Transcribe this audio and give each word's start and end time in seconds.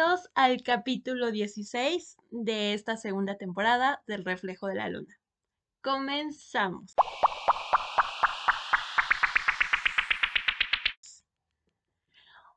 Bienvenidos 0.00 0.30
al 0.34 0.62
capítulo 0.62 1.30
16 1.30 2.16
de 2.30 2.72
esta 2.72 2.96
segunda 2.96 3.36
temporada 3.36 4.02
del 4.06 4.24
Reflejo 4.24 4.66
de 4.66 4.76
la 4.76 4.88
Luna. 4.88 5.20
Comenzamos. 5.82 6.94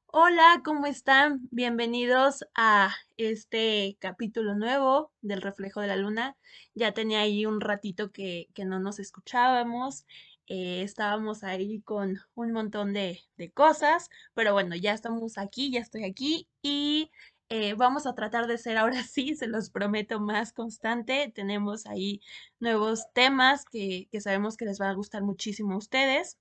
Hola, 0.05 0.61
¿cómo 0.63 0.85
están? 0.85 1.41
Bienvenidos 1.51 2.45
a 2.55 2.95
este 3.17 3.97
capítulo 3.99 4.55
nuevo 4.55 5.11
del 5.21 5.41
Reflejo 5.41 5.81
de 5.81 5.87
la 5.87 5.97
Luna. 5.97 6.37
Ya 6.75 6.93
tenía 6.93 7.19
ahí 7.19 7.45
un 7.45 7.59
ratito 7.59 8.13
que, 8.13 8.47
no 8.55 8.79
nos 8.79 8.99
escuchábamos. 8.99 10.05
Eh, 10.47 10.83
estábamos 10.83 11.43
ahí 11.43 11.81
con 11.81 12.19
un 12.35 12.51
montón 12.53 12.93
de, 12.93 13.21
cosas, 13.53 14.09
pero 14.33 14.53
bueno, 14.53 14.75
ya 14.75 14.93
estamos 14.93 15.37
aquí, 15.37 15.71
ya 15.71 15.79
estoy 15.79 16.05
aquí 16.05 16.47
y 16.61 17.11
eh, 17.55 17.75
vamos 17.75 18.07
a 18.07 18.15
tratar 18.15 18.47
de 18.47 18.57
ser 18.57 18.77
ahora 18.77 19.03
sí, 19.03 19.35
se 19.35 19.45
los 19.45 19.69
prometo, 19.69 20.19
más 20.19 20.53
constante. 20.53 21.31
Tenemos 21.35 21.85
ahí 21.85 22.19
nuevos 22.59 23.05
temas 23.13 23.63
que, 23.65 24.07
que 24.11 24.21
sabemos 24.21 24.57
que 24.57 24.65
les 24.65 24.81
va 24.81 24.89
a 24.89 24.93
gustar 24.95 25.21
muchísimo 25.21 25.75
a 25.75 25.77
ustedes. 25.77 26.39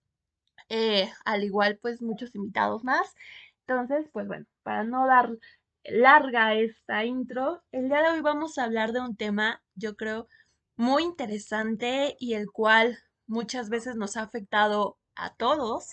Eh, 0.70 1.12
al 1.26 1.44
igual, 1.44 1.78
pues 1.82 2.00
muchos 2.00 2.34
invitados 2.34 2.82
más. 2.82 3.14
Entonces, 3.66 4.08
pues 4.10 4.26
bueno, 4.26 4.46
para 4.62 4.84
no 4.84 5.06
dar 5.06 5.30
larga 5.84 6.54
esta 6.54 7.04
intro, 7.04 7.62
el 7.72 7.88
día 7.88 8.02
de 8.02 8.10
hoy 8.12 8.20
vamos 8.22 8.56
a 8.56 8.64
hablar 8.64 8.92
de 8.92 9.00
un 9.00 9.14
tema, 9.14 9.62
yo 9.74 9.96
creo, 9.96 10.28
muy 10.76 11.02
interesante 11.02 12.16
y 12.20 12.34
el 12.34 12.50
cual 12.50 12.98
muchas 13.26 13.68
veces 13.68 13.96
nos 13.96 14.16
ha 14.16 14.22
afectado 14.22 14.96
a 15.14 15.34
todos, 15.34 15.92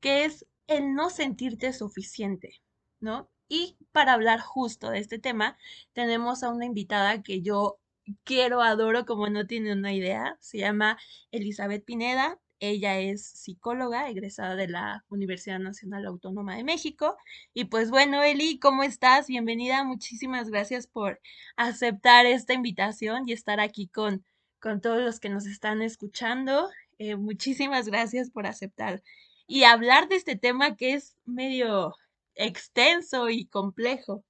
que 0.00 0.26
es 0.26 0.46
el 0.66 0.94
no 0.94 1.08
sentirte 1.08 1.72
suficiente, 1.72 2.60
¿no? 3.00 3.30
Y 3.50 3.76
para 3.90 4.12
hablar 4.12 4.38
justo 4.40 4.90
de 4.90 5.00
este 5.00 5.18
tema, 5.18 5.58
tenemos 5.92 6.44
a 6.44 6.50
una 6.50 6.66
invitada 6.66 7.20
que 7.24 7.42
yo 7.42 7.80
quiero, 8.22 8.62
adoro, 8.62 9.04
como 9.04 9.28
no 9.28 9.44
tiene 9.48 9.72
una 9.72 9.92
idea. 9.92 10.36
Se 10.40 10.58
llama 10.58 10.98
Elizabeth 11.32 11.84
Pineda. 11.84 12.38
Ella 12.60 13.00
es 13.00 13.26
psicóloga, 13.26 14.08
egresada 14.08 14.54
de 14.54 14.68
la 14.68 15.04
Universidad 15.08 15.58
Nacional 15.58 16.06
Autónoma 16.06 16.54
de 16.56 16.62
México. 16.62 17.16
Y 17.52 17.64
pues 17.64 17.90
bueno, 17.90 18.22
Eli, 18.22 18.60
¿cómo 18.60 18.84
estás? 18.84 19.26
Bienvenida. 19.26 19.82
Muchísimas 19.82 20.48
gracias 20.48 20.86
por 20.86 21.20
aceptar 21.56 22.26
esta 22.26 22.54
invitación 22.54 23.28
y 23.28 23.32
estar 23.32 23.58
aquí 23.58 23.88
con, 23.88 24.24
con 24.60 24.80
todos 24.80 25.00
los 25.00 25.18
que 25.18 25.28
nos 25.28 25.46
están 25.46 25.82
escuchando. 25.82 26.70
Eh, 26.98 27.16
muchísimas 27.16 27.88
gracias 27.88 28.30
por 28.30 28.46
aceptar 28.46 29.02
y 29.48 29.64
hablar 29.64 30.08
de 30.08 30.14
este 30.14 30.36
tema 30.36 30.76
que 30.76 30.94
es 30.94 31.16
medio 31.24 31.96
extenso 32.40 33.28
y 33.28 33.48
complejo. 33.48 34.24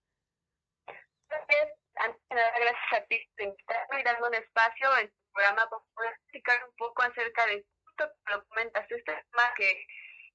Gracias 2.29 2.93
a 2.93 3.05
ti 3.07 3.19
por 3.37 3.47
invitarme 3.47 4.01
y 4.01 4.05
darme 4.05 4.29
un 4.29 4.35
espacio 4.35 4.99
en 4.99 5.09
tu 5.09 5.33
programa 5.33 5.69
para 5.69 5.83
poder 5.95 6.13
explicar 6.13 6.65
un 6.69 6.75
poco 6.77 7.03
acerca 7.03 7.47
de 7.47 7.65
lo 8.31 8.47
comentas, 8.47 8.91
este 8.91 9.13
tema 9.13 9.53
que 9.57 9.87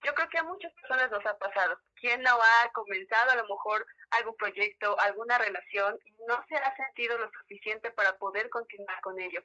yo 0.04 0.14
creo 0.14 0.30
que 0.30 0.38
a 0.38 0.44
muchas 0.44 0.72
personas 0.74 1.10
nos 1.10 1.26
ha 1.26 1.36
pasado. 1.40 1.80
¿Quién 1.96 2.22
no 2.22 2.30
ha 2.40 2.72
comenzado 2.74 3.32
a 3.32 3.36
lo 3.36 3.48
mejor 3.48 3.88
algún 4.12 4.36
proyecto, 4.36 5.00
alguna 5.00 5.40
relación 5.40 5.98
y 6.06 6.12
no 6.28 6.46
se 6.48 6.58
ha 6.58 6.76
sentido 6.76 7.18
lo 7.18 7.32
suficiente 7.32 7.90
para 7.90 8.16
poder 8.18 8.50
continuar 8.50 9.02
con 9.02 9.20
ello? 9.20 9.42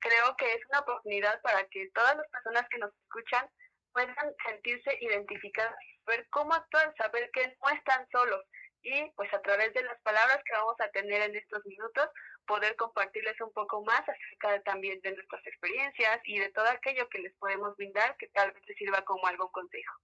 Creo 0.00 0.36
que 0.36 0.52
es 0.52 0.60
una 0.68 0.80
oportunidad 0.80 1.40
para 1.40 1.64
que 1.68 1.88
todas 1.94 2.14
las 2.16 2.28
personas 2.28 2.68
que 2.68 2.78
nos 2.78 2.92
escuchan 3.04 3.48
puedan 3.92 4.14
sentirse 4.46 4.98
identificadas, 5.00 5.74
ver 6.06 6.26
cómo 6.30 6.54
actuar, 6.54 6.94
saber 6.96 7.30
que 7.32 7.56
no 7.62 7.70
están 7.70 8.06
solos 8.10 8.42
y 8.82 9.10
pues 9.14 9.32
a 9.32 9.40
través 9.42 9.72
de 9.74 9.82
las 9.84 10.00
palabras 10.02 10.38
que 10.44 10.52
vamos 10.54 10.76
a 10.80 10.90
tener 10.90 11.22
en 11.22 11.36
estos 11.36 11.64
minutos 11.66 12.08
poder 12.46 12.74
compartirles 12.76 13.40
un 13.40 13.52
poco 13.52 13.84
más 13.84 14.00
acerca 14.00 14.60
también 14.64 15.00
de 15.02 15.14
nuestras 15.14 15.46
experiencias 15.46 16.20
y 16.24 16.38
de 16.38 16.50
todo 16.50 16.66
aquello 16.66 17.08
que 17.08 17.20
les 17.20 17.32
podemos 17.34 17.76
brindar 17.76 18.16
que 18.18 18.26
tal 18.28 18.50
vez 18.50 18.62
les 18.66 18.76
sirva 18.76 19.04
como 19.04 19.26
algún 19.26 19.48
consejo. 19.52 19.94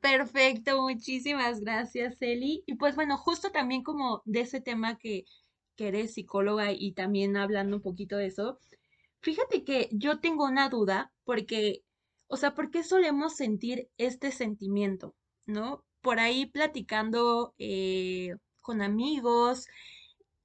Perfecto, 0.00 0.82
muchísimas 0.82 1.60
gracias, 1.60 2.20
Eli. 2.20 2.64
Y 2.66 2.74
pues 2.74 2.96
bueno, 2.96 3.16
justo 3.16 3.52
también 3.52 3.84
como 3.84 4.22
de 4.24 4.40
ese 4.40 4.60
tema 4.60 4.98
que, 4.98 5.24
que 5.76 5.88
eres 5.88 6.14
psicóloga 6.14 6.72
y 6.72 6.92
también 6.94 7.36
hablando 7.36 7.76
un 7.76 7.82
poquito 7.82 8.16
de 8.16 8.26
eso, 8.26 8.58
fíjate 9.20 9.64
que 9.64 9.88
yo 9.92 10.20
tengo 10.20 10.44
una 10.44 10.68
duda 10.68 11.12
porque, 11.24 11.83
o 12.28 12.36
sea, 12.36 12.54
¿por 12.54 12.70
qué 12.70 12.82
solemos 12.82 13.36
sentir 13.36 13.88
este 13.98 14.32
sentimiento? 14.32 15.14
¿No? 15.46 15.84
Por 16.00 16.20
ahí 16.20 16.46
platicando 16.46 17.54
eh, 17.58 18.36
con 18.62 18.82
amigos, 18.82 19.66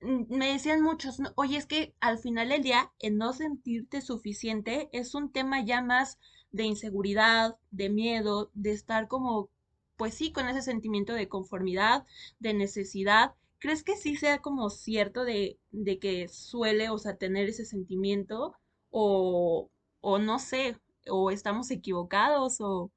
me 0.02 0.52
decían 0.54 0.82
muchos, 0.82 1.20
oye, 1.36 1.58
es 1.58 1.66
que 1.66 1.94
al 2.00 2.20
final 2.20 2.50
del 2.50 2.64
día, 2.64 2.92
el 3.00 3.18
no 3.18 3.34
sentirte 3.34 4.02
suficiente 4.02 4.90
es 4.94 5.14
un 5.14 5.32
tema 5.32 5.64
ya 5.64 5.82
más 5.82 6.18
de 6.52 6.64
inseguridad, 6.64 7.58
de 7.72 7.90
miedo, 7.90 8.50
de 8.54 8.72
estar 8.72 9.08
como, 9.08 9.50
pues 9.98 10.14
sí, 10.14 10.32
con 10.32 10.48
ese 10.48 10.62
sentimiento 10.62 11.14
de 11.14 11.28
conformidad, 11.28 12.06
de 12.40 12.54
necesidad. 12.54 13.34
¿Crees 13.60 13.84
que 13.84 13.98
sí 13.98 14.16
sea 14.16 14.40
como 14.40 14.70
cierto 14.70 15.26
de, 15.26 15.60
de 15.72 16.00
que 16.00 16.30
suele, 16.30 16.90
o 16.90 16.98
sea, 16.98 17.18
tener 17.18 17.50
ese 17.50 17.66
sentimiento? 17.66 18.54
O, 18.92 19.70
o 20.02 20.20
no 20.20 20.40
sé, 20.40 20.78
o 21.10 21.32
estamos 21.32 21.72
equivocados 21.72 22.60
o... 22.62 22.92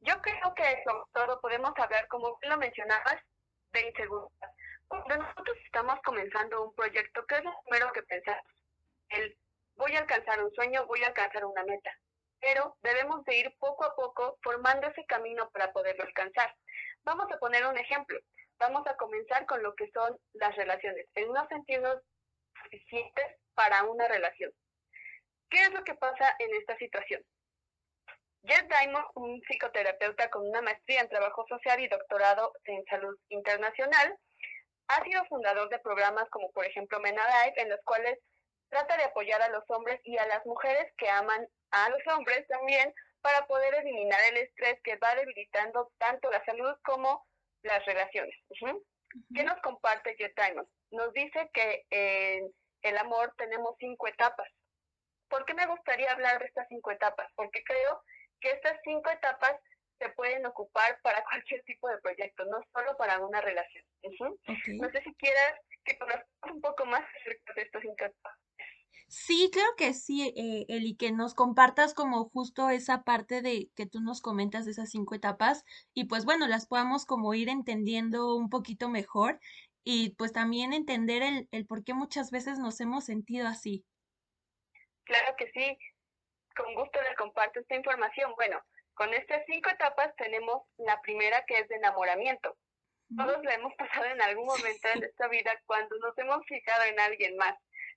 Yo 0.00 0.20
creo 0.22 0.54
que 0.54 0.82
sobre 0.84 1.04
todo 1.12 1.40
podemos 1.40 1.72
hablar, 1.76 2.08
como 2.08 2.38
lo 2.40 2.56
mencionabas, 2.56 3.16
de 3.72 3.88
inseguridad. 3.88 4.50
Cuando 4.86 5.16
nosotros 5.18 5.56
estamos 5.66 5.98
comenzando 6.02 6.64
un 6.64 6.74
proyecto, 6.74 7.26
¿qué 7.26 7.36
es 7.36 7.44
lo 7.44 7.52
primero 7.66 7.92
que 7.92 8.02
pensamos? 8.04 8.42
El 9.10 9.36
voy 9.78 9.94
a 9.94 10.00
alcanzar 10.00 10.42
un 10.42 10.52
sueño, 10.54 10.86
voy 10.86 11.02
a 11.02 11.08
alcanzar 11.08 11.44
una 11.44 11.64
meta. 11.64 11.90
Pero 12.40 12.76
debemos 12.82 13.24
de 13.24 13.38
ir 13.38 13.56
poco 13.58 13.84
a 13.84 13.94
poco 13.94 14.38
formando 14.42 14.86
ese 14.88 15.04
camino 15.06 15.48
para 15.50 15.72
poderlo 15.72 16.04
alcanzar. 16.04 16.54
Vamos 17.04 17.26
a 17.32 17.38
poner 17.38 17.66
un 17.66 17.78
ejemplo. 17.78 18.18
Vamos 18.58 18.86
a 18.86 18.96
comenzar 18.96 19.46
con 19.46 19.62
lo 19.62 19.74
que 19.74 19.90
son 19.92 20.18
las 20.34 20.54
relaciones, 20.56 21.06
en 21.14 21.32
no 21.32 21.46
sentirnos 21.48 21.96
suficientes 22.62 23.26
para 23.54 23.84
una 23.84 24.08
relación. 24.08 24.52
¿Qué 25.50 25.62
es 25.62 25.72
lo 25.72 25.82
que 25.84 25.94
pasa 25.94 26.34
en 26.38 26.54
esta 26.54 26.76
situación? 26.76 27.22
Jeff 28.44 28.66
Diamond, 28.68 29.04
un 29.14 29.40
psicoterapeuta 29.42 30.30
con 30.30 30.48
una 30.48 30.62
maestría 30.62 31.00
en 31.00 31.08
trabajo 31.08 31.44
social 31.48 31.80
y 31.80 31.88
doctorado 31.88 32.52
en 32.64 32.84
salud 32.86 33.16
internacional, 33.28 34.16
ha 34.88 35.04
sido 35.04 35.24
fundador 35.26 35.68
de 35.68 35.78
programas 35.80 36.28
como 36.30 36.50
por 36.52 36.64
ejemplo 36.64 37.00
Men 37.00 37.18
Alive, 37.18 37.60
en 37.60 37.68
los 37.68 37.80
cuales 37.84 38.18
trata 38.68 38.96
de 38.96 39.04
apoyar 39.04 39.42
a 39.42 39.48
los 39.48 39.64
hombres 39.68 40.00
y 40.04 40.16
a 40.18 40.26
las 40.26 40.44
mujeres 40.46 40.92
que 40.96 41.08
aman 41.08 41.46
a 41.70 41.88
los 41.90 42.00
hombres 42.14 42.46
también 42.48 42.92
para 43.20 43.46
poder 43.46 43.74
eliminar 43.74 44.20
el 44.30 44.38
estrés 44.38 44.80
que 44.82 44.96
va 44.96 45.14
debilitando 45.14 45.92
tanto 45.98 46.30
la 46.30 46.44
salud 46.44 46.74
como 46.84 47.26
las 47.62 47.84
relaciones. 47.84 48.34
¿Qué 49.34 49.42
nos 49.42 49.60
comparte 49.62 50.16
Jeff 50.16 50.32
Diamond? 50.36 50.68
Nos 50.90 51.12
dice 51.12 51.50
que 51.52 51.84
en 51.90 52.50
el 52.82 52.98
amor 52.98 53.34
tenemos 53.36 53.74
cinco 53.78 54.06
etapas. 54.06 54.48
¿Por 55.28 55.44
qué 55.44 55.54
me 55.54 55.66
gustaría 55.66 56.12
hablar 56.12 56.38
de 56.38 56.46
estas 56.46 56.66
cinco 56.68 56.90
etapas? 56.90 57.30
Porque 57.34 57.62
creo 57.64 58.02
que 58.40 58.50
estas 58.50 58.78
cinco 58.84 59.10
etapas 59.10 59.54
se 59.98 60.08
pueden 60.10 60.46
ocupar 60.46 60.98
para 61.02 61.22
cualquier 61.30 61.62
tipo 61.64 61.88
de 61.88 61.98
proyecto, 61.98 62.44
no 62.44 62.58
solo 62.72 62.96
para 62.96 63.18
una 63.18 63.40
relación. 63.40 63.84
No 64.02 64.90
sé 64.90 65.02
si 65.02 65.14
quieras 65.14 65.54
que 65.84 65.98
conozcas 65.98 66.26
un 66.52 66.60
poco 66.60 66.86
más 66.86 67.02
acerca 67.20 67.52
de 67.54 67.62
estas 67.62 67.82
cinco 67.82 68.04
etapas. 68.04 68.34
Sí, 69.08 69.48
creo 69.50 69.74
que 69.78 69.94
sí, 69.94 70.34
eh, 70.36 70.66
Eli, 70.68 70.94
que 70.94 71.12
nos 71.12 71.32
compartas 71.32 71.94
como 71.94 72.28
justo 72.28 72.68
esa 72.68 73.04
parte 73.04 73.40
de 73.40 73.70
que 73.74 73.86
tú 73.86 74.00
nos 74.00 74.20
comentas 74.20 74.66
de 74.66 74.72
esas 74.72 74.90
cinco 74.90 75.14
etapas 75.14 75.64
y 75.94 76.04
pues 76.04 76.26
bueno, 76.26 76.46
las 76.46 76.66
podamos 76.66 77.06
como 77.06 77.32
ir 77.32 77.48
entendiendo 77.48 78.36
un 78.36 78.50
poquito 78.50 78.90
mejor 78.90 79.40
y 79.82 80.10
pues 80.10 80.32
también 80.32 80.74
entender 80.74 81.22
el, 81.22 81.48
el 81.52 81.64
por 81.64 81.84
qué 81.84 81.94
muchas 81.94 82.30
veces 82.30 82.58
nos 82.58 82.80
hemos 82.82 83.04
sentido 83.04 83.48
así. 83.48 83.82
Claro 85.08 85.34
que 85.36 85.50
sí 85.52 85.78
con 86.54 86.74
gusto 86.74 87.00
les 87.00 87.16
comparto 87.16 87.60
esta 87.60 87.76
información. 87.76 88.34
Bueno, 88.36 88.60
con 88.92 89.14
estas 89.14 89.42
cinco 89.46 89.70
etapas 89.70 90.14
tenemos 90.16 90.62
la 90.76 91.00
primera 91.00 91.44
que 91.46 91.58
es 91.58 91.68
de 91.68 91.76
enamoramiento. 91.76 92.56
Todos 93.16 93.42
la 93.42 93.54
hemos 93.54 93.74
pasado 93.76 94.04
en 94.04 94.20
algún 94.20 94.44
momento 94.44 94.88
de 94.88 94.96
nuestra 94.96 95.28
vida 95.28 95.58
cuando 95.64 95.96
nos 95.98 96.18
hemos 96.18 96.44
fijado 96.46 96.84
en 96.84 97.00
alguien 97.00 97.36
más. 97.36 97.56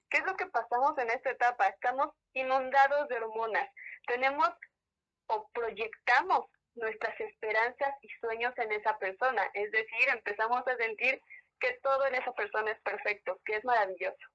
¿Qué 0.10 0.20
es 0.20 0.26
lo 0.26 0.38
que 0.38 0.46
pasamos 0.46 0.98
en 1.00 1.10
esta 1.10 1.32
etapa? 1.32 1.68
Estamos 1.68 2.16
inundados 2.34 3.10
de 3.10 3.16
hormonas. 3.18 3.70
Tenemos 4.08 4.50
o 5.28 5.50
proyectamos 5.54 6.46
nuestras 6.76 7.20
esperanzas 7.20 7.94
y 8.02 8.08
sueños 8.22 8.54
en 8.58 8.72
esa 8.72 8.98
persona. 9.00 9.44
Es 9.54 9.70
decir, 9.72 10.08
empezamos 10.14 10.66
a 10.66 10.78
sentir 10.78 11.20
que 11.60 11.78
todo 11.84 12.06
en 12.06 12.16
esa 12.16 12.32
persona 12.32 12.72
es 12.72 12.82
perfecto, 12.82 13.38
que 13.44 13.58
es 13.58 13.66
maravilloso. 13.66 14.31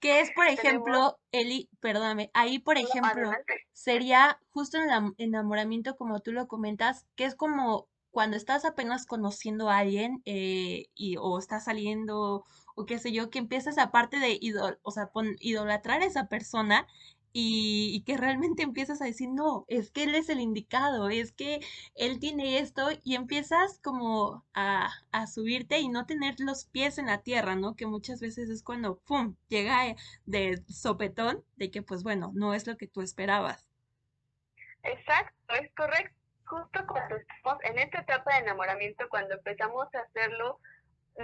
Que 0.00 0.20
es, 0.20 0.30
por 0.32 0.46
ejemplo, 0.46 1.18
Eli, 1.32 1.68
perdóname, 1.80 2.30
ahí, 2.34 2.58
por 2.58 2.78
ejemplo, 2.78 3.32
sería 3.72 4.38
justo 4.50 4.78
en 4.78 4.90
el 4.90 5.14
enamoramiento, 5.18 5.96
como 5.96 6.20
tú 6.20 6.32
lo 6.32 6.48
comentas, 6.48 7.06
que 7.16 7.24
es 7.24 7.34
como 7.34 7.88
cuando 8.10 8.36
estás 8.36 8.64
apenas 8.64 9.06
conociendo 9.06 9.70
a 9.70 9.78
alguien 9.78 10.22
eh, 10.24 10.86
y, 10.94 11.16
o 11.18 11.38
estás 11.38 11.64
saliendo 11.64 12.44
o 12.74 12.86
qué 12.86 12.98
sé 12.98 13.12
yo, 13.12 13.30
que 13.30 13.38
empiezas 13.38 13.78
aparte 13.78 14.18
de 14.18 14.38
idol, 14.40 14.78
o 14.82 14.90
sea, 14.90 15.10
idolatrar 15.40 16.02
a 16.02 16.06
esa 16.06 16.28
persona 16.28 16.86
y, 17.32 18.02
que 18.06 18.16
realmente 18.16 18.62
empiezas 18.62 19.00
a 19.00 19.04
decir, 19.04 19.28
no, 19.28 19.64
es 19.68 19.90
que 19.90 20.04
él 20.04 20.14
es 20.14 20.28
el 20.28 20.40
indicado, 20.40 21.08
es 21.08 21.32
que 21.32 21.60
él 21.94 22.18
tiene 22.18 22.58
esto 22.58 22.88
y 23.04 23.14
empiezas 23.14 23.78
como 23.78 24.44
a, 24.54 24.90
a 25.12 25.26
subirte 25.26 25.78
y 25.78 25.88
no 25.88 26.06
tener 26.06 26.40
los 26.40 26.66
pies 26.66 26.98
en 26.98 27.06
la 27.06 27.22
tierra, 27.22 27.54
¿no? 27.56 27.76
Que 27.76 27.86
muchas 27.86 28.20
veces 28.20 28.50
es 28.50 28.62
cuando, 28.62 28.98
¡pum!, 29.00 29.36
llega 29.48 29.94
de 30.26 30.62
sopetón 30.68 31.44
de 31.56 31.70
que, 31.70 31.82
pues 31.82 32.02
bueno, 32.02 32.32
no 32.34 32.54
es 32.54 32.66
lo 32.66 32.76
que 32.76 32.86
tú 32.86 33.02
esperabas. 33.02 33.66
Exacto, 34.82 35.54
es 35.54 35.72
correcto. 35.74 36.16
Justo 36.46 36.84
cuando 36.88 37.16
estamos 37.16 37.62
en 37.62 37.78
esta 37.78 38.00
etapa 38.00 38.34
de 38.34 38.40
enamoramiento, 38.40 39.08
cuando 39.08 39.34
empezamos 39.34 39.86
a 39.94 40.00
hacerlo 40.00 40.58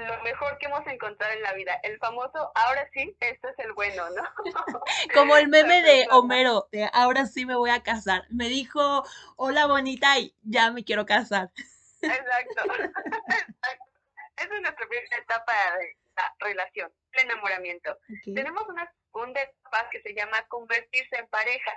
lo 0.04 0.22
mejor 0.22 0.58
que 0.58 0.66
hemos 0.66 0.87
encontrado 0.87 1.32
en 1.32 1.43
la 1.43 1.52
vida. 1.54 1.78
El 1.82 1.98
famoso, 1.98 2.52
ahora 2.54 2.88
sí, 2.93 3.16
esto 3.20 3.48
es 3.48 3.58
el 3.58 3.72
bueno, 3.72 4.08
¿no? 4.10 4.22
Como 5.14 5.37
el 5.37 5.48
meme 5.48 5.82
de 5.82 6.06
Homero, 6.10 6.69
de 6.72 6.88
ahora 6.93 7.26
sí 7.26 7.46
me 7.46 7.56
voy 7.56 7.70
a 7.70 7.82
casar. 7.82 8.25
Me 8.31 8.48
dijo, 8.48 9.04
hola 9.37 9.66
bonita 9.66 10.19
y 10.19 10.34
ya 10.43 10.70
me 10.70 10.84
quiero 10.84 11.06
casar. 11.06 11.50
Exacto. 12.02 12.62
Esa 14.37 14.54
es 14.54 14.60
nuestra 14.60 14.87
primera 14.87 15.16
etapa 15.16 15.52
de 15.78 15.96
la 16.14 16.34
relación, 16.40 16.93
el 17.12 17.25
enamoramiento. 17.25 17.98
Tenemos 18.25 18.69
una 18.69 18.90
segunda 19.06 19.40
etapa 19.40 19.88
que 19.90 20.02
se 20.02 20.14
llama 20.14 20.46
convertirse 20.48 21.16
en 21.16 21.26
pareja. 21.28 21.72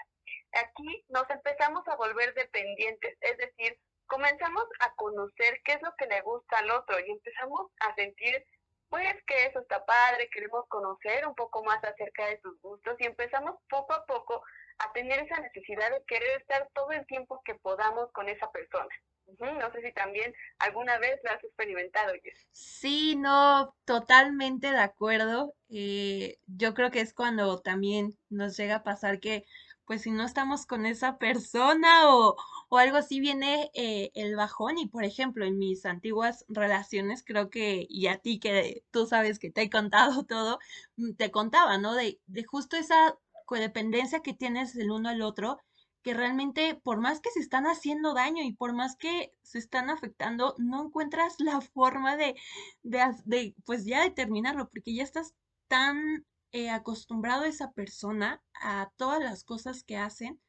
Aquí 0.54 1.06
nos 1.08 1.30
empezamos 1.30 1.88
a 1.88 1.96
volver 1.96 2.34
dependientes, 2.34 3.18
es 3.22 3.38
decir, 3.38 3.80
comenzamos 4.10 4.66
a 4.82 4.94
conocer 4.96 5.62
qué 5.64 5.74
es 5.74 5.82
lo 5.82 5.94
que 5.98 6.08
le 6.08 6.22
gusta 6.22 6.58
al 6.58 6.72
otro 6.72 7.00
y 7.00 7.12
empezamos 7.12 7.72
a 7.80 7.96
sentir, 7.96 8.44
pues 8.90 9.16
que 9.26 9.46
eso 9.46 9.60
está 9.60 9.86
padre, 9.86 10.30
queremos 10.34 10.66
conocer 10.68 11.26
un 11.26 11.36
poco 11.36 11.64
más 11.64 11.82
acerca 11.84 12.26
de 12.26 12.42
sus 12.42 12.60
gustos 12.60 12.96
y 13.00 13.06
empezamos 13.06 13.56
poco 13.70 13.94
a 13.94 14.06
poco 14.06 14.42
a 14.80 14.92
tener 14.94 15.20
esa 15.20 15.40
necesidad 15.40 15.92
de 15.92 16.04
querer 16.08 16.42
estar 16.42 16.68
todo 16.74 16.92
el 16.92 17.06
tiempo 17.06 17.42
que 17.46 17.56
podamos 17.56 18.12
con 18.12 18.28
esa 18.28 18.52
persona. 18.52 18.90
No 19.38 19.72
sé 19.72 19.82
si 19.84 19.94
también 19.94 20.34
alguna 20.58 20.98
vez 20.98 21.20
lo 21.24 21.30
has 21.30 21.44
experimentado. 21.44 22.14
Sí, 22.52 23.16
no, 23.16 23.76
totalmente 23.86 24.72
de 24.72 24.80
acuerdo. 24.80 25.54
Eh, 25.70 26.40
yo 26.48 26.74
creo 26.74 26.90
que 26.90 27.02
es 27.02 27.14
cuando 27.14 27.62
también 27.62 28.18
nos 28.30 28.58
llega 28.58 28.78
a 28.78 28.84
pasar 28.84 29.20
que 29.20 29.46
pues 29.86 30.04
si 30.04 30.12
no 30.12 30.24
estamos 30.24 30.66
con 30.68 30.86
esa 30.86 31.18
persona 31.18 32.16
o, 32.16 32.36
algo 32.78 32.98
así 32.98 33.20
viene 33.20 33.72
eh, 33.74 34.12
el 34.14 34.36
bajón 34.36 34.78
y 34.78 34.88
por 34.88 35.04
ejemplo 35.04 35.46
en 35.46 35.58
mis 35.58 35.86
antiguas 35.86 36.46
relaciones 36.48 37.24
creo 37.26 37.50
que 37.50 37.86
y 37.90 38.08
a 38.08 38.18
ti 38.20 38.40
que 38.40 38.84
tú 38.92 39.08
sabes 39.08 39.40
que 39.40 39.52
te 39.52 39.64
he 39.64 39.70
contado 39.70 40.24
todo, 40.28 40.60
mm, 40.98 41.14
te 41.14 41.32
contaba, 41.32 41.78
¿no? 41.78 41.94
De, 41.96 42.20
de 42.28 42.44
justo 42.44 42.78
esa 42.78 43.18
codependencia 43.46 44.22
que 44.22 44.34
tienes 44.34 44.76
el 44.76 44.92
uno 44.92 45.10
al 45.10 45.22
otro 45.22 45.58
que 46.04 46.14
realmente 46.14 46.76
por 46.76 47.00
más 47.00 47.20
que 47.20 47.30
se 47.32 47.40
están 47.40 47.66
haciendo 47.66 48.14
daño 48.14 48.44
y 48.44 48.54
por 48.54 48.74
más 48.74 48.96
que 48.96 49.34
se 49.44 49.60
están 49.60 49.90
afectando, 49.90 50.56
no 50.58 50.86
encuentras 50.86 51.36
la 51.40 51.62
forma 51.74 52.16
de, 52.18 52.36
de, 52.84 53.04
de 53.26 53.56
pues 53.66 53.86
ya 53.86 54.02
de 54.04 54.12
terminarlo, 54.12 54.70
porque 54.70 54.94
ya 54.94 55.04
estás 55.04 55.34
tan 55.68 56.26
eh, 56.52 56.70
acostumbrado 56.70 57.44
a 57.44 57.48
esa 57.48 57.72
persona, 57.72 58.42
a 58.62 58.92
todas 58.98 59.20
las 59.22 59.44
cosas 59.44 59.84
que 59.84 59.98
hacen, 59.98 60.40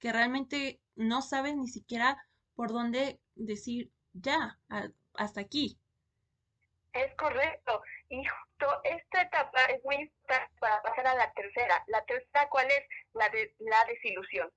que 0.00 0.12
realmente 0.12 0.80
no 0.96 1.22
sabes 1.22 1.56
ni 1.56 1.68
siquiera 1.68 2.16
por 2.54 2.72
dónde 2.72 3.20
decir 3.34 3.90
ya, 4.12 4.58
hasta 5.14 5.40
aquí. 5.40 5.78
Es 6.92 7.14
correcto. 7.14 7.82
Y 8.08 8.24
justo 8.24 8.80
esta 8.82 9.22
etapa 9.22 9.62
es 9.66 9.84
muy 9.84 9.96
importante 9.96 10.52
para 10.58 10.82
pasar 10.82 11.06
a 11.06 11.14
la 11.14 11.32
tercera. 11.32 11.84
La 11.86 12.04
tercera, 12.04 12.48
¿cuál 12.48 12.66
es? 12.66 12.82
La 13.12 13.28
de 13.28 13.54
la 13.58 13.84
desilusión. 13.86 14.50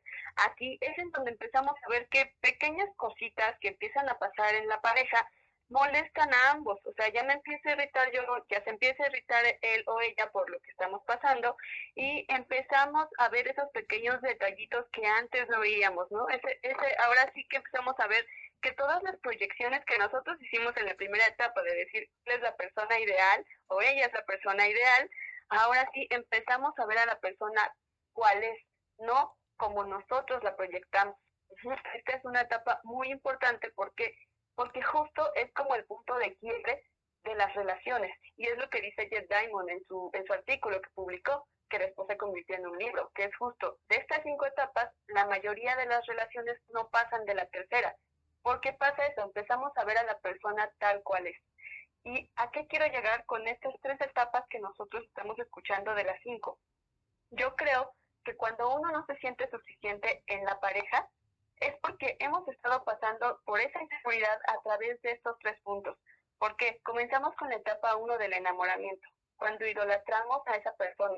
Aquí 0.48 0.78
es 0.81 0.98
en 0.98 1.12
donde 1.12 1.31
empezamos 1.31 1.75
a 1.86 1.90
ver 1.90 2.07
que 2.10 2.34
pequeñas 2.40 2.90
cositas 2.95 3.56
que 3.60 3.69
empiezan 3.69 4.10
a 4.10 4.18
pasar 4.18 4.56
en 4.56 4.68
la 4.68 4.81
pareja 4.81 5.30
molestan 5.69 6.33
a 6.33 6.51
ambos, 6.51 6.80
o 6.86 6.94
sea, 6.94 7.10
ya 7.10 7.24
me 7.24 7.33
empiezo 7.33 7.69
a 7.69 7.71
irritar 7.74 8.12
yo, 8.12 8.21
ya 8.50 8.63
se 8.63 8.69
empieza 8.69 9.04
a 9.04 9.07
irritar 9.07 9.44
él 9.62 9.83
o 9.88 10.01
ella 10.01 10.30
por 10.31 10.50
lo 10.50 10.60
que 10.60 10.71
estamos 10.71 11.01
pasando 11.06 11.56
y 11.95 12.25
empezamos 12.30 13.07
a 13.18 13.30
ver 13.30 13.48
esos 13.48 13.69
pequeños 13.71 14.21
detallitos 14.21 14.86
que 14.92 15.06
antes 15.06 15.48
no 15.50 15.60
veíamos, 15.60 16.12
¿no? 16.12 16.27
Ese, 16.30 16.60
ese, 16.62 16.95
ahora 17.04 17.31
sí 17.33 17.45
que 17.50 17.57
empezamos 17.57 17.95
a 18.00 18.07
ver 18.07 18.25
que 18.62 18.71
todas 18.74 19.01
las 19.04 19.18
proyecciones 19.18 19.83
que 19.86 19.98
nosotros 19.98 20.42
hicimos 20.42 20.75
en 20.77 20.86
la 20.86 20.95
primera 20.95 21.25
etapa 21.27 21.62
de 21.63 21.75
decir 21.75 22.09
él 22.25 22.36
es 22.36 22.42
la 22.42 22.56
persona 22.56 23.00
ideal 23.00 23.45
o 23.68 23.81
ella 23.81 24.06
es 24.06 24.13
la 24.13 24.24
persona 24.25 24.68
ideal, 24.68 25.09
ahora 25.50 25.89
sí 25.94 26.07
empezamos 26.09 26.74
a 26.77 26.86
ver 26.86 27.00
a 27.00 27.06
la 27.06 27.19
persona 27.19 27.74
cuál 28.13 28.44
es, 28.44 28.57
no 29.00 29.36
como 29.57 29.83
nosotros 29.86 30.44
la 30.44 30.56
proyectamos. 30.56 31.16
Esta 31.94 32.18
es 32.18 32.25
una 32.25 32.42
etapa 32.42 32.80
muy 32.83 33.12
importante 33.12 33.71
porque 33.75 34.16
porque 34.55 34.81
justo 34.81 35.33
es 35.35 35.51
como 35.53 35.75
el 35.75 35.85
punto 35.85 36.15
de 36.17 36.35
quiebre 36.35 36.83
de 37.23 37.35
las 37.35 37.53
relaciones. 37.55 38.11
Y 38.38 38.47
es 38.47 38.57
lo 38.57 38.69
que 38.69 38.81
dice 38.81 39.07
Jeff 39.09 39.27
Diamond 39.29 39.69
en 39.69 39.83
su, 39.85 40.09
en 40.13 40.25
su 40.25 40.33
artículo 40.33 40.81
que 40.81 40.89
publicó, 40.91 41.47
que 41.69 41.79
después 41.79 42.07
se 42.07 42.17
convirtió 42.17 42.55
en 42.55 42.67
un 42.67 42.77
libro, 42.77 43.11
que 43.15 43.25
es 43.25 43.35
justo, 43.38 43.79
de 43.89 43.95
estas 43.97 44.21
cinco 44.23 44.45
etapas, 44.45 44.91
la 45.07 45.25
mayoría 45.25 45.75
de 45.75 45.88
las 45.88 46.05
relaciones 46.05 46.57
no 46.73 46.89
pasan 46.89 47.25
de 47.25 47.35
la 47.35 47.47
tercera. 47.47 47.95
¿Por 48.44 48.59
qué 48.61 48.73
pasa 48.73 49.05
eso? 49.07 49.21
Empezamos 49.21 49.71
a 49.77 49.85
ver 49.85 49.97
a 49.97 50.03
la 50.03 50.19
persona 50.19 50.69
tal 50.77 51.01
cual 51.03 51.27
es. 51.27 51.38
¿Y 52.03 52.29
a 52.35 52.51
qué 52.51 52.67
quiero 52.67 52.85
llegar 52.88 53.25
con 53.25 53.47
estas 53.47 53.73
tres 53.81 53.99
etapas 54.01 54.44
que 54.49 54.59
nosotros 54.59 55.03
estamos 55.06 55.39
escuchando 55.39 55.95
de 55.95 56.03
las 56.03 56.19
cinco? 56.21 56.59
Yo 57.31 57.56
creo 57.56 57.94
que 58.25 58.35
cuando 58.35 58.75
uno 58.75 58.91
no 58.91 59.06
se 59.06 59.15
siente 59.17 59.49
suficiente 59.49 60.23
en 60.27 60.44
la 60.44 60.59
pareja, 60.59 61.09
es 61.59 61.75
porque 61.81 62.17
hemos 62.19 62.47
estado 62.47 62.83
pasando 62.83 63.39
por 63.45 63.59
esa 63.59 63.81
inseguridad 63.81 64.39
a 64.47 64.61
través 64.61 65.01
de 65.01 65.11
estos 65.11 65.38
tres 65.39 65.59
puntos. 65.63 65.97
Porque 66.38 66.79
comenzamos 66.83 67.35
con 67.35 67.50
la 67.50 67.55
etapa 67.55 67.95
uno 67.95 68.17
del 68.17 68.33
enamoramiento, 68.33 69.07
cuando 69.38 69.65
idolatramos 69.65 70.41
a 70.47 70.55
esa 70.55 70.75
persona. 70.75 71.17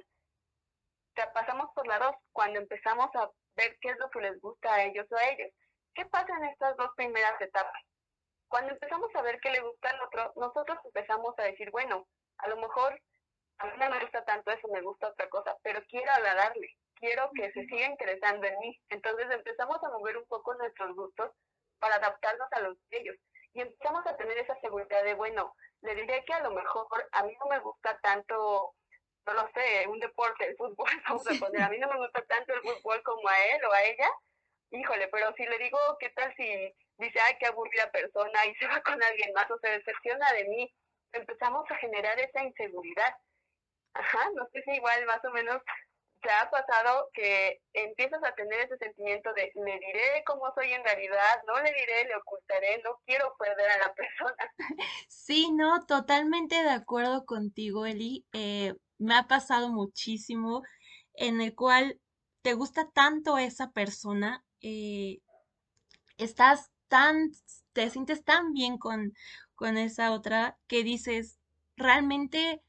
pasamos 1.33 1.71
por 1.73 1.87
la 1.87 1.99
dos, 1.99 2.15
cuando 2.31 2.59
empezamos 2.59 3.09
a 3.15 3.29
ver 3.55 3.77
qué 3.81 3.89
es 3.89 3.97
lo 3.97 4.09
que 4.09 4.19
les 4.19 4.39
gusta 4.41 4.73
a 4.73 4.83
ellos 4.83 5.07
o 5.11 5.17
a 5.17 5.29
ellos. 5.29 5.51
¿Qué 5.93 6.05
pasa 6.05 6.35
en 6.37 6.45
estas 6.45 6.75
dos 6.77 6.89
primeras 6.95 7.39
etapas? 7.41 7.81
Cuando 8.47 8.73
empezamos 8.73 9.09
a 9.15 9.21
ver 9.21 9.39
qué 9.39 9.49
le 9.49 9.61
gusta 9.61 9.89
al 9.89 10.01
otro, 10.01 10.33
nosotros 10.35 10.77
empezamos 10.83 11.33
a 11.39 11.43
decir, 11.43 11.71
bueno, 11.71 12.07
a 12.37 12.49
lo 12.49 12.57
mejor 12.57 12.99
a 13.57 13.65
mí 13.67 13.73
no 13.79 13.89
me 13.89 13.99
gusta 14.01 14.23
tanto 14.25 14.51
eso, 14.51 14.67
me 14.67 14.81
gusta 14.81 15.07
otra 15.07 15.29
cosa, 15.29 15.57
pero 15.63 15.81
quiero 15.87 16.11
agradarle 16.11 16.75
quiero 16.95 17.29
que 17.35 17.51
se 17.51 17.65
siga 17.65 17.87
interesando 17.87 18.47
en 18.47 18.57
mí. 18.59 18.79
Entonces 18.89 19.27
empezamos 19.31 19.83
a 19.83 19.89
mover 19.89 20.17
un 20.17 20.25
poco 20.25 20.53
nuestros 20.55 20.95
gustos 20.95 21.31
para 21.79 21.95
adaptarnos 21.95 22.47
a 22.51 22.59
los 22.61 22.77
de 22.89 22.97
ellos. 22.97 23.15
Y 23.53 23.61
empezamos 23.61 24.05
a 24.05 24.17
tener 24.17 24.37
esa 24.37 24.59
seguridad 24.59 25.03
de, 25.03 25.13
bueno, 25.13 25.55
le 25.81 25.95
diré 25.95 26.23
que 26.25 26.33
a 26.33 26.43
lo 26.43 26.51
mejor 26.51 26.87
a 27.11 27.23
mí 27.23 27.33
no 27.39 27.47
me 27.47 27.59
gusta 27.59 27.97
tanto, 28.01 28.73
no 29.25 29.33
lo 29.33 29.49
sé, 29.53 29.87
un 29.87 29.99
deporte, 29.99 30.45
el 30.45 30.57
fútbol, 30.57 30.87
vamos 31.07 31.27
a 31.27 31.39
poner, 31.39 31.61
a 31.61 31.69
mí 31.69 31.77
no 31.77 31.87
me 31.87 31.97
gusta 31.97 32.21
tanto 32.23 32.53
el 32.53 32.61
fútbol 32.61 33.01
como 33.03 33.27
a 33.29 33.45
él 33.45 33.63
o 33.65 33.71
a 33.71 33.83
ella. 33.83 34.09
Híjole, 34.71 35.07
pero 35.07 35.33
si 35.35 35.45
le 35.45 35.57
digo, 35.59 35.77
¿qué 35.99 36.09
tal 36.09 36.33
si 36.35 36.75
dice, 36.97 37.19
ay, 37.21 37.35
qué 37.39 37.45
aburrida 37.45 37.89
persona 37.91 38.45
y 38.45 38.55
se 38.55 38.67
va 38.67 38.81
con 38.81 39.01
alguien 39.01 39.31
más 39.33 39.49
o 39.51 39.57
se 39.59 39.69
decepciona 39.69 40.33
de 40.33 40.45
mí? 40.45 40.75
Empezamos 41.13 41.69
a 41.71 41.75
generar 41.77 42.19
esa 42.19 42.43
inseguridad. 42.43 43.15
Ajá, 43.93 44.29
no 44.33 44.45
sé 44.51 44.61
si 44.63 44.71
igual 44.71 45.05
más 45.05 45.23
o 45.23 45.31
menos 45.31 45.61
te 46.25 46.31
ha 46.31 46.49
pasado 46.49 47.09
que 47.13 47.61
empiezas 47.73 48.23
a 48.23 48.33
tener 48.33 48.61
ese 48.61 48.77
sentimiento 48.77 49.31
de 49.33 49.51
le 49.53 49.79
diré 49.79 50.23
cómo 50.25 50.51
soy 50.55 50.73
en 50.73 50.83
realidad, 50.83 51.43
no 51.45 51.61
le 51.61 51.71
diré, 51.71 52.05
le 52.05 52.15
ocultaré, 52.15 52.81
no 52.83 52.99
quiero 53.05 53.35
perder 53.37 53.69
a 53.69 53.77
la 53.77 53.93
persona. 53.93 54.53
Sí, 55.07 55.51
no, 55.51 55.85
totalmente 55.85 56.55
de 56.55 56.69
acuerdo 56.69 57.25
contigo, 57.25 57.85
Eli. 57.85 58.25
Eh, 58.33 58.73
me 58.97 59.15
ha 59.15 59.27
pasado 59.27 59.69
muchísimo 59.69 60.63
en 61.13 61.41
el 61.41 61.53
cual 61.53 61.99
te 62.41 62.53
gusta 62.53 62.89
tanto 62.89 63.37
esa 63.37 63.71
persona, 63.71 64.43
eh, 64.61 65.19
estás 66.17 66.71
tan, 66.87 67.31
te 67.73 67.89
sientes 67.89 68.23
tan 68.23 68.51
bien 68.53 68.77
con, 68.77 69.13
con 69.53 69.77
esa 69.77 70.11
otra 70.11 70.57
que 70.67 70.83
dices, 70.83 71.39
realmente 71.77 72.63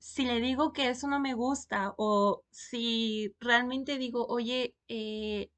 si 0.00 0.24
le 0.24 0.40
digo 0.40 0.72
que 0.72 0.88
eso 0.90 1.08
no 1.08 1.20
me 1.20 1.34
gusta 1.34 1.94
o 1.98 2.42
si 2.50 3.34
realmente 3.40 3.98
digo, 3.98 4.26
oye, 4.26 4.74
eh, 4.88 5.50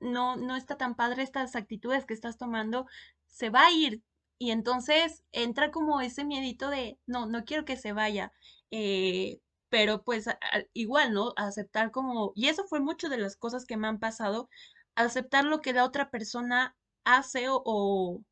no, 0.00 0.36
no 0.36 0.56
está 0.56 0.76
tan 0.76 0.96
padre 0.96 1.22
estas 1.22 1.56
actitudes 1.56 2.06
que 2.06 2.14
estás 2.14 2.38
tomando, 2.38 2.86
se 3.26 3.50
va 3.50 3.66
a 3.66 3.72
ir. 3.72 4.02
Y 4.38 4.52
entonces 4.52 5.24
entra 5.32 5.70
como 5.70 6.00
ese 6.00 6.24
miedito 6.24 6.70
de, 6.70 6.98
no, 7.06 7.26
no 7.26 7.44
quiero 7.44 7.64
que 7.66 7.76
se 7.76 7.92
vaya. 7.92 8.32
Eh, 8.70 9.40
pero 9.70 10.02
pues 10.02 10.26
igual, 10.74 11.12
¿no? 11.14 11.32
Aceptar 11.36 11.90
como, 11.92 12.32
y 12.34 12.48
eso 12.48 12.64
fue 12.66 12.80
mucho 12.80 13.08
de 13.08 13.18
las 13.18 13.36
cosas 13.36 13.66
que 13.66 13.76
me 13.76 13.88
han 13.88 14.00
pasado, 14.00 14.48
aceptar 14.96 15.44
lo 15.44 15.60
que 15.62 15.72
la 15.72 15.84
otra 15.84 16.10
persona 16.10 16.76
hace 17.04 17.46
o, 17.50 17.62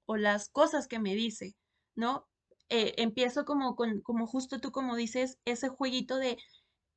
o, 0.07 0.17
las 0.17 0.49
cosas 0.51 0.89
que 0.89 0.99
me 0.99 1.15
dice, 1.15 1.57
¿no? 1.95 2.28
Eh, 2.71 2.95
empiezo 2.99 3.45
como, 3.45 3.77
con, 3.77 4.01
como 4.03 4.27
justo 4.27 4.61
tú 4.61 4.73
como 4.73 4.97
dices, 4.97 5.39
ese 5.45 5.69
jueguito 5.69 6.17
de 6.17 6.39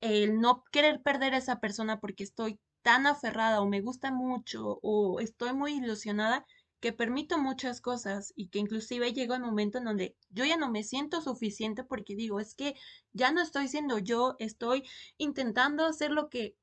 el 0.01 0.39
no 0.39 0.63
querer 0.71 1.01
perder 1.01 1.33
a 1.33 1.37
esa 1.37 1.59
persona 1.59 1.99
porque 1.99 2.23
estoy 2.23 2.59
tan 2.81 3.05
aferrada 3.05 3.61
o 3.61 3.67
me 3.67 3.81
gusta 3.81 4.11
mucho 4.11 4.79
o 4.81 5.19
estoy 5.19 5.53
muy 5.53 5.73
ilusionada 5.73 6.45
que 6.81 6.91
permito 6.91 7.37
muchas 7.37 7.79
cosas 7.79 8.33
y 8.35 8.47
que 8.47 8.57
inclusive 8.59 9.13
llega 9.13 9.35
el 9.35 9.43
momento 9.43 9.77
en 9.77 9.85
donde 9.85 10.17
yo 10.29 10.45
ya 10.45 10.57
no 10.57 10.71
me 10.71 10.83
siento 10.83 11.21
suficiente 11.21 11.83
porque 11.83 12.15
digo, 12.15 12.39
es 12.39 12.55
que 12.55 12.73
ya 13.13 13.31
no 13.31 13.41
estoy 13.41 13.67
siendo 13.67 13.99
yo, 13.99 14.35
estoy 14.39 14.83
intentando 15.17 15.85
hacer 15.85 16.09
lo 16.11 16.29
que 16.29 16.55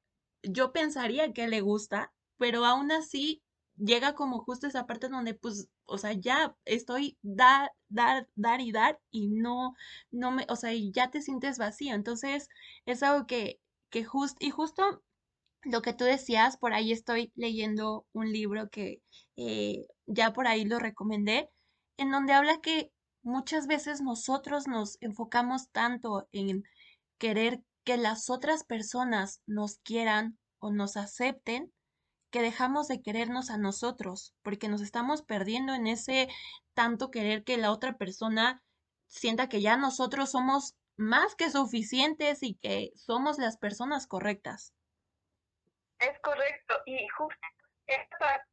yo 0.43 0.73
pensaría 0.73 1.33
que 1.33 1.47
le 1.47 1.61
gusta, 1.61 2.12
pero 2.37 2.65
aún 2.65 2.91
así 2.91 3.43
llega 3.79 4.15
como 4.15 4.41
justo 4.41 4.67
esa 4.67 4.87
parte 4.87 5.09
donde 5.09 5.35
pues, 5.35 5.69
o 5.87 5.99
sea, 5.99 6.13
ya 6.13 6.57
estoy 6.65 7.19
dar, 7.23 7.73
dar, 7.89 8.29
dar 8.35 8.61
y 8.61 8.73
dar 8.73 9.01
y 9.11 9.29
no, 9.29 9.75
no 10.11 10.31
me, 10.31 10.47
o 10.49 10.57
sea, 10.57 10.73
ya 10.75 11.11
te 11.11 11.23
sientes 11.23 11.59
vacío. 11.59 11.95
Entonces, 11.95 12.49
es 12.87 13.03
algo 13.03 13.27
que, 13.27 13.61
que 13.91 14.05
justo, 14.05 14.37
y 14.41 14.51
justo 14.51 15.03
lo 15.63 15.83
que 15.83 15.93
tú 15.93 16.05
decías, 16.05 16.57
por 16.57 16.73
ahí 16.73 16.93
estoy 16.93 17.33
leyendo 17.37 18.07
un 18.13 18.33
libro 18.33 18.69
que 18.71 19.03
eh, 19.37 19.87
ya 20.07 20.33
por 20.33 20.47
ahí 20.47 20.65
lo 20.65 20.79
recomendé, 20.79 21.51
en 21.97 22.11
donde 22.11 22.33
habla 22.33 22.61
que 22.61 22.93
muchas 23.23 23.67
veces 23.67 24.01
nosotros 24.01 24.67
nos 24.69 24.99
enfocamos 25.01 25.71
tanto 25.71 26.29
en 26.33 26.65
querer 27.19 27.63
que 27.85 27.97
las 27.97 28.31
otras 28.31 28.65
personas 28.65 29.41
nos 29.47 29.79
quieran 29.79 30.39
o 30.61 30.71
nos 30.71 30.97
acepten, 30.97 31.73
que 32.31 32.43
dejamos 32.43 32.89
de 32.89 33.03
querernos 33.03 33.51
a 33.51 33.59
nosotros, 33.59 34.35
porque 34.43 34.69
nos 34.69 34.81
estamos 34.81 35.23
perdiendo 35.23 35.75
en 35.75 35.87
ese 35.87 36.29
tanto 36.75 37.11
querer 37.11 37.45
que 37.45 37.57
la 37.57 37.73
otra 37.73 37.97
persona 37.97 38.63
sienta 39.07 39.49
que 39.49 39.61
ya 39.61 39.77
nosotros 39.77 40.31
somos 40.31 40.77
más 40.97 41.35
que 41.35 41.51
suficientes 41.51 42.43
y 42.43 42.55
que 42.57 42.91
somos 42.95 43.39
las 43.39 43.57
personas 43.57 44.07
correctas. 44.07 44.75
Es 45.99 46.19
correcto, 46.21 46.75
y 46.87 47.07
justo 47.09 47.39
esta 47.87 48.45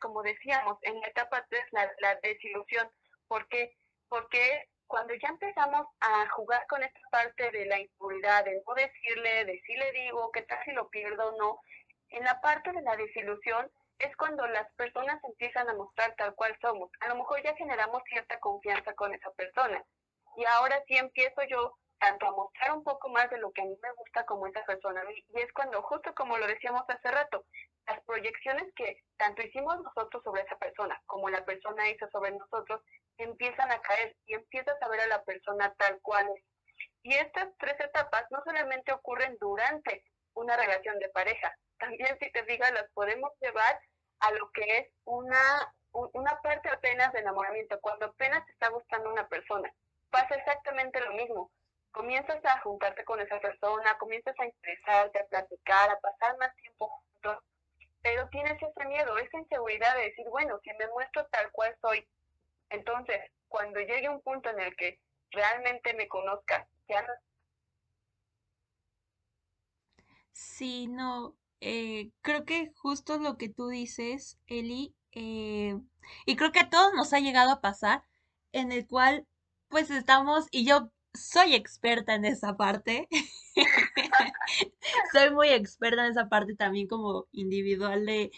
como 0.00 0.22
decíamos, 0.22 0.78
en 0.82 1.00
la 1.00 1.06
etapa 1.06 1.44
3, 1.48 1.64
la, 1.72 1.90
la 2.00 2.16
desilusión. 2.22 2.90
¿Por 3.28 3.48
qué? 3.48 3.74
Porque 4.08 4.68
cuando 4.86 5.14
ya 5.14 5.28
empezamos 5.28 5.86
a 6.00 6.28
jugar 6.30 6.66
con 6.68 6.82
esta 6.82 7.00
parte 7.10 7.50
de 7.50 7.66
la 7.66 7.80
inseguridad, 7.80 8.44
de 8.44 8.62
no 8.66 8.74
decirle, 8.74 9.44
de 9.46 9.60
si 9.64 9.74
le 9.74 9.90
digo, 9.92 10.30
qué 10.32 10.42
tal 10.42 10.58
si 10.64 10.72
lo 10.72 10.88
pierdo 10.90 11.28
o 11.28 11.38
no, 11.38 11.60
en 12.12 12.24
la 12.24 12.40
parte 12.40 12.72
de 12.72 12.82
la 12.82 12.96
desilusión 12.96 13.70
es 13.98 14.16
cuando 14.16 14.46
las 14.46 14.70
personas 14.74 15.22
empiezan 15.24 15.68
a 15.68 15.74
mostrar 15.74 16.14
tal 16.16 16.34
cual 16.34 16.56
somos. 16.60 16.90
A 17.00 17.08
lo 17.08 17.16
mejor 17.16 17.42
ya 17.42 17.54
generamos 17.56 18.02
cierta 18.08 18.38
confianza 18.40 18.94
con 18.94 19.14
esa 19.14 19.30
persona. 19.32 19.84
Y 20.36 20.44
ahora 20.44 20.82
sí 20.86 20.96
empiezo 20.96 21.42
yo 21.48 21.76
tanto 21.98 22.26
a 22.26 22.32
mostrar 22.32 22.72
un 22.72 22.82
poco 22.82 23.08
más 23.10 23.30
de 23.30 23.38
lo 23.38 23.52
que 23.52 23.62
a 23.62 23.64
mí 23.64 23.76
me 23.80 23.92
gusta 23.92 24.24
como 24.26 24.46
esa 24.46 24.64
persona. 24.64 25.02
Y 25.12 25.40
es 25.40 25.52
cuando, 25.52 25.80
justo 25.82 26.12
como 26.14 26.36
lo 26.36 26.46
decíamos 26.46 26.82
hace 26.88 27.10
rato, 27.10 27.44
las 27.86 28.00
proyecciones 28.04 28.72
que 28.74 29.02
tanto 29.16 29.42
hicimos 29.42 29.80
nosotros 29.82 30.22
sobre 30.24 30.42
esa 30.42 30.56
persona 30.56 31.00
como 31.06 31.28
la 31.30 31.44
persona 31.44 31.88
hizo 31.90 32.08
sobre 32.10 32.32
nosotros 32.32 32.80
empiezan 33.18 33.70
a 33.70 33.80
caer 33.80 34.16
y 34.26 34.34
empiezas 34.34 34.80
a 34.80 34.88
ver 34.88 35.00
a 35.00 35.06
la 35.06 35.22
persona 35.24 35.74
tal 35.78 36.00
cual 36.00 36.28
es. 36.36 36.44
Y 37.02 37.14
estas 37.14 37.48
tres 37.58 37.78
etapas 37.80 38.24
no 38.30 38.42
solamente 38.44 38.92
ocurren 38.92 39.36
durante 39.40 40.04
una 40.34 40.56
relación 40.56 40.98
de 40.98 41.08
pareja, 41.10 41.54
también 41.82 42.16
si 42.18 42.30
te 42.30 42.44
fijas 42.44 42.72
las 42.72 42.90
podemos 42.92 43.32
llevar 43.40 43.80
a 44.20 44.30
lo 44.32 44.50
que 44.52 44.78
es 44.78 44.88
una, 45.04 45.74
una 45.92 46.40
parte 46.42 46.68
apenas 46.68 47.12
de 47.12 47.20
enamoramiento, 47.20 47.80
cuando 47.80 48.06
apenas 48.06 48.46
te 48.46 48.52
está 48.52 48.68
gustando 48.68 49.10
una 49.10 49.26
persona. 49.28 49.72
Pasa 50.10 50.34
exactamente 50.34 51.00
lo 51.00 51.12
mismo 51.14 51.50
comienzas 51.92 52.42
a 52.44 52.60
juntarte 52.60 53.04
con 53.04 53.20
esa 53.20 53.38
persona, 53.38 53.96
comienzas 53.98 54.34
a 54.40 54.46
interesarte, 54.46 55.20
a 55.20 55.26
platicar, 55.26 55.90
a 55.90 56.00
pasar 56.00 56.36
más 56.38 56.54
tiempo 56.56 56.88
juntos, 56.88 57.38
pero 58.02 58.28
tienes 58.30 58.60
ese 58.60 58.88
miedo, 58.88 59.16
esa 59.18 59.38
inseguridad 59.38 59.94
de 59.96 60.04
decir, 60.04 60.26
bueno, 60.30 60.58
si 60.64 60.72
me 60.74 60.88
muestro 60.88 61.26
tal 61.26 61.50
cual 61.52 61.76
soy, 61.80 62.08
entonces 62.70 63.20
cuando 63.48 63.78
llegue 63.80 64.08
un 64.08 64.22
punto 64.22 64.48
en 64.48 64.60
el 64.60 64.74
que 64.76 64.98
realmente 65.30 65.94
me 65.94 66.08
conozca, 66.08 66.66
ya 66.88 67.02
no. 67.02 67.12
Sí, 70.32 70.88
no, 70.88 71.36
eh, 71.62 72.10
creo 72.22 72.44
que 72.44 72.72
justo 72.76 73.18
lo 73.18 73.38
que 73.38 73.48
tú 73.48 73.68
dices, 73.68 74.36
Eli, 74.48 74.94
eh, 75.12 75.78
y 76.26 76.36
creo 76.36 76.50
que 76.52 76.58
a 76.60 76.70
todos 76.70 76.92
nos 76.94 77.12
ha 77.12 77.20
llegado 77.20 77.52
a 77.52 77.60
pasar, 77.60 78.02
en 78.52 78.72
el 78.72 78.86
cual 78.86 79.26
pues 79.68 79.90
estamos, 79.90 80.46
y 80.50 80.66
yo 80.66 80.90
soy 81.14 81.54
experta 81.54 82.14
en 82.14 82.24
esa 82.24 82.56
parte. 82.56 83.08
soy 85.12 85.30
muy 85.30 85.48
experta 85.50 86.04
en 86.04 86.12
esa 86.12 86.28
parte 86.28 86.54
también 86.54 86.88
como 86.88 87.26
individual 87.32 88.06
de, 88.06 88.30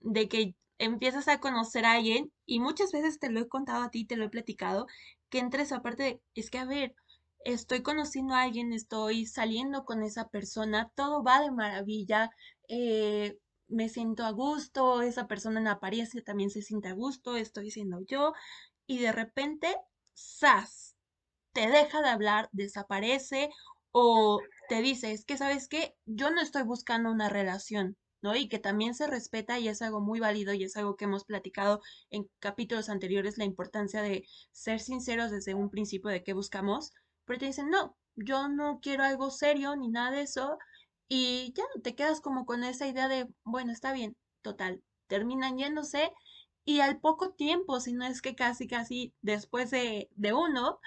de 0.00 0.28
que 0.28 0.54
empiezas 0.78 1.28
a 1.28 1.40
conocer 1.40 1.84
a 1.84 1.92
alguien 1.94 2.32
y 2.46 2.60
muchas 2.60 2.92
veces 2.92 3.18
te 3.18 3.30
lo 3.30 3.40
he 3.40 3.48
contado 3.48 3.82
a 3.84 3.90
ti, 3.90 4.04
te 4.04 4.16
lo 4.16 4.24
he 4.26 4.30
platicado, 4.30 4.86
que 5.28 5.38
entre 5.40 5.62
esa 5.62 5.82
parte 5.82 6.02
de, 6.04 6.22
es 6.34 6.50
que 6.50 6.58
a 6.58 6.64
ver, 6.64 6.94
estoy 7.44 7.82
conociendo 7.82 8.34
a 8.34 8.42
alguien, 8.42 8.72
estoy 8.72 9.26
saliendo 9.26 9.84
con 9.84 10.02
esa 10.02 10.28
persona, 10.28 10.90
todo 10.94 11.22
va 11.22 11.40
de 11.40 11.50
maravilla, 11.50 12.30
eh, 12.70 13.38
me 13.68 13.88
siento 13.88 14.24
a 14.24 14.30
gusto, 14.30 15.02
esa 15.02 15.26
persona 15.28 15.60
en 15.60 15.68
apariencia 15.68 16.22
también 16.22 16.50
se 16.50 16.62
siente 16.62 16.88
a 16.88 16.94
gusto, 16.94 17.36
estoy 17.36 17.70
siendo 17.70 18.00
yo, 18.06 18.32
y 18.86 18.98
de 18.98 19.12
repente, 19.12 19.76
¡zas! 20.16 20.96
te 21.52 21.68
deja 21.68 22.02
de 22.02 22.08
hablar, 22.08 22.48
desaparece 22.52 23.50
o 23.92 24.40
te 24.68 24.82
dice, 24.82 25.12
es 25.12 25.24
que 25.24 25.36
sabes 25.36 25.68
qué, 25.68 25.96
yo 26.06 26.30
no 26.30 26.40
estoy 26.40 26.62
buscando 26.62 27.10
una 27.10 27.28
relación, 27.28 27.96
¿no? 28.22 28.36
Y 28.36 28.48
que 28.48 28.58
también 28.58 28.94
se 28.94 29.06
respeta 29.08 29.58
y 29.58 29.68
es 29.68 29.82
algo 29.82 30.00
muy 30.00 30.20
válido 30.20 30.54
y 30.54 30.64
es 30.64 30.76
algo 30.76 30.96
que 30.96 31.06
hemos 31.06 31.24
platicado 31.24 31.80
en 32.10 32.30
capítulos 32.38 32.88
anteriores, 32.88 33.38
la 33.38 33.44
importancia 33.44 34.02
de 34.02 34.24
ser 34.52 34.80
sinceros 34.80 35.32
desde 35.32 35.54
un 35.54 35.70
principio 35.70 36.10
de 36.10 36.22
qué 36.22 36.34
buscamos, 36.34 36.92
pero 37.24 37.40
te 37.40 37.46
dicen, 37.46 37.68
no, 37.70 37.96
yo 38.14 38.48
no 38.48 38.78
quiero 38.80 39.02
algo 39.04 39.30
serio 39.30 39.74
ni 39.76 39.88
nada 39.88 40.12
de 40.12 40.22
eso 40.22 40.58
y 41.10 41.52
ya 41.56 41.64
te 41.82 41.96
quedas 41.96 42.20
como 42.20 42.46
con 42.46 42.62
esa 42.64 42.86
idea 42.86 43.08
de, 43.08 43.28
bueno, 43.44 43.72
está 43.72 43.92
bien, 43.92 44.16
total, 44.42 44.82
terminan 45.08 45.58
yéndose 45.58 46.12
y 46.64 46.80
al 46.80 47.00
poco 47.00 47.32
tiempo, 47.32 47.80
si 47.80 47.92
no 47.92 48.06
es 48.06 48.22
que 48.22 48.36
casi, 48.36 48.68
casi 48.68 49.12
después 49.20 49.72
de, 49.72 50.08
de 50.14 50.32
uno, 50.32 50.78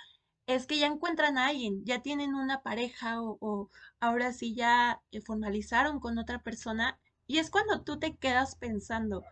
es 0.48 0.66
que 0.66 0.78
ya 0.80 0.88
encuentran 0.88 1.38
a 1.38 1.48
alguien, 1.48 1.84
ya 1.86 2.02
tienen 2.02 2.36
una 2.36 2.62
pareja 2.64 3.22
o, 3.22 3.70
ahora 4.00 4.32
sí 4.32 4.56
ya 4.56 5.02
eh, 5.12 5.20
formalizaron 5.20 6.00
con 6.00 6.18
otra 6.18 6.42
persona 6.42 7.00
y 7.28 7.40
es 7.40 7.50
cuando 7.52 7.84
tú 7.84 8.00
te 8.00 8.16
quedas 8.16 8.56
pensando, 8.56 9.24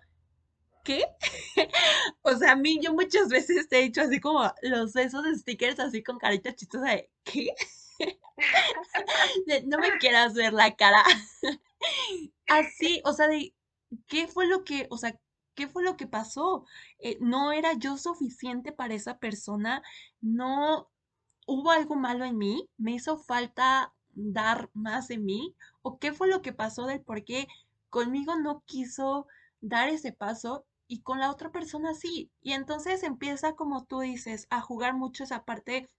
¿qué? 0.83 1.05
o 2.21 2.35
sea, 2.35 2.53
a 2.53 2.55
mí 2.57 2.79
yo 2.81 2.93
muchas 2.93 3.29
veces 3.29 3.69
te 3.69 3.79
he 3.79 3.83
dicho 3.83 4.01
así 4.01 4.19
como 4.19 4.43
los 4.61 4.95
esos 4.97 5.25
stickers 5.39 5.79
así 5.79 6.03
con 6.03 6.17
carita 6.19 6.53
chistosa 6.53 6.91
de, 6.91 7.09
¿qué? 7.23 7.47
No 9.65 9.77
me 9.77 9.97
quieras 9.99 10.33
ver 10.33 10.53
la 10.53 10.75
cara. 10.75 11.03
así, 12.47 13.01
o 13.05 13.13
sea, 13.13 13.27
de, 13.27 13.53
¿qué 14.07 14.27
fue 14.27 14.47
lo 14.47 14.63
que, 14.63 14.87
o 14.89 14.97
sea, 14.97 15.19
¿qué 15.55 15.67
fue 15.67 15.83
lo 15.83 15.97
que 15.97 16.07
pasó? 16.07 16.65
Eh, 16.99 17.17
¿No 17.21 17.51
era 17.51 17.73
yo 17.73 17.97
suficiente 17.97 18.71
para 18.71 18.93
esa 18.93 19.19
persona? 19.19 19.83
¿No, 20.21 20.89
¿Hubo 21.47 21.71
algo 21.71 21.95
malo 21.95 22.25
en 22.25 22.37
mí? 22.37 22.69
¿Me 22.77 22.93
hizo 22.93 23.17
falta 23.17 23.93
dar 24.13 24.69
más 24.73 25.07
de 25.07 25.17
mí? 25.17 25.55
¿O 25.81 25.97
qué 25.99 26.13
fue 26.13 26.27
lo 26.27 26.41
que 26.41 26.53
pasó 26.53 26.85
del 26.85 27.01
por 27.01 27.23
qué 27.25 27.47
conmigo 27.89 28.35
no 28.37 28.63
quiso 28.65 29.27
dar 29.59 29.89
ese 29.89 30.13
paso 30.13 30.65
y 30.87 31.01
con 31.01 31.19
la 31.19 31.31
otra 31.31 31.51
persona 31.51 31.93
sí? 31.93 32.31
Y 32.41 32.53
entonces 32.53 33.03
empieza, 33.03 33.53
como 33.53 33.85
tú 33.85 33.99
dices, 33.99 34.47
a 34.49 34.61
jugar 34.61 34.93
mucho 34.95 35.23
esa 35.23 35.43
parte 35.43 35.89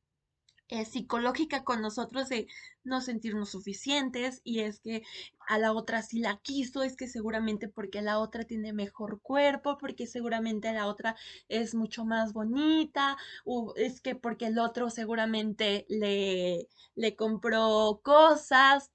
eh, 0.72 0.86
psicológica 0.86 1.64
con 1.64 1.82
nosotros 1.82 2.30
de 2.30 2.46
no 2.82 3.02
sentirnos 3.02 3.50
suficientes 3.50 4.40
y 4.42 4.60
es 4.60 4.80
que 4.80 5.02
a 5.46 5.58
la 5.58 5.74
otra 5.74 6.00
sí 6.00 6.18
la 6.18 6.38
quiso, 6.38 6.82
es 6.82 6.96
que 6.96 7.08
seguramente 7.08 7.68
porque 7.68 8.00
la 8.00 8.18
otra 8.18 8.44
tiene 8.44 8.72
mejor 8.72 9.20
cuerpo, 9.20 9.76
porque 9.76 10.06
seguramente 10.06 10.72
la 10.72 10.86
otra 10.86 11.14
es 11.50 11.74
mucho 11.74 12.06
más 12.06 12.32
bonita, 12.32 13.18
o 13.44 13.74
es 13.76 14.00
que 14.00 14.14
porque 14.14 14.46
el 14.46 14.58
otro 14.58 14.88
seguramente 14.88 15.84
le, 15.90 16.68
le 16.94 17.16
compró 17.16 18.00
cosas, 18.02 18.90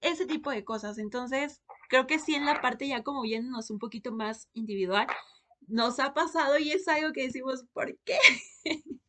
ese 0.00 0.26
tipo 0.26 0.50
de 0.50 0.64
cosas. 0.64 0.98
Entonces, 0.98 1.62
creo 1.88 2.08
que 2.08 2.18
sí 2.18 2.34
en 2.34 2.46
la 2.46 2.60
parte 2.60 2.88
ya 2.88 3.04
como 3.04 3.22
viéndonos 3.22 3.70
un 3.70 3.78
poquito 3.78 4.10
más 4.10 4.48
individual, 4.54 5.06
nos 5.68 6.00
ha 6.00 6.14
pasado 6.14 6.58
y 6.58 6.72
es 6.72 6.88
algo 6.88 7.12
que 7.12 7.22
decimos, 7.26 7.64
¿por 7.72 7.96
qué? 8.04 8.18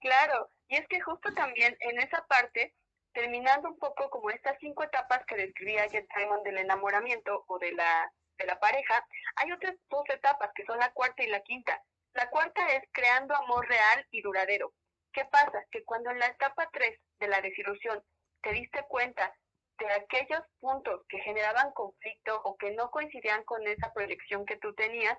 claro, 0.00 0.50
y 0.72 0.76
es 0.76 0.88
que 0.88 1.02
justo 1.02 1.34
también 1.34 1.76
en 1.80 2.00
esa 2.00 2.26
parte, 2.26 2.74
terminando 3.12 3.68
un 3.68 3.78
poco 3.78 4.08
como 4.08 4.30
estas 4.30 4.56
cinco 4.58 4.82
etapas 4.84 5.22
que 5.26 5.36
describía 5.36 5.86
Jet 5.86 6.08
Simon 6.16 6.42
del 6.44 6.56
enamoramiento 6.56 7.44
o 7.46 7.58
de 7.58 7.72
la 7.72 8.10
de 8.38 8.46
la 8.46 8.58
pareja, 8.58 9.06
hay 9.36 9.52
otras 9.52 9.74
dos 9.90 10.04
etapas 10.08 10.50
que 10.54 10.64
son 10.64 10.78
la 10.78 10.90
cuarta 10.92 11.22
y 11.22 11.26
la 11.26 11.42
quinta. 11.42 11.78
La 12.14 12.30
cuarta 12.30 12.66
es 12.72 12.84
creando 12.90 13.36
amor 13.36 13.68
real 13.68 14.06
y 14.10 14.22
duradero. 14.22 14.72
¿Qué 15.12 15.26
pasa? 15.26 15.62
Que 15.70 15.84
cuando 15.84 16.10
en 16.10 16.18
la 16.18 16.28
etapa 16.28 16.66
3 16.72 16.98
de 17.20 17.28
la 17.28 17.42
desilusión 17.42 18.02
te 18.40 18.52
diste 18.52 18.82
cuenta 18.88 19.30
de 19.78 19.92
aquellos 19.92 20.40
puntos 20.58 21.02
que 21.06 21.18
generaban 21.18 21.70
conflicto 21.72 22.40
o 22.44 22.56
que 22.56 22.70
no 22.70 22.90
coincidían 22.90 23.44
con 23.44 23.66
esa 23.66 23.92
proyección 23.92 24.46
que 24.46 24.56
tú 24.56 24.72
tenías, 24.74 25.18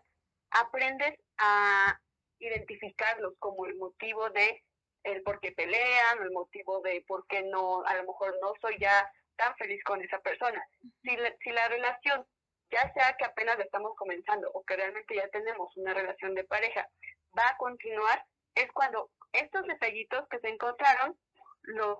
aprendes 0.49 1.13
a 1.37 1.99
identificarlos 2.39 3.35
como 3.37 3.67
el 3.67 3.75
motivo 3.75 4.31
de 4.31 4.63
el 5.03 5.21
por 5.23 5.39
qué 5.39 5.51
pelean, 5.51 6.21
el 6.21 6.31
motivo 6.31 6.81
de 6.81 7.03
por 7.07 7.25
qué 7.27 7.43
no, 7.43 7.83
a 7.85 7.95
lo 7.95 8.03
mejor 8.03 8.35
no 8.41 8.53
soy 8.61 8.77
ya 8.79 9.11
tan 9.35 9.55
feliz 9.57 9.83
con 9.83 10.01
esa 10.01 10.19
persona. 10.19 10.65
Si 11.01 11.15
la, 11.17 11.35
si 11.43 11.51
la 11.51 11.67
relación, 11.67 12.25
ya 12.71 12.91
sea 12.93 13.15
que 13.17 13.25
apenas 13.25 13.59
estamos 13.59 13.95
comenzando 13.95 14.49
o 14.53 14.63
que 14.63 14.75
realmente 14.75 15.15
ya 15.15 15.27
tenemos 15.29 15.75
una 15.77 15.93
relación 15.93 16.33
de 16.35 16.43
pareja, 16.43 16.87
va 17.37 17.49
a 17.49 17.57
continuar, 17.57 18.25
es 18.55 18.71
cuando 18.71 19.11
estos 19.31 19.65
detallitos 19.65 20.27
que 20.29 20.39
se 20.39 20.49
encontraron 20.49 21.17
los 21.63 21.99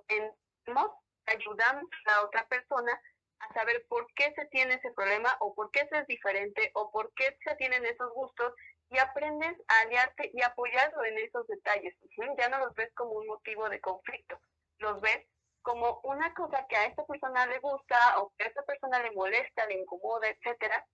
ayudamos 1.26 1.84
a 2.06 2.10
la 2.10 2.22
otra 2.22 2.46
persona 2.46 3.00
a 3.40 3.54
saber 3.54 3.84
por 3.88 4.06
qué 4.14 4.32
se 4.34 4.46
tiene 4.46 4.74
ese 4.74 4.90
problema 4.92 5.36
o 5.40 5.54
por 5.54 5.70
qué 5.70 5.86
se 5.88 5.98
es 5.98 6.06
diferente 6.06 6.70
o 6.74 6.90
por 6.90 7.12
qué 7.14 7.36
se 7.44 7.54
tienen 7.56 7.84
esos 7.84 8.12
gustos 8.12 8.54
y 8.90 8.98
aprendes 8.98 9.56
a 9.68 9.80
aliarte 9.80 10.30
y 10.32 10.42
apoyarlo 10.42 11.04
en 11.04 11.18
esos 11.18 11.46
detalles. 11.46 11.94
Ya 12.38 12.48
no 12.48 12.58
los 12.58 12.74
ves 12.74 12.92
como 12.94 13.12
un 13.12 13.26
motivo 13.26 13.68
de 13.68 13.80
conflicto, 13.80 14.38
los 14.78 15.00
ves 15.00 15.26
como 15.62 16.00
una 16.04 16.32
cosa 16.34 16.66
que 16.68 16.76
a 16.76 16.84
esta 16.84 17.04
persona 17.06 17.46
le 17.46 17.58
gusta 17.58 17.96
o 18.18 18.32
que 18.36 18.44
a 18.44 18.48
esta 18.48 18.62
persona 18.64 19.02
le 19.02 19.12
molesta, 19.12 19.66
le 19.66 19.80
incomoda, 19.80 20.28
etcétera, 20.28 20.86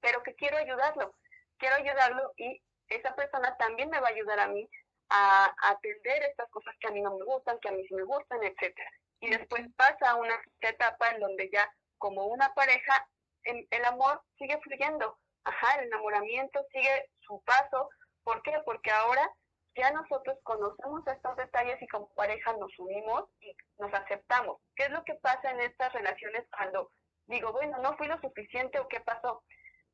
pero 0.00 0.22
que 0.22 0.34
quiero 0.36 0.56
ayudarlo, 0.56 1.14
quiero 1.58 1.76
ayudarlo 1.76 2.32
y 2.36 2.62
esa 2.88 3.14
persona 3.16 3.56
también 3.56 3.90
me 3.90 4.00
va 4.00 4.08
a 4.08 4.12
ayudar 4.12 4.38
a 4.38 4.48
mí 4.48 4.68
a, 5.10 5.52
atender 5.62 6.22
estas 6.22 6.48
cosas 6.50 6.74
que 6.80 6.88
a 6.88 6.90
mí 6.92 7.02
no 7.02 7.16
me 7.16 7.24
gustan, 7.24 7.58
que 7.58 7.68
a 7.68 7.72
mí 7.72 7.84
sí 7.88 7.94
me 7.94 8.04
gustan, 8.04 8.42
etcétera. 8.42 8.90
Y 9.20 9.30
después 9.30 9.62
pasa 9.76 10.14
una 10.14 10.40
etapa 10.60 11.10
en 11.10 11.20
donde 11.20 11.50
ya 11.50 11.68
como 11.98 12.26
una 12.26 12.52
pareja 12.54 13.08
el 13.42 13.84
amor 13.84 14.22
sigue 14.38 14.58
fluyendo, 14.62 15.18
ajá, 15.44 15.80
el 15.80 15.86
enamoramiento 15.86 16.64
sigue 16.72 17.10
su 17.20 17.42
paso. 17.44 17.88
¿Por 18.22 18.42
qué? 18.42 18.52
Porque 18.64 18.90
ahora 18.90 19.30
ya 19.76 19.90
nosotros 19.90 20.38
conocemos 20.42 21.06
estos 21.06 21.36
detalles 21.36 21.80
y 21.82 21.88
como 21.88 22.08
pareja 22.14 22.52
nos 22.54 22.70
unimos 22.78 23.24
y 23.40 23.54
nos 23.78 23.92
aceptamos. 23.92 24.60
¿Qué 24.76 24.84
es 24.84 24.90
lo 24.90 25.04
que 25.04 25.14
pasa 25.14 25.50
en 25.50 25.60
estas 25.60 25.92
relaciones 25.92 26.44
cuando 26.56 26.90
digo, 27.26 27.52
bueno, 27.52 27.78
no 27.78 27.96
fui 27.96 28.06
lo 28.06 28.20
suficiente 28.20 28.78
o 28.78 28.88
qué 28.88 29.00
pasó? 29.00 29.42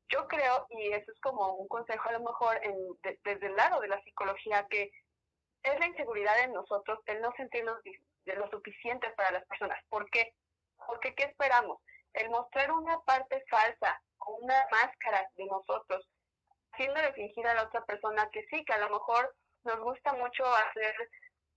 Yo 0.09 0.27
creo, 0.27 0.67
y 0.69 0.91
eso 0.91 1.11
es 1.11 1.19
como 1.21 1.55
un 1.55 1.67
consejo 1.67 2.09
a 2.09 2.13
lo 2.13 2.19
mejor 2.19 2.59
en, 2.63 2.75
desde 3.23 3.47
el 3.47 3.55
lado 3.55 3.79
de 3.79 3.87
la 3.87 4.01
psicología, 4.03 4.67
que 4.69 4.91
es 5.63 5.79
la 5.79 5.87
inseguridad 5.87 6.39
en 6.41 6.53
nosotros 6.53 6.99
el 7.05 7.21
no 7.21 7.31
sentirnos 7.37 7.77
de 7.83 8.35
lo 8.35 8.49
suficientes 8.49 9.13
para 9.15 9.31
las 9.31 9.45
personas. 9.45 9.79
¿Por 9.89 10.09
qué? 10.09 10.33
Porque 10.85 11.15
¿qué 11.15 11.23
esperamos? 11.23 11.79
El 12.13 12.29
mostrar 12.29 12.71
una 12.71 12.99
parte 13.01 13.43
falsa 13.49 14.01
o 14.25 14.35
una 14.35 14.65
máscara 14.71 15.29
de 15.35 15.45
nosotros, 15.45 16.07
haciéndole 16.71 17.13
fingir 17.13 17.45
a 17.47 17.53
la 17.53 17.63
otra 17.63 17.85
persona 17.85 18.29
que 18.31 18.45
sí, 18.49 18.63
que 18.65 18.73
a 18.73 18.79
lo 18.79 18.89
mejor 18.89 19.35
nos 19.63 19.79
gusta 19.79 20.13
mucho 20.13 20.45
hacer 20.45 20.95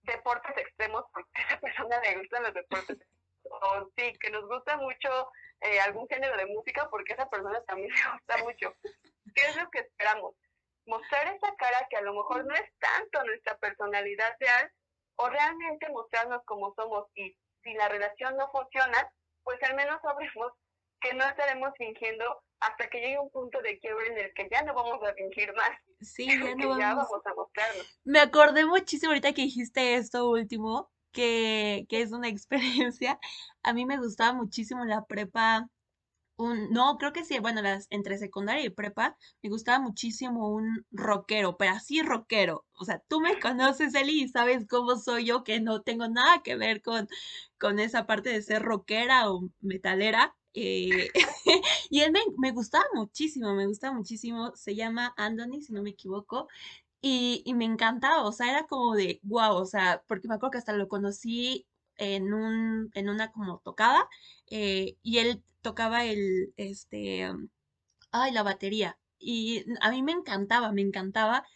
deportes 0.02 0.56
extremos 0.56 1.04
porque 1.12 1.30
a 1.34 1.42
esa 1.48 1.60
persona 1.60 2.00
le 2.00 2.18
gustan 2.18 2.42
los 2.42 2.54
deportes 2.54 2.98
o 3.50 3.90
sí, 3.96 4.12
que 4.20 4.30
nos 4.30 4.46
gusta 4.48 4.76
mucho 4.76 5.30
eh, 5.60 5.80
algún 5.80 6.06
género 6.08 6.36
de 6.36 6.46
música 6.46 6.88
porque 6.90 7.12
a 7.12 7.16
esa 7.16 7.30
persona 7.30 7.62
también 7.64 7.90
le 7.90 8.12
gusta 8.12 8.36
mucho. 8.38 8.74
¿Qué 9.34 9.42
es 9.48 9.56
lo 9.56 9.70
que 9.70 9.80
esperamos? 9.80 10.34
Mostrar 10.86 11.26
esa 11.28 11.54
cara 11.56 11.86
que 11.88 11.96
a 11.96 12.02
lo 12.02 12.12
mejor 12.12 12.44
no 12.44 12.54
es 12.54 12.70
tanto 12.78 13.24
nuestra 13.24 13.56
personalidad 13.56 14.36
real 14.38 14.70
o 15.16 15.28
realmente 15.28 15.88
mostrarnos 15.88 16.44
como 16.44 16.74
somos 16.74 17.08
y 17.14 17.36
si 17.62 17.72
la 17.74 17.88
relación 17.88 18.36
no 18.36 18.50
funciona, 18.50 19.10
pues 19.42 19.62
al 19.62 19.74
menos 19.74 20.00
sabremos 20.02 20.52
que 21.04 21.14
no 21.14 21.24
estaremos 21.24 21.70
fingiendo 21.76 22.24
hasta 22.60 22.88
que 22.88 22.98
llegue 22.98 23.18
un 23.18 23.30
punto 23.30 23.60
de 23.60 23.78
quiebre 23.78 24.06
en 24.06 24.18
el 24.18 24.34
que 24.34 24.48
ya 24.50 24.62
no 24.62 24.74
vamos 24.74 25.02
a 25.06 25.12
fingir 25.12 25.52
más. 25.54 25.70
Sí, 26.00 26.26
ya 26.42 26.54
no 26.54 26.68
vamos. 26.70 27.26
a 27.26 27.34
mostrarnos. 27.34 28.00
Me 28.04 28.20
acordé 28.20 28.64
muchísimo 28.64 29.10
ahorita 29.10 29.34
que 29.34 29.42
dijiste 29.42 29.96
esto 29.96 30.30
último, 30.30 30.90
que, 31.12 31.84
que 31.90 32.00
es 32.00 32.12
una 32.12 32.28
experiencia. 32.34 33.18
A 33.62 33.74
mí 33.74 33.84
me 33.84 33.98
gustaba 33.98 34.32
muchísimo 34.32 34.84
la 34.86 35.04
prepa. 35.04 35.68
Un, 36.36 36.72
no, 36.72 36.96
creo 36.98 37.12
que 37.12 37.24
sí, 37.24 37.38
bueno, 37.38 37.62
las, 37.62 37.86
entre 37.90 38.18
secundaria 38.18 38.64
y 38.64 38.70
prepa 38.70 39.16
me 39.40 39.50
gustaba 39.50 39.78
muchísimo 39.78 40.48
un 40.48 40.84
rockero, 40.90 41.56
pero 41.56 41.72
así 41.72 42.02
rockero. 42.02 42.64
O 42.72 42.84
sea, 42.84 43.00
tú 43.06 43.20
me 43.20 43.38
conoces, 43.38 43.94
Eli, 43.94 44.22
y 44.22 44.28
sabes 44.28 44.66
cómo 44.66 44.96
soy 44.96 45.26
yo, 45.26 45.44
que 45.44 45.60
no 45.60 45.82
tengo 45.82 46.08
nada 46.08 46.42
que 46.42 46.56
ver 46.56 46.82
con, 46.82 47.08
con 47.58 47.78
esa 47.78 48.06
parte 48.06 48.30
de 48.30 48.42
ser 48.42 48.62
rockera 48.62 49.30
o 49.30 49.48
metalera. 49.60 50.34
Eh, 50.54 51.10
y 51.90 52.00
él 52.00 52.12
me, 52.38 52.50
gustaba 52.52 52.84
muchísimo, 52.94 53.54
me 53.54 53.66
gustaba 53.66 53.94
muchísimo. 53.96 54.54
Se 54.56 54.74
llama 54.74 55.14
Anthony, 55.16 55.60
si 55.60 55.72
no 55.72 55.82
me 55.82 55.90
equivoco. 55.90 56.48
Y, 57.02 57.42
y 57.44 57.54
me 57.54 57.66
encantaba, 57.66 58.22
o 58.24 58.32
sea, 58.32 58.50
era 58.50 58.66
como 58.66 58.94
de 58.94 59.20
wow, 59.24 59.56
o 59.56 59.66
sea, 59.66 60.02
porque 60.08 60.28
me 60.28 60.34
acuerdo 60.36 60.52
que 60.52 60.58
hasta 60.58 60.72
lo 60.72 60.88
conocí 60.88 61.66
en 61.96 62.32
un, 62.34 62.90
en 62.94 63.08
una 63.08 63.30
como 63.32 63.58
tocada, 63.58 64.08
eh, 64.50 64.96
y 65.02 65.18
él 65.18 65.42
tocaba 65.62 66.04
el, 66.04 66.52
este, 66.56 67.28
ay, 68.12 68.32
la 68.32 68.42
batería. 68.42 68.98
Y 69.18 69.64
a 69.80 69.90
mí 69.90 70.02
me 70.02 70.12
encantaba, 70.12 70.72
me 70.72 70.82
encantaba. 70.82 71.46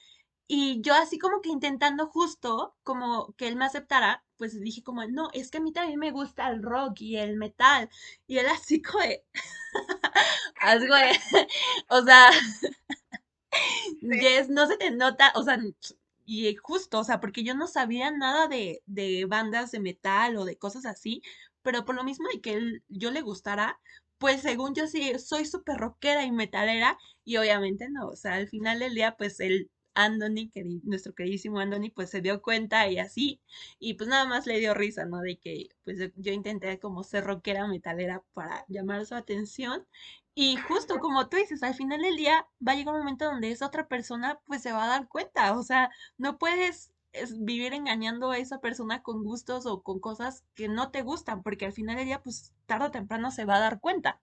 Y 0.48 0.80
yo 0.82 0.94
así 0.94 1.18
como 1.18 1.42
que 1.42 1.50
intentando 1.50 2.06
justo 2.06 2.74
como 2.82 3.34
que 3.37 3.48
él 3.48 3.56
me 3.56 3.66
aceptara, 3.66 4.24
pues 4.38 4.58
dije 4.61 4.82
como, 4.82 5.04
no, 5.06 5.28
es 5.34 5.50
que 5.50 5.58
a 5.58 5.61
mí 5.61 5.72
también 5.72 5.98
me 6.00 6.11
gusta 6.11 6.48
el 6.50 6.62
rock 6.62 7.02
y 7.02 7.16
el 7.18 7.37
metal. 7.37 7.90
Y 8.26 8.38
él 8.38 8.46
así 8.46 8.80
como 8.82 9.00
de, 9.04 9.24
algo 10.61 10.94
o 11.90 12.02
sea, 12.02 12.30
yes, 14.02 14.48
no 14.48 14.66
se 14.66 14.76
te 14.76 14.90
nota, 14.90 15.32
o 15.34 15.42
sea, 15.42 15.58
y 16.24 16.54
justo, 16.56 17.00
o 17.00 17.04
sea, 17.04 17.20
porque 17.20 17.42
yo 17.44 17.54
no 17.54 17.66
sabía 17.66 18.11
nada 18.11 18.48
de, 18.48 18.82
de 18.87 19.24
bandas 19.26 19.70
de 19.70 19.80
metal 19.80 20.37
o 20.37 20.44
de 20.44 20.58
cosas 20.58 20.84
así, 20.87 21.22
pero 21.62 21.84
por 21.84 21.94
lo 21.94 22.04
mismo 22.04 22.28
de 22.32 22.40
que 22.40 22.54
él, 22.54 22.82
yo 22.88 23.11
le 23.11 23.22
gustara, 23.22 23.80
pues 24.18 24.42
según 24.42 24.74
yo 24.74 24.87
sí, 24.87 25.18
soy 25.18 25.44
súper 25.46 25.76
rockera 25.78 26.24
y 26.24 26.32
metalera, 26.32 26.98
y 27.24 27.37
obviamente 27.38 27.88
no, 27.90 28.08
o 28.08 28.16
sea, 28.16 28.34
al 28.34 28.48
final 28.48 28.78
del 28.80 28.94
día, 28.94 29.16
pues 29.16 29.40
él 29.40 29.70
Anthony, 29.94 30.51
que 30.53 30.64
nuestro 30.85 31.14
queridísimo 31.14 31.59
Anthony, 31.59 31.90
pues 31.94 32.11
se 32.11 32.20
dio 32.20 32.40
cuenta 32.42 32.88
y 32.88 32.98
así, 32.98 33.40
y 33.79 33.94
pues 33.94 34.09
nada 34.09 34.24
más 34.27 34.46
le 34.46 34.59
dio 34.59 34.74
risa, 34.74 35.05
¿no? 35.07 35.20
De 35.20 35.38
que 35.38 35.68
pues 35.85 35.98
yo 36.16 36.33
intenté 36.33 36.79
como 36.79 37.03
ser 37.05 37.24
rockera 37.24 37.66
metalera 37.66 38.22
para 38.35 38.64
llamar 38.68 39.05
su 39.07 39.14
atención. 39.14 39.87
Y 40.35 40.57
justo 40.57 41.01
como 41.01 41.29
tú 41.29 41.37
dices, 41.37 41.62
al 41.64 41.74
final 41.74 42.01
del 42.01 42.16
día 42.16 42.46
va 42.66 42.72
a 42.72 42.74
llegar 42.77 42.94
un 42.94 43.01
momento 43.01 43.24
donde 43.24 43.51
esa 43.51 43.66
otra 43.66 43.88
persona 43.88 44.38
pues 44.46 44.62
se 44.62 44.72
va 44.72 44.85
a 44.85 44.88
dar 44.88 45.09
cuenta, 45.09 45.59
o 45.59 45.62
sea, 45.64 45.90
no 46.16 46.38
puedes 46.38 46.92
vivir 47.40 47.72
engañando 47.72 48.31
a 48.31 48.38
esa 48.38 48.61
persona 48.61 49.03
con 49.03 49.24
gustos 49.24 49.66
o 49.66 49.83
con 49.83 49.98
cosas 49.98 50.44
que 50.55 50.68
no 50.68 50.92
te 50.92 51.03
gustan, 51.03 51.42
porque 51.42 51.66
al 51.66 51.72
final 51.72 51.96
del 51.96 52.05
día 52.05 52.22
pues 52.22 52.55
tarde 52.66 52.87
o 52.87 52.90
temprano 52.92 53.33
se 53.33 53.46
va 53.46 53.57
a 53.57 53.61
dar 53.61 53.81
cuenta. 53.81 54.20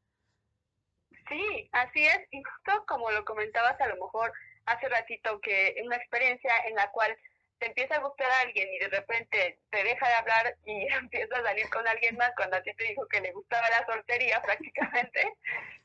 Sí, 1.28 1.70
así 1.72 2.06
es, 2.06 2.20
y 2.32 2.42
justo 2.44 2.86
como 2.88 3.12
lo 3.12 3.26
comentabas, 3.26 3.82
a 3.82 3.88
lo 3.88 3.96
mejor 3.96 4.32
hace 4.66 4.90
ratito 4.90 5.40
que 5.42 5.76
una 5.84 5.98
experiencia 5.98 6.52
en 6.68 6.76
la 6.76 6.92
cual 6.92 7.16
te 7.60 7.68
empieza 7.68 7.96
a 7.96 8.00
gustar 8.00 8.30
a 8.30 8.40
alguien 8.42 8.68
y 8.74 8.80
de 8.80 8.90
repente 8.90 9.60
te 9.70 9.84
deja 9.84 10.08
de 10.08 10.14
hablar 10.14 10.56
y 10.66 10.88
empieza 10.94 11.38
a 11.38 11.44
salir 11.44 11.70
con 11.70 11.88
alguien 11.88 12.18
más 12.18 12.32
cuando 12.36 12.58
a 12.58 12.62
ti 12.62 12.74
te 12.74 12.84
dijo 12.86 13.08
que 13.08 13.22
le 13.22 13.32
gustaba 13.32 13.70
la 13.70 13.86
soltería 13.86 14.42
prácticamente, 14.44 15.34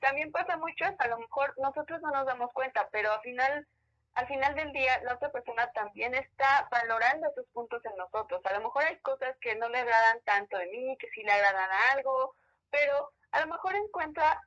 también 0.01 0.33
pasa 0.33 0.57
mucho 0.57 0.85
A 0.99 1.09
lo 1.09 1.19
mejor 1.19 1.55
nosotros 1.59 2.01
no 2.03 2.11
nos 2.11 2.27
damos 2.27 2.53
cuenta, 2.53 2.89
pero 2.91 3.13
al 3.13 3.21
final, 3.21 3.67
al 4.15 4.27
final 4.27 4.55
del 4.55 4.73
día 4.73 5.01
la 5.05 5.15
otra 5.15 5.31
persona 5.31 5.71
también 5.73 6.15
está 6.15 6.69
valorando 6.71 7.31
esos 7.31 7.47
puntos 7.53 7.85
en 7.85 7.97
nosotros. 7.97 8.41
A 8.45 8.53
lo 8.55 8.63
mejor 8.63 8.85
hay 8.85 8.97
cosas 8.99 9.37
que 9.41 9.55
no 9.57 9.69
le 9.69 9.79
agradan 9.79 10.21
tanto 10.25 10.59
de 10.59 10.67
mí, 10.67 10.97
que 10.99 11.11
sí 11.11 11.23
le 11.23 11.33
agradan 11.33 11.71
algo, 11.93 12.35
pero 12.71 13.13
a 13.33 13.41
lo 13.41 13.47
mejor 13.47 13.77
encuentra 13.77 14.41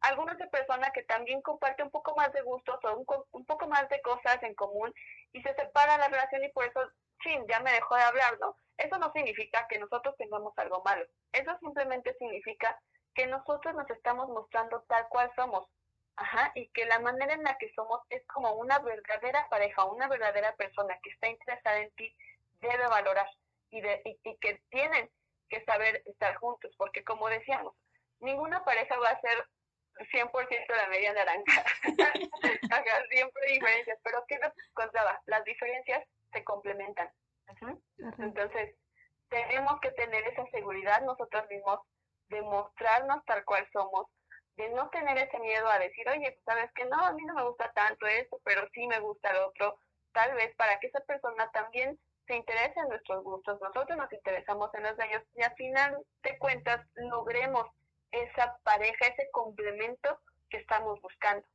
alguna 0.00 0.34
otra 0.34 0.48
persona 0.48 0.90
que 0.92 1.02
también 1.04 1.42
comparte 1.42 1.82
un 1.82 1.90
poco 1.90 2.14
más 2.16 2.32
de 2.32 2.42
gustos 2.42 2.78
o 2.84 2.96
un, 3.32 3.44
poco 3.44 3.66
más 3.68 3.88
de 3.88 4.00
cosas 4.02 4.42
en 4.42 4.54
común 4.54 4.92
y 5.32 5.42
se 5.42 5.54
separa 5.54 5.98
la 5.98 6.08
relación 6.08 6.44
y 6.44 6.48
por 6.50 6.64
eso, 6.64 6.80
chin, 7.22 7.44
ya 7.48 7.60
me 7.60 7.72
dejó 7.72 7.96
de 7.96 8.02
hablar, 8.02 8.38
¿no? 8.40 8.56
Eso 8.76 8.96
no 8.98 9.10
significa 9.12 9.66
que 9.68 9.78
nosotros 9.78 10.14
tengamos 10.16 10.56
algo 10.56 10.82
malo. 10.84 11.04
Eso 11.32 11.56
simplemente 11.58 12.14
significa 12.18 12.78
que 13.14 13.26
nosotros 13.26 13.74
nos 13.74 13.90
estamos 13.90 14.28
mostrando 14.28 14.82
tal 14.82 15.08
cual 15.08 15.30
somos. 15.34 15.66
Ajá, 16.14 16.50
y 16.56 16.68
que 16.70 16.84
la 16.84 16.98
manera 16.98 17.34
en 17.34 17.44
la 17.44 17.56
que 17.58 17.72
somos 17.74 18.00
es 18.10 18.24
como 18.26 18.52
una 18.54 18.80
verdadera 18.80 19.48
pareja, 19.48 19.84
una 19.84 20.08
verdadera 20.08 20.54
persona 20.56 20.98
que 21.00 21.10
está 21.10 21.28
interesada 21.28 21.78
en 21.78 21.90
ti, 21.92 22.12
debe 22.60 22.88
valorar 22.88 23.28
y, 23.70 23.80
de, 23.80 24.02
y 24.04 24.36
que 24.38 24.60
tienen 24.70 25.08
que 25.48 25.64
saber 25.64 26.02
estar 26.06 26.34
juntos, 26.36 26.74
porque 26.76 27.04
como 27.04 27.28
decíamos, 27.28 27.74
ninguna 28.20 28.64
pareja 28.64 28.98
va 28.98 29.10
a 29.10 29.20
ser 29.20 29.46
100% 29.98 30.76
la 30.76 30.88
media 30.88 31.12
naranja. 31.12 31.64
siempre 33.10 33.52
diferencias, 33.52 33.98
pero 34.02 34.24
¿qué 34.28 34.38
nos 34.38 34.52
contaba? 34.74 35.20
Las 35.26 35.44
diferencias 35.44 36.04
se 36.32 36.44
complementan. 36.44 37.10
Entonces, 38.18 38.74
tenemos 39.28 39.80
que 39.80 39.90
tener 39.92 40.26
esa 40.28 40.46
seguridad 40.50 41.02
nosotros 41.02 41.44
mismos 41.48 41.80
de 42.28 42.42
mostrarnos 42.42 43.24
tal 43.24 43.44
cual 43.44 43.66
somos, 43.72 44.06
de 44.56 44.68
no 44.70 44.88
tener 44.90 45.16
ese 45.18 45.38
miedo 45.38 45.68
a 45.68 45.78
decir, 45.78 46.08
oye, 46.08 46.32
pues, 46.32 46.44
sabes 46.44 46.70
que 46.74 46.84
no, 46.84 46.96
a 46.96 47.12
mí 47.12 47.24
no 47.24 47.34
me 47.34 47.44
gusta 47.44 47.72
tanto 47.72 48.06
eso, 48.06 48.40
pero 48.44 48.68
sí 48.74 48.86
me 48.86 49.00
gusta 49.00 49.30
el 49.30 49.38
otro, 49.38 49.78
tal 50.12 50.34
vez 50.34 50.54
para 50.56 50.78
que 50.80 50.88
esa 50.88 51.00
persona 51.00 51.50
también 51.52 51.98
se 52.26 52.36
interese 52.36 52.78
en 52.80 52.88
nuestros 52.88 53.24
gustos, 53.24 53.58
nosotros 53.60 53.96
nos 53.96 54.12
interesamos 54.12 54.72
en 54.74 54.82
los 54.82 54.96
de 54.96 55.06
ellos 55.06 55.22
y 55.34 55.42
al 55.42 55.54
final 55.54 55.98
de 56.22 56.38
cuentas 56.38 56.86
logremos 56.96 57.66
esa 58.12 58.58
pareja, 58.64 59.06
ese 59.06 59.28
complemento 59.32 60.18
que 60.50 60.58
estamos 60.58 61.00
buscando. 61.02 61.46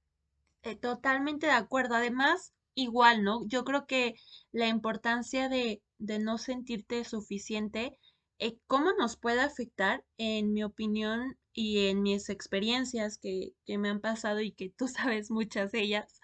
Eh, 0.63 0.75
totalmente 0.75 1.47
de 1.47 1.53
acuerdo. 1.53 1.95
Además, 1.95 2.53
igual, 2.75 3.23
¿no? 3.23 3.45
Yo 3.47 3.63
creo 3.63 3.85
que 3.85 4.15
la 4.51 4.67
importancia 4.67 5.49
de, 5.49 5.81
de 5.97 6.19
no 6.19 6.37
sentirte 6.37 7.03
suficiente, 7.03 7.97
eh, 8.39 8.57
¿cómo 8.67 8.91
nos 8.93 9.17
puede 9.17 9.41
afectar, 9.41 10.03
en 10.17 10.53
mi 10.53 10.63
opinión 10.63 11.37
y 11.53 11.87
en 11.87 12.01
mis 12.01 12.29
experiencias 12.29 13.17
que, 13.17 13.53
que 13.65 13.77
me 13.77 13.89
han 13.89 13.99
pasado 13.99 14.41
y 14.41 14.51
que 14.51 14.69
tú 14.69 14.87
sabes 15.13 15.31
muchas 15.31 15.71
de 15.71 15.81
ellas? 15.81 16.19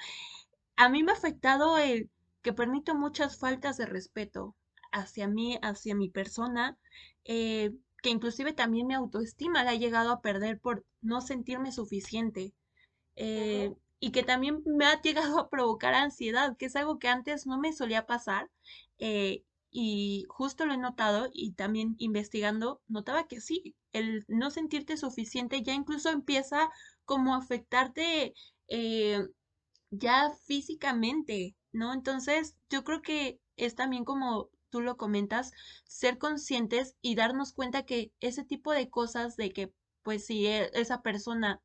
A 0.76 0.90
mí 0.90 1.04
me 1.04 1.12
ha 1.12 1.16
afectado 1.16 1.78
el 1.78 2.10
que 2.42 2.54
permito 2.54 2.96
muchas 2.96 3.38
faltas 3.38 3.78
de 3.78 3.86
respeto 3.86 4.56
hacia 4.92 5.28
mí, 5.28 5.60
hacia 5.62 5.96
mi 5.96 6.10
persona, 6.10 6.78
eh, 7.26 7.72
que 8.02 8.10
inclusive 8.10 8.54
también 8.54 8.88
mi 8.88 8.94
autoestima 8.94 9.64
la 9.64 9.74
he 9.74 9.80
llegado 9.80 10.12
a 10.12 10.22
perder 10.22 10.60
por 10.60 10.86
no 11.02 11.22
sentirme 11.22 11.72
suficiente. 11.72 12.54
Eh, 13.16 13.74
y 14.00 14.12
que 14.12 14.24
también 14.24 14.64
me 14.66 14.86
ha 14.86 15.02
llegado 15.02 15.40
a 15.40 15.50
provocar 15.50 15.94
ansiedad, 15.94 16.56
que 16.58 16.68
es 16.68 16.76
algo 16.76 17.00
que 17.00 17.10
antes 17.10 17.46
no 17.46 17.60
me 17.60 17.74
solía 17.74 18.06
pasar. 18.06 18.50
Eh, 18.98 19.44
y 19.72 20.26
justo 20.30 20.66
lo 20.66 20.74
he 20.74 20.78
notado 20.78 21.30
y 21.32 21.52
también 21.54 21.96
investigando, 22.00 22.82
notaba 22.88 23.28
que 23.28 23.42
sí, 23.42 23.76
el 23.94 24.26
no 24.28 24.50
sentirte 24.52 24.98
suficiente 24.98 25.62
ya 25.62 25.74
incluso 25.74 26.10
empieza 26.10 26.72
como 27.06 27.36
a 27.36 27.38
afectarte 27.38 28.34
ya 29.92 30.32
físicamente, 30.46 31.56
¿no? 31.72 31.94
Entonces, 31.94 32.56
yo 32.70 32.84
creo 32.84 33.02
que 33.02 33.40
es 33.58 33.76
también 33.76 34.06
como 34.06 34.50
tú 34.70 34.82
lo 34.82 34.98
comentas, 34.98 35.52
ser 35.86 36.18
conscientes 36.18 36.96
y 37.02 37.16
darnos 37.16 37.54
cuenta 37.54 37.84
que 37.84 38.14
ese 38.20 38.44
tipo 38.44 38.72
de 38.74 38.90
cosas 38.90 39.36
de 39.38 39.52
que, 39.52 39.74
pues 40.04 40.26
si 40.26 40.48
e, 40.48 40.70
esa 40.74 41.02
persona 41.02 41.62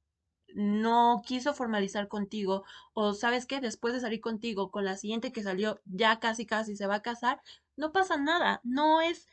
no 0.55 1.23
quiso 1.27 1.53
formalizar 1.55 2.09
contigo 2.09 2.64
o 2.93 3.14
sabes 3.14 3.47
que 3.47 3.61
después 3.61 3.93
de 3.95 4.01
salir 4.01 4.21
contigo 4.21 4.71
con 4.71 4.85
la 4.85 4.97
siguiente 4.97 5.33
que 5.33 5.43
salió 5.43 5.81
ya 5.85 6.21
casi 6.21 6.47
casi 6.47 6.77
se 6.77 6.87
va 6.87 6.97
a 6.97 7.03
casar, 7.03 7.40
no 7.77 7.93
pasa 7.93 8.17
nada, 8.17 8.61
no 8.64 9.01
es 9.01 9.27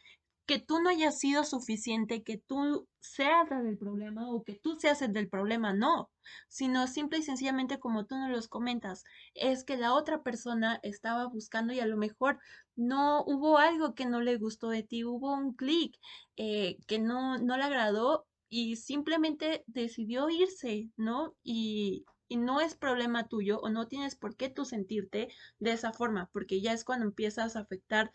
que 0.51 0.59
tú 0.59 0.81
no 0.81 0.89
hayas 0.89 1.17
sido 1.17 1.45
suficiente, 1.45 2.23
que 2.23 2.35
tú 2.35 2.85
seas 2.99 3.49
el 3.51 3.63
del 3.63 3.77
problema 3.77 4.29
o 4.29 4.43
que 4.43 4.53
tú 4.53 4.77
seas 4.77 5.01
el 5.01 5.13
del 5.13 5.29
problema, 5.29 5.71
no, 5.71 6.11
sino 6.49 6.87
simple 6.87 7.19
y 7.19 7.23
sencillamente 7.23 7.79
como 7.79 8.05
tú 8.05 8.17
nos 8.17 8.29
los 8.29 8.49
comentas, 8.49 9.05
es 9.33 9.63
que 9.63 9.77
la 9.77 9.93
otra 9.93 10.23
persona 10.23 10.81
estaba 10.83 11.25
buscando 11.27 11.71
y 11.71 11.79
a 11.79 11.85
lo 11.85 11.95
mejor 11.95 12.37
no 12.75 13.23
hubo 13.23 13.59
algo 13.59 13.95
que 13.95 14.05
no 14.05 14.19
le 14.19 14.35
gustó 14.35 14.67
de 14.67 14.83
ti, 14.83 15.05
hubo 15.05 15.33
un 15.33 15.53
clic 15.53 15.95
eh, 16.35 16.75
que 16.85 16.99
no, 16.99 17.37
no 17.37 17.55
le 17.55 17.63
agradó 17.63 18.27
y 18.49 18.75
simplemente 18.75 19.63
decidió 19.67 20.29
irse, 20.29 20.89
¿no? 20.97 21.33
Y 21.43 22.03
no 22.29 22.59
es 22.59 22.75
problema 22.75 23.29
tuyo 23.29 23.59
o 23.61 23.69
no 23.69 23.87
tienes 23.87 24.15
por 24.17 24.35
qué 24.35 24.49
tú 24.49 24.65
sentirte 24.65 25.29
de 25.59 25.71
esa 25.71 25.93
forma, 25.93 26.29
porque 26.33 26.59
ya 26.59 26.73
es 26.73 26.83
cuando 26.83 27.05
empiezas 27.05 27.55
a 27.55 27.61
afectar 27.61 28.11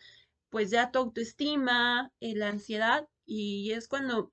pues 0.57 0.71
ya 0.71 0.91
tu 0.91 1.01
autoestima, 1.01 2.11
eh, 2.19 2.33
la 2.35 2.49
ansiedad 2.49 3.07
y 3.27 3.73
es 3.73 3.89
cuando 3.89 4.33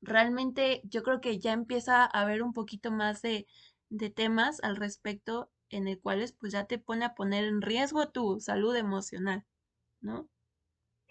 realmente 0.00 0.82
yo 0.84 1.02
creo 1.02 1.20
que 1.20 1.40
ya 1.40 1.52
empieza 1.52 2.04
a 2.04 2.20
haber 2.20 2.44
un 2.44 2.52
poquito 2.52 2.92
más 2.92 3.22
de, 3.22 3.48
de 3.88 4.08
temas 4.08 4.62
al 4.62 4.76
respecto 4.76 5.50
en 5.68 5.88
el 5.88 6.00
cuales 6.00 6.30
pues 6.30 6.52
ya 6.52 6.66
te 6.66 6.78
pone 6.78 7.04
a 7.04 7.16
poner 7.16 7.42
en 7.42 7.60
riesgo 7.60 8.08
tu 8.08 8.38
salud 8.38 8.76
emocional, 8.76 9.46
¿no? 10.00 10.28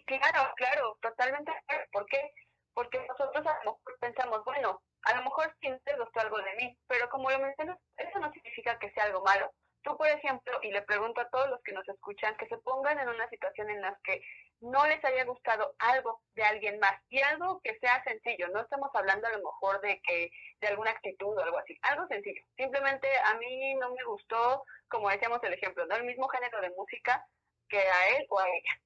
Claro, 0.05 0.53
claro, 0.55 0.97
totalmente. 1.01 1.51
¿Por 1.91 2.05
qué? 2.05 2.31
Porque 2.73 3.05
nosotros 3.05 3.45
a 3.45 3.65
lo 3.65 3.71
mejor 3.71 3.99
pensamos, 3.99 4.45
bueno, 4.45 4.81
a 5.01 5.15
lo 5.17 5.23
mejor 5.23 5.53
sí 5.59 5.67
te 5.83 5.97
gustó 5.97 6.21
algo 6.21 6.37
de 6.37 6.55
mí, 6.55 6.77
pero 6.87 7.09
como 7.09 7.29
lo 7.29 7.39
mencionas, 7.39 7.77
eso 7.97 8.17
no 8.19 8.31
significa 8.31 8.79
que 8.79 8.91
sea 8.91 9.03
algo 9.03 9.21
malo. 9.25 9.51
Tú, 9.87 9.95
por 9.95 10.09
ejemplo, 10.09 10.59
y 10.63 10.71
le 10.71 10.81
pregunto 10.81 11.21
a 11.21 11.29
todos 11.29 11.49
los 11.49 11.61
que 11.63 11.71
nos 11.71 11.87
escuchan, 11.87 12.35
que 12.35 12.45
se 12.47 12.57
pongan 12.57 12.99
en 12.99 13.07
una 13.07 13.29
situación 13.29 13.69
en 13.69 13.81
la 13.81 13.97
que 14.03 14.21
no 14.59 14.85
les 14.85 15.01
haya 15.05 15.23
gustado 15.23 15.75
algo 15.79 16.21
de 16.35 16.43
alguien 16.43 16.77
más 16.79 16.91
y 17.07 17.21
algo 17.21 17.61
que 17.63 17.79
sea 17.79 18.03
sencillo, 18.03 18.49
no 18.49 18.59
estamos 18.59 18.89
hablando 18.93 19.27
a 19.27 19.31
lo 19.31 19.37
mejor 19.37 19.79
de 19.79 20.01
que 20.01 20.29
de 20.59 20.67
alguna 20.67 20.91
actitud 20.91 21.37
o 21.37 21.41
algo 21.41 21.57
así, 21.59 21.77
algo 21.83 22.05
sencillo. 22.07 22.41
Simplemente 22.57 23.07
a 23.17 23.35
mí 23.35 23.75
no 23.75 23.93
me 23.93 24.03
gustó, 24.03 24.61
como 24.89 25.09
decíamos 25.09 25.41
el 25.43 25.53
ejemplo, 25.53 25.85
no 25.85 25.95
el 25.95 26.03
mismo 26.03 26.27
género 26.27 26.59
de 26.59 26.71
música 26.71 27.25
que 27.69 27.79
a 27.79 28.17
él 28.17 28.27
o 28.29 28.39
a 28.39 28.49
ella. 28.49 28.81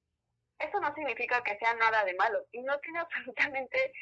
Eso 0.60 0.78
no 0.78 0.94
significa 0.94 1.42
que 1.42 1.58
sea 1.58 1.74
nada 1.74 2.04
de 2.04 2.14
malo 2.14 2.46
y 2.52 2.62
no 2.62 2.78
tiene 2.78 3.00
absolutamente 3.00 3.92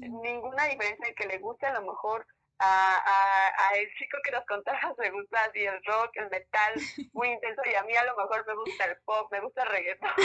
ninguna 0.00 0.64
diferencia 0.64 1.06
en 1.06 1.14
que 1.14 1.28
le 1.28 1.38
guste 1.38 1.66
a 1.66 1.74
lo 1.74 1.82
mejor 1.82 2.26
a, 2.58 3.52
a, 3.70 3.76
el 3.76 3.88
chico 3.94 4.18
que 4.24 4.30
nos 4.30 4.44
contabas 4.46 4.80
me 4.98 5.10
gusta 5.10 5.44
así 5.44 5.64
el 5.64 5.82
rock, 5.84 6.16
el 6.16 6.30
metal, 6.30 6.74
muy 7.12 7.28
intenso, 7.28 7.62
y 7.70 7.74
a 7.74 7.82
mí 7.84 7.94
a 7.96 8.04
lo 8.04 8.16
mejor 8.16 8.46
me 8.46 8.54
gusta 8.54 8.84
el 8.86 8.96
pop, 9.04 9.30
me 9.30 9.40
gusta 9.40 9.62
el 9.62 9.68
reggaetón. 9.68 10.10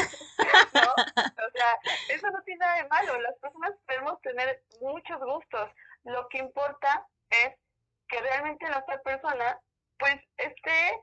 O 0.75 1.51
sea, 1.55 1.79
eso 2.09 2.29
no 2.31 2.41
tiene 2.43 2.59
nada 2.59 2.75
de 2.77 2.87
malo, 2.87 3.21
las 3.21 3.37
personas 3.37 3.73
podemos 3.85 4.19
tener 4.21 4.63
muchos 4.81 5.19
gustos, 5.19 5.69
lo 6.03 6.27
que 6.29 6.39
importa 6.39 7.05
es 7.29 7.53
que 8.07 8.19
realmente 8.21 8.69
la 8.69 8.79
otra 8.79 8.99
persona, 9.01 9.59
pues, 9.97 10.15
esté 10.37 11.01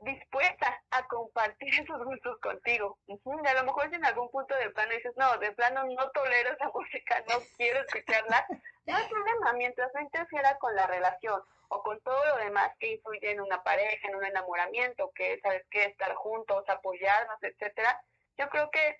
dispuesta 0.00 0.80
a 0.90 1.06
compartir 1.06 1.68
esos 1.80 2.04
gustos 2.04 2.38
contigo. 2.40 2.98
Y 3.06 3.18
a 3.46 3.54
lo 3.54 3.64
mejor 3.64 3.92
en 3.92 4.04
algún 4.04 4.30
punto 4.30 4.54
del 4.56 4.72
plano 4.72 4.92
dices, 4.92 5.14
no, 5.16 5.36
de 5.38 5.52
plano 5.52 5.84
no 5.84 6.10
tolero 6.10 6.52
esa 6.52 6.68
música, 6.70 7.22
no 7.28 7.36
quiero 7.56 7.80
escucharla, 7.80 8.46
no 8.88 8.96
hay 8.96 9.08
problema, 9.08 9.52
mientras 9.52 9.92
no 9.94 10.00
interfiera 10.00 10.56
con 10.58 10.74
la 10.74 10.86
relación 10.86 11.42
o 11.68 11.82
con 11.82 12.00
todo 12.00 12.24
lo 12.24 12.36
demás 12.38 12.72
que 12.80 12.94
influye 12.94 13.30
en 13.30 13.40
una 13.40 13.62
pareja, 13.62 14.08
en 14.08 14.16
un 14.16 14.24
enamoramiento, 14.24 15.12
que 15.14 15.38
sabes 15.40 15.64
que 15.70 15.84
estar 15.84 16.14
juntos, 16.14 16.64
apoyarnos, 16.68 17.36
etcétera, 17.42 18.00
yo 18.38 18.48
creo 18.48 18.70
que 18.70 18.96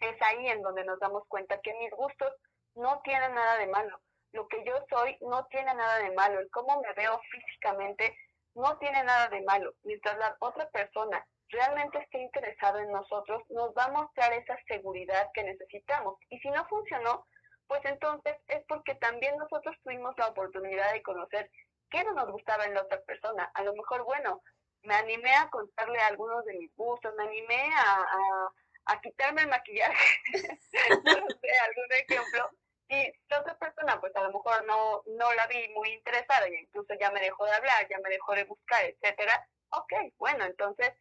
es 0.00 0.22
ahí 0.22 0.48
en 0.48 0.62
donde 0.62 0.84
nos 0.84 0.98
damos 0.98 1.24
cuenta 1.28 1.60
que 1.60 1.74
mis 1.74 1.90
gustos 1.90 2.32
no 2.74 3.00
tienen 3.02 3.34
nada 3.34 3.58
de 3.58 3.66
malo. 3.66 4.00
Lo 4.32 4.48
que 4.48 4.64
yo 4.64 4.72
soy 4.88 5.18
no 5.20 5.44
tiene 5.46 5.74
nada 5.74 5.98
de 5.98 6.12
malo. 6.12 6.40
El 6.40 6.50
cómo 6.50 6.80
me 6.80 6.92
veo 6.94 7.20
físicamente 7.30 8.16
no 8.54 8.78
tiene 8.78 9.02
nada 9.04 9.28
de 9.28 9.42
malo. 9.42 9.74
Mientras 9.82 10.16
la 10.18 10.36
otra 10.40 10.68
persona 10.70 11.26
realmente 11.48 11.98
esté 11.98 12.20
interesada 12.20 12.82
en 12.82 12.92
nosotros, 12.92 13.42
nos 13.50 13.74
va 13.76 13.84
a 13.84 13.92
mostrar 13.92 14.32
esa 14.32 14.56
seguridad 14.66 15.28
que 15.34 15.42
necesitamos. 15.42 16.18
Y 16.30 16.38
si 16.38 16.50
no 16.50 16.64
funcionó, 16.68 17.26
pues 17.68 17.84
entonces 17.84 18.36
es 18.48 18.64
porque 18.66 18.94
también 18.96 19.36
nosotros 19.36 19.76
tuvimos 19.84 20.14
la 20.16 20.28
oportunidad 20.28 20.92
de 20.92 21.02
conocer 21.02 21.50
qué 21.90 22.02
no 22.04 22.12
nos 22.14 22.30
gustaba 22.30 22.64
en 22.64 22.74
la 22.74 22.82
otra 22.82 23.00
persona. 23.02 23.50
A 23.54 23.62
lo 23.62 23.74
mejor, 23.74 24.04
bueno, 24.04 24.42
me 24.82 24.94
animé 24.94 25.34
a 25.34 25.48
contarle 25.50 25.98
algunos 26.00 26.44
de 26.44 26.54
mis 26.54 26.74
gustos, 26.74 27.14
me 27.16 27.24
animé 27.24 27.70
a, 27.76 28.50
a, 28.86 29.00
quitarme 29.00 29.42
el 29.42 29.48
maquillaje, 29.48 30.20
no 31.04 31.12
sé, 31.12 31.50
algún 31.66 31.92
ejemplo. 31.92 32.50
Y 32.90 33.12
la 33.28 33.40
otra 33.40 33.58
persona, 33.58 34.00
pues 34.00 34.16
a 34.16 34.22
lo 34.22 34.32
mejor 34.32 34.64
no, 34.64 35.02
no 35.06 35.34
la 35.34 35.46
vi 35.46 35.68
muy 35.74 35.90
interesada 35.90 36.48
y 36.48 36.54
incluso 36.54 36.94
ya 36.98 37.10
me 37.10 37.20
dejó 37.20 37.44
de 37.44 37.52
hablar, 37.52 37.86
ya 37.88 37.98
me 37.98 38.08
dejó 38.08 38.34
de 38.34 38.44
buscar, 38.44 38.82
etcétera. 38.84 39.46
Ok, 39.70 39.92
bueno, 40.16 40.46
entonces 40.46 40.94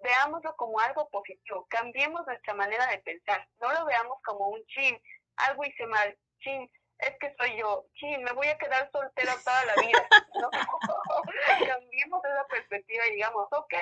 veámoslo 0.00 0.56
como 0.56 0.80
algo 0.80 1.08
positivo, 1.10 1.66
cambiemos 1.68 2.26
nuestra 2.26 2.54
manera 2.54 2.86
de 2.86 2.98
pensar, 2.98 3.46
no 3.58 3.72
lo 3.72 3.86
veamos 3.86 4.18
como 4.22 4.48
un 4.48 4.64
chin, 4.66 5.00
algo 5.36 5.64
hice 5.64 5.86
mal, 5.86 6.16
chin, 6.40 6.70
es 6.98 7.18
que 7.18 7.34
soy 7.38 7.56
yo, 7.58 7.86
chin, 7.94 8.22
me 8.22 8.32
voy 8.32 8.46
a 8.48 8.58
quedar 8.58 8.90
soltera 8.90 9.34
toda 9.44 9.64
la 9.66 9.74
vida, 9.82 10.08
¿no? 10.40 10.50
Cambiemos 11.68 12.24
esa 12.24 12.46
perspectiva 12.48 13.06
y 13.06 13.14
digamos, 13.16 13.46
ok, 13.50 13.74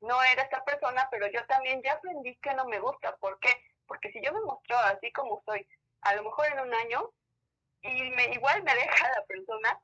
no 0.00 0.22
era 0.22 0.42
esta 0.42 0.64
persona, 0.64 1.06
pero 1.10 1.26
yo 1.28 1.44
también 1.46 1.82
ya 1.82 1.92
aprendí 1.94 2.36
que 2.36 2.54
no 2.54 2.64
me 2.66 2.80
gusta, 2.80 3.16
¿por 3.16 3.38
qué? 3.40 3.50
Porque 3.86 4.10
si 4.12 4.22
yo 4.22 4.32
me 4.32 4.40
muestro 4.40 4.76
así 4.78 5.12
como 5.12 5.42
soy, 5.44 5.66
a 6.02 6.14
lo 6.14 6.22
mejor 6.22 6.46
en 6.46 6.60
un 6.60 6.74
año, 6.74 7.10
y 7.82 8.10
me, 8.10 8.24
igual 8.32 8.62
me 8.62 8.74
deja 8.74 9.10
la 9.10 9.24
persona, 9.24 9.80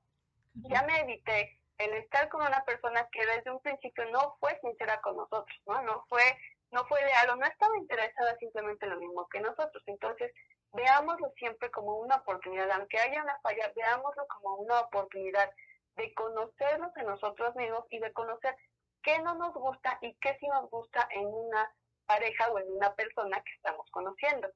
ya 0.54 0.82
me 0.82 1.00
evité 1.00 1.58
el 1.78 1.92
estar 1.94 2.28
con 2.28 2.42
una 2.42 2.64
persona 2.64 3.06
que 3.12 3.24
desde 3.26 3.50
un 3.50 3.60
principio 3.60 4.04
no 4.06 4.36
fue 4.40 4.58
sincera 4.60 5.00
con 5.00 5.16
nosotros, 5.16 5.58
¿no? 5.66 5.82
No 5.82 6.04
fue, 6.08 6.22
no 6.70 6.86
fue 6.86 7.02
leal 7.02 7.30
o 7.30 7.36
no 7.36 7.46
estaba 7.46 7.76
interesada 7.76 8.36
simplemente 8.38 8.86
en 8.86 8.92
lo 8.92 9.00
mismo 9.00 9.28
que 9.28 9.40
nosotros. 9.40 9.82
Entonces, 9.86 10.32
veámoslo 10.72 11.32
siempre 11.36 11.70
como 11.70 11.96
una 11.98 12.16
oportunidad, 12.16 12.70
aunque 12.70 12.98
haya 12.98 13.22
una 13.22 13.38
falla, 13.40 13.72
veámoslo 13.74 14.26
como 14.28 14.56
una 14.56 14.80
oportunidad 14.80 15.50
de 15.96 16.12
conocernos 16.14 16.96
en 16.96 17.06
nosotros 17.06 17.54
mismos 17.56 17.84
y 17.90 17.98
de 17.98 18.12
conocer 18.12 18.54
qué 19.02 19.18
no 19.20 19.34
nos 19.34 19.54
gusta 19.54 19.98
y 20.02 20.14
qué 20.20 20.36
sí 20.40 20.46
nos 20.48 20.68
gusta 20.70 21.08
en 21.12 21.26
una 21.26 21.70
pareja 22.06 22.50
o 22.50 22.58
en 22.58 22.70
una 22.70 22.94
persona 22.94 23.42
que 23.42 23.52
estamos 23.56 23.86
conociendo. 23.90 24.48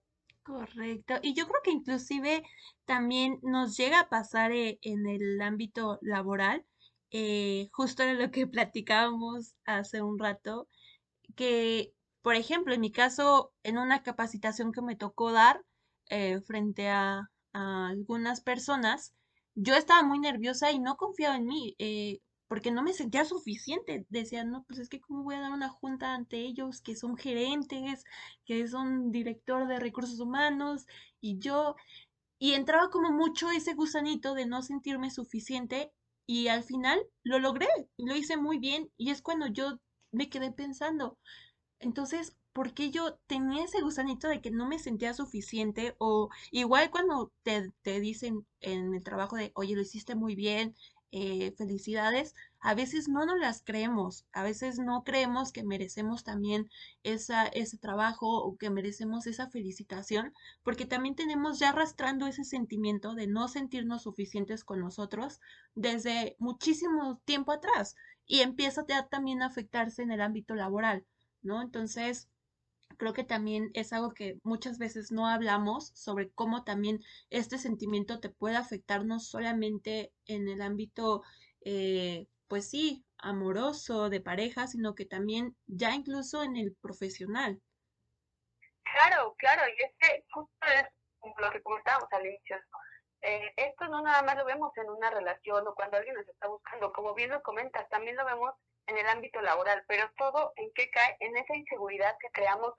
Correcto. 0.42 1.14
Y 1.22 1.34
yo 1.34 1.46
creo 1.46 1.62
que 1.62 1.70
inclusive 1.70 2.42
también 2.84 3.38
nos 3.42 3.76
llega 3.76 4.00
a 4.00 4.08
pasar 4.08 4.52
eh, 4.52 4.78
en 4.82 5.06
el 5.06 5.40
ámbito 5.40 5.98
laboral, 6.02 6.64
eh, 7.10 7.68
justo 7.72 8.02
en 8.02 8.18
lo 8.18 8.30
que 8.30 8.46
platicábamos 8.46 9.54
hace 9.64 10.02
un 10.02 10.18
rato, 10.18 10.68
que, 11.36 11.92
por 12.22 12.34
ejemplo, 12.34 12.74
en 12.74 12.80
mi 12.80 12.92
caso, 12.92 13.52
en 13.62 13.78
una 13.78 14.02
capacitación 14.02 14.72
que 14.72 14.82
me 14.82 14.96
tocó 14.96 15.32
dar 15.32 15.62
eh, 16.10 16.40
frente 16.42 16.88
a, 16.88 17.28
algunas 17.52 18.42
personas, 18.42 19.12
yo 19.56 19.74
estaba 19.74 20.04
muy 20.04 20.20
nerviosa 20.20 20.70
y 20.70 20.78
no 20.78 20.96
confiaba 20.96 21.36
en 21.36 21.46
mí. 21.46 21.74
Eh, 21.78 22.20
porque 22.48 22.72
no 22.72 22.82
me 22.82 22.92
sentía 22.92 23.24
suficiente. 23.24 24.06
Decía, 24.08 24.44
no, 24.44 24.64
pues 24.64 24.80
es 24.80 24.88
que 24.88 25.00
cómo 25.00 25.22
voy 25.22 25.36
a 25.36 25.40
dar 25.40 25.52
una 25.52 25.68
junta 25.68 26.14
ante 26.14 26.38
ellos 26.38 26.80
que 26.82 26.96
son 26.96 27.16
gerentes, 27.16 28.04
que 28.44 28.66
son 28.68 29.12
director 29.12 29.68
de 29.68 29.78
recursos 29.78 30.18
humanos 30.20 30.86
y 31.20 31.38
yo, 31.38 31.76
y 32.40 32.54
entraba 32.54 32.90
como 32.90 33.12
mucho 33.12 33.50
ese 33.50 33.74
gusanito 33.74 34.34
de 34.34 34.46
no 34.46 34.62
sentirme 34.62 35.10
suficiente 35.10 35.92
y 36.26 36.48
al 36.48 36.64
final 36.64 37.00
lo 37.24 37.38
logré, 37.38 37.68
lo 37.98 38.16
hice 38.16 38.36
muy 38.36 38.58
bien 38.58 38.90
y 38.96 39.10
es 39.10 39.22
cuando 39.22 39.46
yo 39.46 39.78
me 40.12 40.28
quedé 40.28 40.50
pensando, 40.52 41.18
entonces, 41.80 42.36
¿por 42.52 42.74
qué 42.74 42.90
yo 42.90 43.14
tenía 43.26 43.64
ese 43.64 43.80
gusanito 43.82 44.28
de 44.28 44.40
que 44.40 44.50
no 44.50 44.66
me 44.68 44.78
sentía 44.78 45.14
suficiente? 45.14 45.94
O 45.98 46.28
igual 46.50 46.90
cuando 46.90 47.32
te, 47.42 47.72
te 47.82 48.00
dicen 48.00 48.46
en 48.60 48.94
el 48.94 49.02
trabajo 49.04 49.36
de, 49.36 49.52
oye, 49.54 49.74
lo 49.76 49.82
hiciste 49.82 50.14
muy 50.14 50.34
bien, 50.34 50.74
eh, 51.12 51.52
felicidades, 51.58 52.34
a 52.60 52.74
veces 52.74 53.08
no 53.08 53.26
nos 53.26 53.38
las 53.38 53.62
creemos, 53.64 54.26
a 54.32 54.44
veces 54.44 54.78
no 54.78 55.02
creemos 55.02 55.50
que 55.50 55.64
merecemos 55.64 56.22
también 56.22 56.70
esa, 57.02 57.46
ese 57.48 57.78
trabajo 57.78 58.28
o 58.44 58.56
que 58.56 58.70
merecemos 58.70 59.26
esa 59.26 59.50
felicitación, 59.50 60.32
porque 60.62 60.86
también 60.86 61.16
tenemos 61.16 61.58
ya 61.58 61.70
arrastrando 61.70 62.26
ese 62.28 62.44
sentimiento 62.44 63.14
de 63.14 63.26
no 63.26 63.48
sentirnos 63.48 64.02
suficientes 64.02 64.62
con 64.62 64.78
nosotros 64.80 65.40
desde 65.74 66.36
muchísimo 66.38 67.20
tiempo 67.24 67.50
atrás 67.52 67.96
y 68.24 68.40
empieza 68.42 68.84
también 69.10 69.42
a 69.42 69.46
afectarse 69.46 70.02
en 70.02 70.12
el 70.12 70.20
ámbito 70.20 70.54
laboral, 70.54 71.04
¿no? 71.42 71.60
Entonces, 71.60 72.28
creo 73.00 73.14
que 73.14 73.24
también 73.24 73.70
es 73.72 73.94
algo 73.94 74.12
que 74.12 74.38
muchas 74.42 74.78
veces 74.78 75.10
no 75.10 75.26
hablamos 75.26 75.88
sobre 75.94 76.30
cómo 76.32 76.64
también 76.64 77.00
este 77.30 77.56
sentimiento 77.56 78.20
te 78.20 78.28
puede 78.28 78.56
afectar 78.56 79.06
no 79.06 79.20
solamente 79.20 80.12
en 80.26 80.48
el 80.48 80.60
ámbito, 80.60 81.22
eh, 81.64 82.26
pues 82.46 82.68
sí, 82.68 83.02
amoroso, 83.16 84.10
de 84.10 84.20
pareja, 84.20 84.66
sino 84.66 84.94
que 84.94 85.06
también 85.06 85.56
ya 85.66 85.94
incluso 85.94 86.42
en 86.42 86.58
el 86.58 86.76
profesional. 86.82 87.58
Claro, 88.82 89.34
claro, 89.38 89.62
y 89.66 89.82
es 89.82 89.92
que 89.98 90.24
justo 90.30 90.66
es 90.66 90.84
lo 91.38 91.50
que 91.52 91.62
comentábamos 91.62 92.08
al 92.12 92.26
inicio. 92.26 92.56
Eh, 93.22 93.52
esto 93.56 93.88
no 93.88 94.02
nada 94.02 94.22
más 94.22 94.36
lo 94.36 94.44
vemos 94.44 94.76
en 94.76 94.90
una 94.90 95.08
relación 95.08 95.66
o 95.66 95.74
cuando 95.74 95.96
alguien 95.96 96.16
nos 96.16 96.28
está 96.28 96.48
buscando, 96.48 96.92
como 96.92 97.14
bien 97.14 97.30
lo 97.30 97.42
comentas, 97.42 97.88
también 97.88 98.16
lo 98.16 98.26
vemos 98.26 98.52
en 98.88 98.98
el 98.98 99.06
ámbito 99.06 99.40
laboral, 99.40 99.84
pero 99.88 100.10
todo 100.18 100.52
en 100.56 100.70
qué 100.74 100.90
cae, 100.90 101.16
en 101.20 101.36
esa 101.36 101.56
inseguridad 101.56 102.14
que 102.20 102.28
creamos 102.32 102.74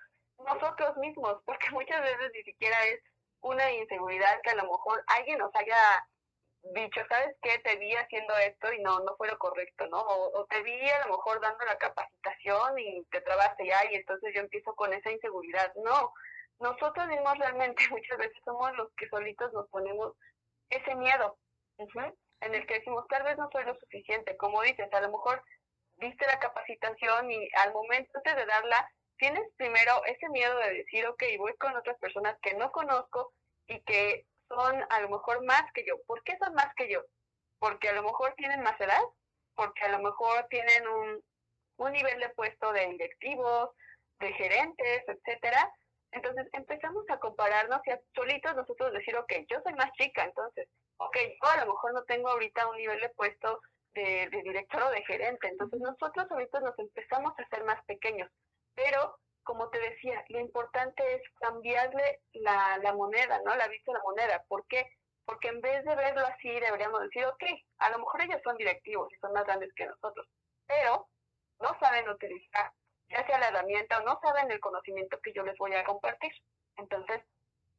nosotros 0.45 0.97
mismos, 0.97 1.41
porque 1.45 1.69
muchas 1.71 2.01
veces 2.01 2.32
ni 2.34 2.43
siquiera 2.43 2.77
es 2.86 3.01
una 3.41 3.71
inseguridad 3.71 4.39
que 4.43 4.51
a 4.51 4.56
lo 4.56 4.63
mejor 4.63 5.04
alguien 5.08 5.39
nos 5.39 5.54
haya 5.56 6.06
dicho, 6.75 7.01
¿sabes 7.10 7.36
qué? 7.41 7.58
Te 7.60 7.75
vi 7.77 7.91
haciendo 7.95 8.38
esto 8.38 8.71
y 8.71 8.82
no, 8.82 8.99
no 8.99 9.15
fue 9.17 9.27
lo 9.27 9.38
correcto, 9.39 9.88
¿no? 9.88 9.99
O, 9.99 10.45
te 10.45 10.62
vi 10.62 10.89
a 10.89 11.08
lo 11.08 11.13
mejor 11.13 11.41
dando 11.41 11.65
la 11.65 11.77
capacitación 11.77 12.77
y 12.77 13.04
te 13.06 13.21
trabaste 13.21 13.65
ya 13.65 13.80
y 13.91 13.95
entonces 13.95 14.32
yo 14.36 14.41
empiezo 14.41 14.75
con 14.75 14.93
esa 14.93 15.12
inseguridad. 15.12 15.73
No, 15.75 16.13
nosotros 16.60 17.08
mismos 17.08 17.38
realmente 17.39 17.84
muchas 17.89 18.17
veces 18.17 18.38
somos 18.45 18.75
los 18.77 18.93
que 18.95 19.10
solitos 19.10 19.51
nos 19.54 19.67
ponemos 19.69 20.13
ese 20.69 20.95
miedo, 20.95 21.38
en 22.41 22.56
el 22.56 22.65
que 22.65 22.75
decimos, 22.75 23.06
tal 23.10 23.23
vez 23.23 23.38
no 23.38 23.49
soy 23.51 23.65
lo 23.65 23.75
suficiente, 23.75 24.38
como 24.38 24.62
dices, 24.62 24.91
a 24.93 25.01
lo 25.01 25.12
mejor 25.12 25.43
viste 25.97 26.25
la 26.25 26.39
capacitación 26.39 27.32
y 27.32 27.49
al 27.56 27.73
momento 27.73 28.12
antes 28.15 28.36
de 28.36 28.45
darla 28.45 28.89
tienes 29.21 29.47
primero 29.55 30.03
ese 30.05 30.27
miedo 30.29 30.57
de 30.57 30.73
decir, 30.73 31.05
ok, 31.05 31.23
voy 31.38 31.55
con 31.57 31.75
otras 31.77 31.95
personas 31.99 32.36
que 32.41 32.55
no 32.55 32.71
conozco 32.71 33.31
y 33.67 33.79
que 33.81 34.25
son 34.49 34.84
a 34.89 34.99
lo 35.01 35.10
mejor 35.10 35.45
más 35.45 35.62
que 35.75 35.86
yo. 35.86 35.93
¿Por 36.07 36.23
qué 36.23 36.36
son 36.39 36.55
más 36.55 36.73
que 36.75 36.91
yo? 36.91 37.03
Porque 37.60 37.89
a 37.89 37.93
lo 37.93 38.01
mejor 38.01 38.34
tienen 38.36 38.63
más 38.63 38.81
edad, 38.81 39.03
porque 39.53 39.84
a 39.84 39.89
lo 39.89 39.99
mejor 39.99 40.47
tienen 40.49 40.88
un, 40.88 41.23
un 41.77 41.91
nivel 41.91 42.19
de 42.19 42.29
puesto 42.29 42.73
de 42.73 42.88
directivos, 42.88 43.69
de 44.19 44.34
gerentes, 44.34 45.03
etcétera. 45.07 45.71
Entonces 46.13 46.47
empezamos 46.53 47.05
a 47.10 47.19
compararnos 47.19 47.79
y 47.86 47.91
a 47.91 48.01
solitos 48.15 48.55
nosotros 48.55 48.91
decir, 48.91 49.15
ok, 49.15 49.34
yo 49.47 49.62
soy 49.63 49.73
más 49.75 49.91
chica, 49.99 50.23
entonces, 50.23 50.67
ok, 50.97 51.15
yo 51.43 51.47
a 51.47 51.63
lo 51.63 51.73
mejor 51.73 51.93
no 51.93 52.03
tengo 52.05 52.29
ahorita 52.29 52.67
un 52.69 52.77
nivel 52.77 52.99
de 52.99 53.10
puesto 53.10 53.62
de, 53.93 54.27
de 54.31 54.41
director 54.41 54.81
o 54.81 54.89
de 54.89 55.05
gerente, 55.05 55.47
entonces 55.47 55.79
nosotros 55.79 56.25
ahorita 56.27 56.60
nos 56.62 56.77
empezamos 56.79 57.38
a 57.38 57.43
hacer 57.43 57.63
más 57.65 57.86
pequeños. 57.86 58.27
Pero, 58.75 59.17
como 59.43 59.69
te 59.69 59.79
decía, 59.79 60.23
lo 60.29 60.39
importante 60.39 61.15
es 61.15 61.21
cambiarle 61.39 62.21
la, 62.34 62.77
la 62.81 62.93
moneda, 62.93 63.39
¿no? 63.45 63.55
La 63.55 63.67
vista 63.67 63.91
de 63.91 63.97
la 63.97 64.03
moneda. 64.03 64.45
¿Por 64.47 64.65
qué? 64.67 64.88
Porque 65.25 65.49
en 65.49 65.62
vez 65.62 65.84
de 65.86 65.95
verlo 65.95 66.25
así, 66.25 66.49
deberíamos 66.60 67.01
decir, 67.01 67.25
ok, 67.25 67.43
a 67.79 67.89
lo 67.91 67.99
mejor 67.99 68.21
ellos 68.21 68.41
son 68.43 68.57
directivos 68.57 69.12
y 69.13 69.17
son 69.17 69.34
más 69.34 69.45
grandes 69.45 69.73
que 69.75 69.86
nosotros, 69.86 70.27
pero 70.67 71.07
no 71.60 71.77
saben 71.79 72.10
utilizar 72.10 72.71
ya 73.12 73.25
sea 73.25 73.39
la 73.39 73.49
herramienta 73.49 73.99
o 73.99 74.03
no 74.03 74.19
saben 74.21 74.49
el 74.51 74.60
conocimiento 74.60 75.19
que 75.21 75.34
yo 75.34 75.43
les 75.43 75.57
voy 75.57 75.73
a 75.73 75.84
compartir. 75.84 76.31
Entonces, 76.77 77.21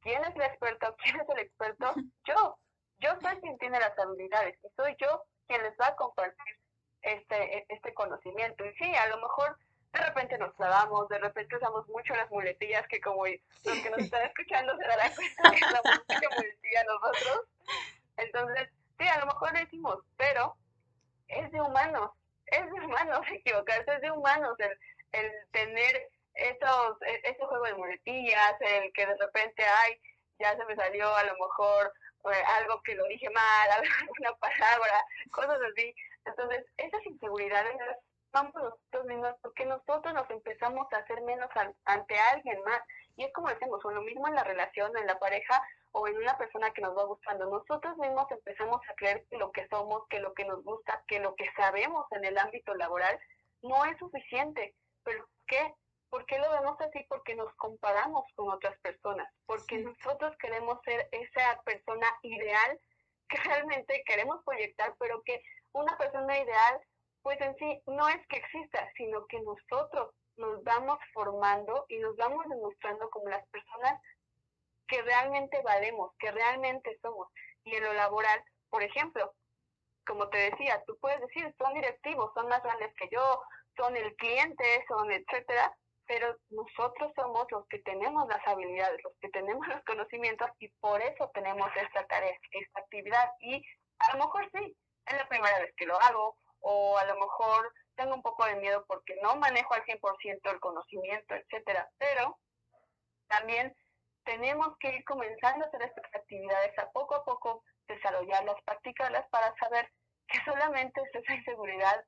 ¿quién 0.00 0.22
es 0.24 0.34
el 0.36 0.42
experto? 0.42 0.94
¿Quién 1.02 1.20
es 1.20 1.28
el 1.28 1.38
experto? 1.38 1.92
Yo. 2.26 2.58
Yo 2.98 3.10
soy 3.20 3.34
quien 3.40 3.58
tiene 3.58 3.80
las 3.80 3.98
habilidades 3.98 4.56
y 4.62 4.68
soy 4.76 4.94
yo 5.00 5.24
quien 5.48 5.60
les 5.64 5.76
va 5.76 5.88
a 5.88 5.96
compartir 5.96 6.60
este, 7.00 7.66
este 7.68 7.92
conocimiento. 7.94 8.64
Y 8.64 8.72
sí, 8.74 8.94
a 8.94 9.08
lo 9.08 9.16
mejor 9.16 9.58
de 9.92 10.00
repente 10.00 10.38
nos 10.38 10.54
clavamos, 10.54 11.08
de 11.08 11.18
repente 11.18 11.56
usamos 11.56 11.86
mucho 11.88 12.14
las 12.14 12.30
muletillas 12.30 12.86
que 12.88 13.00
como 13.00 13.26
los 13.26 13.78
que 13.78 13.90
nos 13.90 14.00
están 14.00 14.22
escuchando 14.22 14.76
se 14.76 14.88
darán 14.88 15.12
cuenta 15.14 15.50
que 15.50 15.64
usamos 15.66 16.02
mucha 16.08 16.28
muletilla 16.36 16.84
nosotros. 16.84 17.40
Entonces, 18.16 18.68
sí, 18.98 19.06
a 19.06 19.18
lo 19.20 19.26
mejor 19.26 19.52
decimos, 19.52 19.98
pero 20.16 20.56
es 21.28 21.50
de 21.52 21.60
humanos, 21.60 22.10
es 22.46 22.64
de 22.64 22.80
humanos 22.80 23.20
equivocarse, 23.32 23.94
es 23.94 24.00
de 24.00 24.10
humanos 24.10 24.56
el, 24.60 24.78
el 25.12 25.32
tener 25.50 26.10
esos, 26.34 26.96
ese 27.02 27.44
juego 27.44 27.64
de 27.64 27.74
muletillas, 27.74 28.54
el 28.60 28.92
que 28.94 29.06
de 29.06 29.16
repente, 29.16 29.62
ay, 29.62 30.00
ya 30.38 30.56
se 30.56 30.64
me 30.64 30.74
salió 30.74 31.14
a 31.14 31.24
lo 31.24 31.34
mejor 31.34 31.92
eh, 32.32 32.42
algo 32.56 32.82
que 32.82 32.94
lo 32.94 33.04
dije 33.08 33.28
mal, 33.30 33.70
alguna 34.00 34.34
palabra, 34.36 35.04
cosas 35.30 35.58
así. 35.70 35.94
Entonces, 36.24 36.64
esas 36.78 37.04
inseguridades 37.04 37.76
vamos 38.32 38.54
nosotros 38.54 39.04
mismos 39.06 39.34
porque 39.42 39.66
nosotros 39.66 40.14
nos 40.14 40.28
empezamos 40.30 40.86
a 40.92 40.98
hacer 40.98 41.20
menos 41.22 41.48
ante 41.84 42.18
alguien 42.18 42.62
más. 42.64 42.80
Y 43.16 43.24
es 43.24 43.32
como 43.32 43.48
decimos, 43.48 43.84
o 43.84 43.90
lo 43.90 44.02
mismo 44.02 44.26
en 44.28 44.34
la 44.34 44.44
relación, 44.44 44.96
en 44.96 45.06
la 45.06 45.18
pareja 45.18 45.62
o 45.92 46.08
en 46.08 46.16
una 46.16 46.36
persona 46.38 46.70
que 46.72 46.80
nos 46.80 46.96
va 46.96 47.04
gustando. 47.04 47.50
Nosotros 47.50 47.96
mismos 47.98 48.30
empezamos 48.30 48.80
a 48.88 48.94
creer 48.94 49.24
que 49.30 49.36
lo 49.36 49.52
que 49.52 49.68
somos, 49.68 50.06
que 50.08 50.20
lo 50.20 50.32
que 50.32 50.44
nos 50.46 50.62
gusta, 50.64 51.04
que 51.06 51.20
lo 51.20 51.34
que 51.36 51.50
sabemos 51.54 52.06
en 52.12 52.24
el 52.24 52.38
ámbito 52.38 52.74
laboral 52.74 53.18
no 53.60 53.84
es 53.84 53.98
suficiente. 53.98 54.74
¿Pero 55.04 55.26
qué? 55.46 55.74
¿Por 56.08 56.24
qué 56.26 56.38
lo 56.38 56.50
vemos 56.50 56.80
así? 56.80 57.04
Porque 57.08 57.34
nos 57.34 57.52
comparamos 57.54 58.24
con 58.34 58.50
otras 58.50 58.78
personas, 58.80 59.28
porque 59.46 59.78
nosotros 59.78 60.36
queremos 60.38 60.78
ser 60.84 61.08
esa 61.10 61.60
persona 61.62 62.06
ideal 62.22 62.80
que 63.28 63.36
realmente 63.44 64.02
queremos 64.06 64.42
proyectar, 64.44 64.94
pero 64.98 65.22
que 65.22 65.42
una 65.72 65.96
persona 65.96 66.38
ideal 66.38 66.80
pues 67.22 67.40
en 67.40 67.56
sí 67.56 67.82
no 67.86 68.08
es 68.08 68.26
que 68.28 68.36
exista, 68.38 68.90
sino 68.96 69.26
que 69.26 69.40
nosotros 69.40 70.14
nos 70.36 70.62
vamos 70.64 70.98
formando 71.12 71.86
y 71.88 71.98
nos 71.98 72.16
vamos 72.16 72.44
demostrando 72.48 73.08
como 73.10 73.28
las 73.28 73.46
personas 73.48 74.00
que 74.88 75.02
realmente 75.02 75.60
valemos, 75.62 76.12
que 76.18 76.30
realmente 76.30 76.98
somos. 77.00 77.28
Y 77.64 77.76
en 77.76 77.84
lo 77.84 77.92
laboral, 77.92 78.42
por 78.70 78.82
ejemplo, 78.82 79.32
como 80.06 80.28
te 80.28 80.50
decía, 80.50 80.82
tú 80.86 80.96
puedes 81.00 81.20
decir, 81.20 81.54
son 81.58 81.74
directivos, 81.74 82.32
son 82.34 82.48
más 82.48 82.62
grandes 82.62 82.92
que 82.96 83.08
yo, 83.10 83.42
son 83.76 83.96
el 83.96 84.14
cliente, 84.16 84.84
son 84.88 85.10
etcétera, 85.12 85.74
pero 86.06 86.36
nosotros 86.50 87.12
somos 87.14 87.46
los 87.50 87.66
que 87.68 87.78
tenemos 87.80 88.28
las 88.28 88.46
habilidades, 88.46 89.00
los 89.04 89.14
que 89.20 89.28
tenemos 89.30 89.66
los 89.68 89.82
conocimientos 89.84 90.50
y 90.58 90.68
por 90.80 91.00
eso 91.00 91.30
tenemos 91.34 91.68
esta 91.76 92.06
tarea, 92.06 92.36
esta 92.50 92.80
actividad. 92.80 93.30
Y 93.40 93.64
a 93.98 94.16
lo 94.16 94.24
mejor 94.24 94.50
sí, 94.52 94.76
es 95.06 95.16
la 95.16 95.28
primera 95.28 95.58
vez 95.60 95.72
que 95.76 95.86
lo 95.86 95.98
hago, 96.00 96.36
o 96.62 96.96
a 96.98 97.04
lo 97.04 97.14
mejor 97.18 97.72
tengo 97.96 98.14
un 98.14 98.22
poco 98.22 98.44
de 98.44 98.56
miedo 98.56 98.84
porque 98.86 99.16
no 99.22 99.36
manejo 99.36 99.74
al 99.74 99.84
100% 99.84 100.50
el 100.50 100.60
conocimiento, 100.60 101.34
etcétera, 101.34 101.88
pero 101.98 102.38
también 103.28 103.74
tenemos 104.24 104.76
que 104.78 104.96
ir 104.96 105.04
comenzando 105.04 105.64
a 105.64 105.68
hacer 105.68 105.82
estas 105.82 106.14
actividades 106.14 106.78
a 106.78 106.90
poco 106.90 107.14
a 107.16 107.24
poco, 107.24 107.64
desarrollarlas, 107.88 108.56
practicarlas 108.64 109.28
para 109.30 109.54
saber 109.56 109.90
que 110.28 110.38
solamente 110.44 111.00
es 111.02 111.22
esa 111.22 111.34
inseguridad 111.34 112.04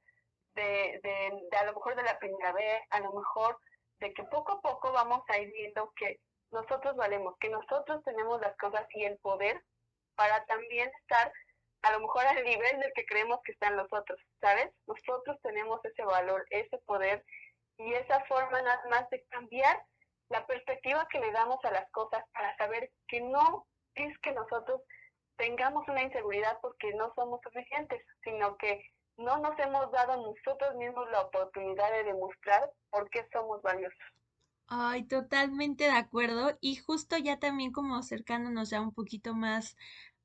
de, 0.55 1.01
de, 1.03 1.43
de 1.51 1.57
a 1.57 1.65
lo 1.65 1.75
mejor 1.75 1.97
de 1.97 2.05
la 2.05 2.19
primera 2.19 2.53
vez, 2.53 2.81
a 2.91 3.01
lo 3.01 3.13
mejor 3.13 3.59
de 3.99 4.13
que 4.15 4.23
poco 4.25 4.53
a 4.53 4.61
poco 4.61 4.93
vamos 4.93 5.23
a 5.29 5.39
ir 5.39 5.51
viendo 5.53 5.93
que 5.97 6.21
nosotros 6.51 6.95
valemos, 6.97 7.35
que 7.41 7.49
nosotros 7.49 8.03
tenemos 8.05 8.41
las 8.41 8.57
cosas 8.57 8.87
y 8.95 9.05
el 9.05 9.19
poder 9.19 9.61
para 10.15 10.45
también 10.47 10.91
estar 11.01 11.33
a 11.85 11.93
lo 11.93 12.01
mejor 12.01 12.27
al 12.27 12.43
nivel 12.45 12.81
del 12.81 12.93
que 12.95 13.05
creemos 13.05 13.41
que 13.45 13.53
están 13.53 13.77
los 13.77 13.93
otros, 13.93 14.19
¿sabes? 14.41 14.71
Nosotros 14.87 15.39
tenemos 15.43 15.85
ese 15.85 16.03
valor, 16.03 16.47
ese 16.51 16.79
poder 16.87 17.25
y 17.77 17.93
esa 17.93 18.25
forma 18.25 18.63
nada 18.63 18.83
más 18.91 19.09
de 19.11 19.23
cambiar 19.31 19.83
la 20.31 20.47
perspectiva 20.47 21.07
que 21.11 21.21
le 21.21 21.31
damos 21.33 21.59
a 21.65 21.71
las 21.71 21.91
cosas 21.91 22.25
para 22.33 22.57
saber 22.57 22.91
que 23.07 23.21
no 23.21 23.67
es 23.95 24.17
que 24.21 24.33
nosotros 24.33 24.81
tengamos 25.37 25.87
una 25.89 26.03
inseguridad 26.03 26.59
porque 26.63 26.95
no 26.95 27.13
somos 27.15 27.41
suficientes, 27.43 28.03
sino 28.23 28.57
que 28.57 28.83
no 29.19 29.39
nos 29.39 29.59
hemos 29.59 29.91
dado 29.93 30.17
nosotros 30.17 30.75
mismos 30.77 31.09
la 31.11 31.21
oportunidad 31.21 31.91
de 31.93 32.05
demostrar 32.05 32.71
por 32.91 33.11
qué 33.11 33.27
somos 33.33 33.61
valiosos. 33.63 33.99
Ay, 34.67 35.05
totalmente 35.07 35.85
de 35.85 35.91
acuerdo. 35.91 36.57
Y 36.61 36.77
justo 36.77 37.19
ya 37.19 37.39
también 37.39 37.73
como 37.73 37.97
acercándonos 37.97 38.71
ya 38.71 38.81
un 38.81 38.95
poquito 38.95 39.35
más 39.35 39.77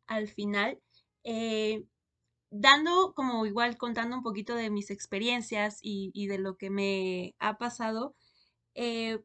al 0.08 0.28
final, 0.28 0.80
eh, 1.24 1.86
dando 2.52 3.14
como 3.14 3.46
igual 3.46 3.78
contando 3.78 4.16
un 4.18 4.24
poquito 4.24 4.56
de 4.56 4.70
mis 4.70 4.92
experiencias 4.92 5.80
y, 5.82 6.28
de 6.28 6.40
lo 6.40 6.58
que 6.58 6.70
me 6.70 7.36
ha 7.40 7.58
pasado, 7.58 8.16
eh, 8.76 9.20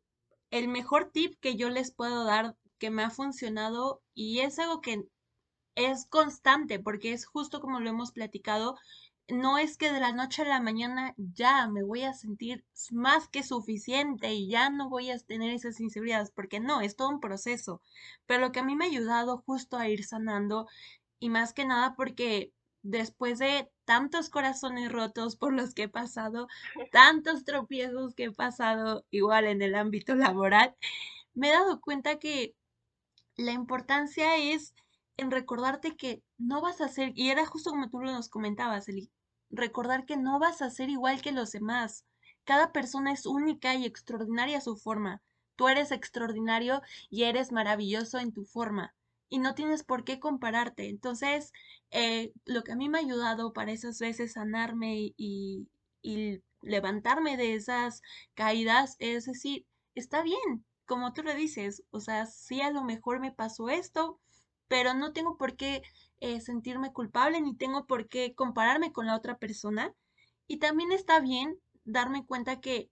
el 0.50 0.68
mejor 0.68 1.10
tip 1.12 1.38
que 1.40 1.56
yo 1.56 1.70
les 1.70 1.90
puedo 1.92 2.24
dar 2.24 2.56
que 2.78 2.90
me 2.90 3.02
ha 3.02 3.10
funcionado 3.10 4.02
y 4.14 4.40
es 4.40 4.58
algo 4.58 4.80
que 4.80 5.06
es 5.74 6.06
constante 6.06 6.78
porque 6.78 7.12
es 7.12 7.26
justo 7.26 7.60
como 7.60 7.80
lo 7.80 7.90
hemos 7.90 8.12
platicado, 8.12 8.76
no 9.28 9.58
es 9.58 9.76
que 9.78 9.90
de 9.90 10.00
la 10.00 10.12
noche 10.12 10.42
a 10.42 10.44
la 10.46 10.60
mañana 10.60 11.14
ya 11.16 11.66
me 11.68 11.82
voy 11.82 12.02
a 12.02 12.12
sentir 12.12 12.64
más 12.90 13.28
que 13.28 13.42
suficiente 13.42 14.34
y 14.34 14.48
ya 14.48 14.68
no 14.70 14.90
voy 14.90 15.10
a 15.10 15.18
tener 15.18 15.50
esas 15.50 15.80
inseguridades, 15.80 16.30
porque 16.30 16.60
no, 16.60 16.82
es 16.82 16.94
todo 16.96 17.08
un 17.08 17.20
proceso. 17.20 17.80
Pero 18.26 18.40
lo 18.40 18.52
que 18.52 18.60
a 18.60 18.64
mí 18.64 18.76
me 18.76 18.84
ha 18.84 18.88
ayudado 18.88 19.38
justo 19.46 19.78
a 19.78 19.88
ir 19.88 20.04
sanando 20.04 20.66
y 21.24 21.30
más 21.30 21.54
que 21.54 21.64
nada 21.64 21.94
porque 21.96 22.52
después 22.82 23.38
de 23.38 23.70
tantos 23.86 24.28
corazones 24.28 24.92
rotos 24.92 25.36
por 25.36 25.54
los 25.54 25.72
que 25.72 25.84
he 25.84 25.88
pasado, 25.88 26.48
tantos 26.92 27.44
tropiezos 27.44 28.14
que 28.14 28.24
he 28.24 28.30
pasado 28.30 29.06
igual 29.10 29.46
en 29.46 29.62
el 29.62 29.74
ámbito 29.74 30.14
laboral, 30.16 30.76
me 31.32 31.48
he 31.48 31.52
dado 31.52 31.80
cuenta 31.80 32.18
que 32.18 32.54
la 33.38 33.52
importancia 33.52 34.36
es 34.36 34.74
en 35.16 35.30
recordarte 35.30 35.96
que 35.96 36.22
no 36.36 36.60
vas 36.60 36.82
a 36.82 36.88
ser, 36.88 37.12
y 37.14 37.30
era 37.30 37.46
justo 37.46 37.70
como 37.70 37.88
tú 37.88 38.02
nos 38.02 38.28
comentabas, 38.28 38.86
Eli, 38.90 39.10
recordar 39.48 40.04
que 40.04 40.18
no 40.18 40.38
vas 40.38 40.60
a 40.60 40.68
ser 40.68 40.90
igual 40.90 41.22
que 41.22 41.32
los 41.32 41.52
demás. 41.52 42.04
Cada 42.44 42.70
persona 42.70 43.12
es 43.12 43.24
única 43.24 43.74
y 43.74 43.86
extraordinaria 43.86 44.58
a 44.58 44.60
su 44.60 44.76
forma. 44.76 45.22
Tú 45.56 45.68
eres 45.68 45.90
extraordinario 45.90 46.82
y 47.08 47.22
eres 47.22 47.50
maravilloso 47.50 48.18
en 48.18 48.30
tu 48.34 48.44
forma. 48.44 48.94
Y 49.34 49.40
no 49.40 49.56
tienes 49.56 49.82
por 49.82 50.04
qué 50.04 50.20
compararte. 50.20 50.88
Entonces, 50.88 51.52
eh, 51.90 52.32
lo 52.44 52.62
que 52.62 52.70
a 52.70 52.76
mí 52.76 52.88
me 52.88 52.98
ha 52.98 53.00
ayudado 53.00 53.52
para 53.52 53.72
esas 53.72 53.98
veces 53.98 54.34
sanarme 54.34 55.12
y, 55.16 55.66
levantarme 56.62 57.36
de 57.36 57.54
esas 57.54 58.00
caídas 58.34 58.94
es 59.00 59.26
decir, 59.26 59.66
está 59.96 60.22
bien, 60.22 60.64
como 60.86 61.12
tú 61.12 61.24
lo 61.24 61.34
dices, 61.34 61.82
o 61.90 61.98
sea, 61.98 62.26
sí 62.26 62.60
a 62.60 62.70
lo 62.70 62.84
mejor 62.84 63.18
me 63.18 63.32
pasó 63.32 63.70
esto, 63.70 64.20
pero 64.68 64.94
no 64.94 65.12
tengo 65.12 65.36
por 65.36 65.56
qué 65.56 65.82
eh, 66.20 66.40
sentirme 66.40 66.92
culpable 66.92 67.40
ni 67.40 67.56
tengo 67.56 67.86
por 67.86 68.06
qué 68.06 68.36
compararme 68.36 68.92
con 68.92 69.06
la 69.06 69.16
otra 69.16 69.38
persona. 69.38 69.92
Y 70.46 70.58
también 70.58 70.92
está 70.92 71.18
bien 71.18 71.58
darme 71.84 72.24
cuenta 72.24 72.60
que, 72.60 72.88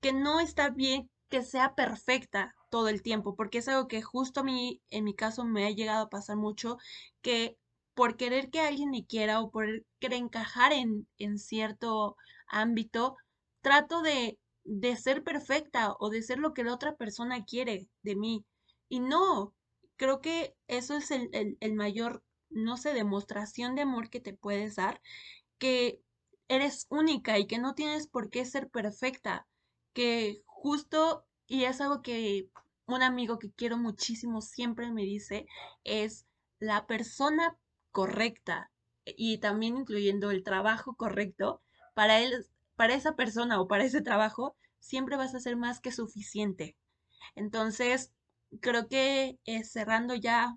que 0.00 0.12
no 0.12 0.40
está 0.40 0.70
bien 0.70 1.08
que 1.28 1.44
sea 1.44 1.76
perfecta 1.76 2.56
todo 2.70 2.88
el 2.88 3.02
tiempo, 3.02 3.36
porque 3.36 3.58
es 3.58 3.68
algo 3.68 3.88
que 3.88 4.02
justo 4.02 4.40
a 4.40 4.44
mí, 4.44 4.80
en 4.90 5.04
mi 5.04 5.14
caso, 5.14 5.44
me 5.44 5.66
ha 5.66 5.70
llegado 5.70 6.04
a 6.04 6.10
pasar 6.10 6.36
mucho, 6.36 6.78
que 7.22 7.58
por 7.94 8.16
querer 8.16 8.50
que 8.50 8.60
alguien 8.60 8.90
me 8.90 9.06
quiera 9.06 9.40
o 9.40 9.50
por 9.50 9.66
querer 9.98 10.18
encajar 10.20 10.72
en, 10.72 11.06
en 11.18 11.38
cierto 11.38 12.16
ámbito, 12.46 13.16
trato 13.60 14.02
de, 14.02 14.38
de 14.64 14.96
ser 14.96 15.22
perfecta 15.24 15.94
o 15.98 16.10
de 16.10 16.22
ser 16.22 16.38
lo 16.38 16.54
que 16.54 16.64
la 16.64 16.74
otra 16.74 16.96
persona 16.96 17.44
quiere 17.44 17.88
de 18.02 18.16
mí. 18.16 18.44
Y 18.88 19.00
no, 19.00 19.54
creo 19.96 20.20
que 20.20 20.54
eso 20.68 20.96
es 20.96 21.10
el, 21.10 21.28
el, 21.60 21.74
mayor, 21.74 22.22
no 22.48 22.76
sé, 22.76 22.94
demostración 22.94 23.74
de 23.74 23.82
amor 23.82 24.10
que 24.10 24.20
te 24.20 24.32
puedes 24.34 24.76
dar, 24.76 25.00
que 25.58 26.00
eres 26.48 26.86
única 26.88 27.38
y 27.38 27.46
que 27.46 27.58
no 27.58 27.74
tienes 27.74 28.06
por 28.06 28.30
qué 28.30 28.44
ser 28.44 28.70
perfecta, 28.70 29.46
que 29.92 30.42
justo, 30.46 31.26
y 31.50 31.64
es 31.64 31.80
algo 31.80 32.00
que 32.00 32.48
un 32.86 33.02
amigo 33.02 33.40
que 33.40 33.50
quiero 33.50 33.76
muchísimo 33.76 34.40
siempre 34.40 34.92
me 34.92 35.02
dice, 35.02 35.46
es 35.82 36.24
la 36.60 36.86
persona 36.86 37.58
correcta 37.90 38.70
y 39.04 39.38
también 39.38 39.76
incluyendo 39.76 40.30
el 40.30 40.44
trabajo 40.44 40.94
correcto, 40.94 41.60
para 41.92 42.20
él, 42.20 42.46
para 42.76 42.94
esa 42.94 43.16
persona 43.16 43.60
o 43.60 43.66
para 43.66 43.82
ese 43.82 44.00
trabajo, 44.00 44.54
siempre 44.78 45.16
vas 45.16 45.34
a 45.34 45.40
ser 45.40 45.56
más 45.56 45.80
que 45.80 45.90
suficiente. 45.90 46.76
Entonces, 47.34 48.12
creo 48.60 48.86
que 48.86 49.40
eh, 49.44 49.64
cerrando 49.64 50.14
ya, 50.14 50.56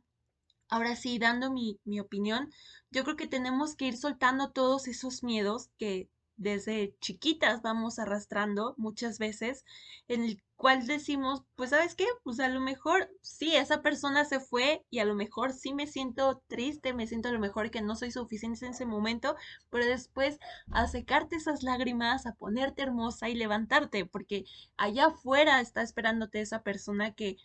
ahora 0.69 0.95
sí, 0.95 1.17
dando 1.17 1.51
mi, 1.51 1.79
mi 1.85 2.01
opinión, 2.01 2.51
yo 2.91 3.03
creo 3.03 3.15
que 3.15 3.27
tenemos 3.27 3.75
que 3.75 3.85
ir 3.85 3.97
soltando 3.97 4.51
todos 4.51 4.87
esos 4.87 5.23
miedos 5.23 5.71
que 5.79 6.07
desde 6.35 6.95
chiquitas 6.99 7.63
vamos 7.63 7.97
arrastrando 7.97 8.75
muchas 8.77 9.17
veces, 9.17 9.65
en 10.07 10.23
el 10.23 10.43
cual 10.63 10.87
decimos, 10.87 11.43
pues 11.57 11.71
sabes 11.71 11.93
qué, 11.93 12.05
pues 12.23 12.39
a 12.39 12.47
lo 12.47 12.61
mejor 12.61 13.11
sí, 13.19 13.53
esa 13.53 13.81
persona 13.81 14.23
se 14.23 14.39
fue 14.39 14.85
y 14.89 14.99
a 14.99 15.05
lo 15.05 15.13
mejor 15.13 15.51
sí 15.51 15.73
me 15.73 15.87
siento 15.87 16.41
triste, 16.47 16.93
me 16.93 17.05
siento 17.05 17.27
a 17.27 17.33
lo 17.33 17.39
mejor 17.39 17.69
que 17.69 17.81
no 17.81 17.97
soy 17.97 18.11
suficiente 18.11 18.65
en 18.65 18.71
ese 18.71 18.85
momento, 18.85 19.35
pero 19.69 19.85
después 19.85 20.39
a 20.71 20.87
secarte 20.87 21.35
esas 21.35 21.63
lágrimas, 21.63 22.25
a 22.25 22.35
ponerte 22.35 22.81
hermosa 22.81 23.27
y 23.27 23.35
levantarte, 23.35 24.05
porque 24.05 24.45
allá 24.77 25.07
afuera 25.07 25.59
está 25.59 25.81
esperándote 25.81 26.39
esa 26.39 26.63
persona 26.63 27.13
que 27.13 27.35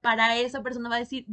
para 0.00 0.36
esa 0.36 0.62
persona 0.62 0.88
va 0.88 0.96
a 0.96 1.00
decir, 1.00 1.26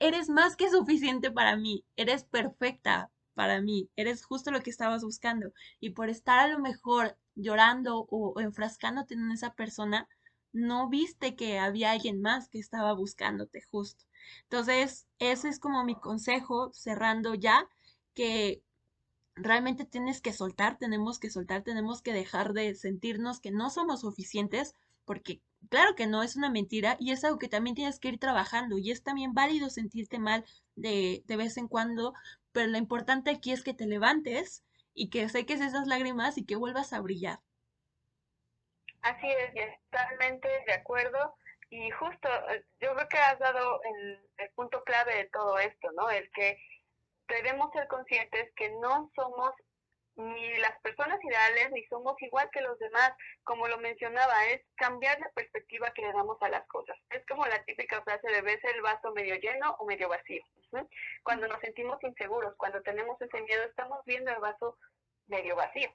eres 0.00 0.28
más 0.28 0.54
que 0.54 0.68
suficiente 0.68 1.30
para 1.30 1.56
mí, 1.56 1.82
eres 1.96 2.24
perfecta 2.24 3.10
para 3.32 3.62
mí, 3.62 3.88
eres 3.96 4.22
justo 4.22 4.50
lo 4.50 4.60
que 4.60 4.68
estabas 4.68 5.02
buscando. 5.02 5.54
Y 5.80 5.90
por 5.90 6.10
estar 6.10 6.40
a 6.40 6.48
lo 6.48 6.58
mejor 6.58 7.16
llorando 7.36 8.06
o, 8.10 8.38
enfrascándote 8.38 9.14
en 9.14 9.30
esa 9.30 9.54
persona, 9.54 10.06
no 10.52 10.88
viste 10.88 11.36
que 11.36 11.58
había 11.58 11.92
alguien 11.92 12.20
más 12.20 12.48
que 12.48 12.58
estaba 12.58 12.92
buscándote 12.94 13.62
justo. 13.70 14.04
Entonces, 14.44 15.06
ese 15.18 15.48
es 15.48 15.58
como 15.58 15.84
mi 15.84 15.94
consejo, 15.94 16.72
cerrando 16.72 17.34
ya, 17.34 17.68
que 18.14 18.62
realmente 19.34 19.84
tienes 19.84 20.20
que 20.20 20.32
soltar, 20.32 20.78
tenemos 20.78 21.18
que 21.18 21.30
soltar, 21.30 21.62
tenemos 21.62 22.02
que 22.02 22.12
dejar 22.12 22.52
de 22.52 22.74
sentirnos 22.74 23.40
que 23.40 23.50
no 23.50 23.70
somos 23.70 24.00
suficientes, 24.02 24.74
porque 25.04 25.40
claro 25.68 25.94
que 25.96 26.06
no 26.06 26.22
es 26.22 26.36
una 26.36 26.50
mentira 26.50 26.96
y 27.00 27.12
es 27.12 27.24
algo 27.24 27.38
que 27.38 27.48
también 27.48 27.74
tienes 27.76 27.98
que 27.98 28.08
ir 28.08 28.18
trabajando 28.18 28.78
y 28.78 28.90
es 28.90 29.02
también 29.02 29.34
válido 29.34 29.70
sentirte 29.70 30.18
mal 30.18 30.44
de, 30.76 31.22
de 31.26 31.36
vez 31.36 31.56
en 31.56 31.68
cuando, 31.68 32.14
pero 32.52 32.68
lo 32.68 32.78
importante 32.78 33.30
aquí 33.30 33.52
es 33.52 33.62
que 33.62 33.74
te 33.74 33.86
levantes 33.86 34.62
y 34.94 35.08
que 35.10 35.28
seques 35.28 35.60
esas 35.60 35.86
lágrimas 35.86 36.36
y 36.38 36.44
que 36.44 36.56
vuelvas 36.56 36.92
a 36.92 37.00
brillar. 37.00 37.40
Así 39.02 39.30
es, 39.30 39.74
totalmente 39.90 40.48
de 40.66 40.72
acuerdo. 40.72 41.36
Y 41.70 41.90
justo, 41.90 42.28
eh, 42.50 42.64
yo 42.80 42.94
creo 42.94 43.08
que 43.08 43.18
has 43.18 43.38
dado 43.38 43.80
el, 43.84 44.28
el 44.38 44.50
punto 44.50 44.82
clave 44.84 45.14
de 45.16 45.24
todo 45.26 45.58
esto, 45.58 45.90
¿no? 45.92 46.10
El 46.10 46.30
que 46.32 46.58
debemos 47.28 47.70
ser 47.72 47.86
conscientes 47.86 48.52
que 48.56 48.70
no 48.80 49.10
somos 49.14 49.52
ni 50.16 50.58
las 50.58 50.78
personas 50.82 51.18
ideales 51.24 51.70
ni 51.72 51.84
somos 51.86 52.20
igual 52.20 52.50
que 52.52 52.60
los 52.60 52.78
demás. 52.78 53.12
Como 53.44 53.68
lo 53.68 53.78
mencionaba, 53.78 54.46
es 54.48 54.62
cambiar 54.76 55.18
la 55.20 55.30
perspectiva 55.30 55.92
que 55.92 56.02
le 56.02 56.12
damos 56.12 56.36
a 56.42 56.48
las 56.48 56.66
cosas. 56.68 56.96
Es 57.10 57.24
como 57.26 57.46
la 57.46 57.62
típica 57.64 58.02
frase 58.02 58.28
de 58.28 58.42
ves 58.42 58.62
el 58.64 58.82
vaso 58.82 59.12
medio 59.12 59.36
lleno 59.36 59.76
o 59.78 59.86
medio 59.86 60.08
vacío. 60.08 60.42
Cuando 61.22 61.48
nos 61.48 61.60
sentimos 61.60 62.02
inseguros, 62.02 62.54
cuando 62.56 62.82
tenemos 62.82 63.20
ese 63.20 63.40
miedo, 63.42 63.64
estamos 63.64 64.04
viendo 64.04 64.30
el 64.30 64.40
vaso 64.40 64.76
medio 65.26 65.56
vacío. 65.56 65.90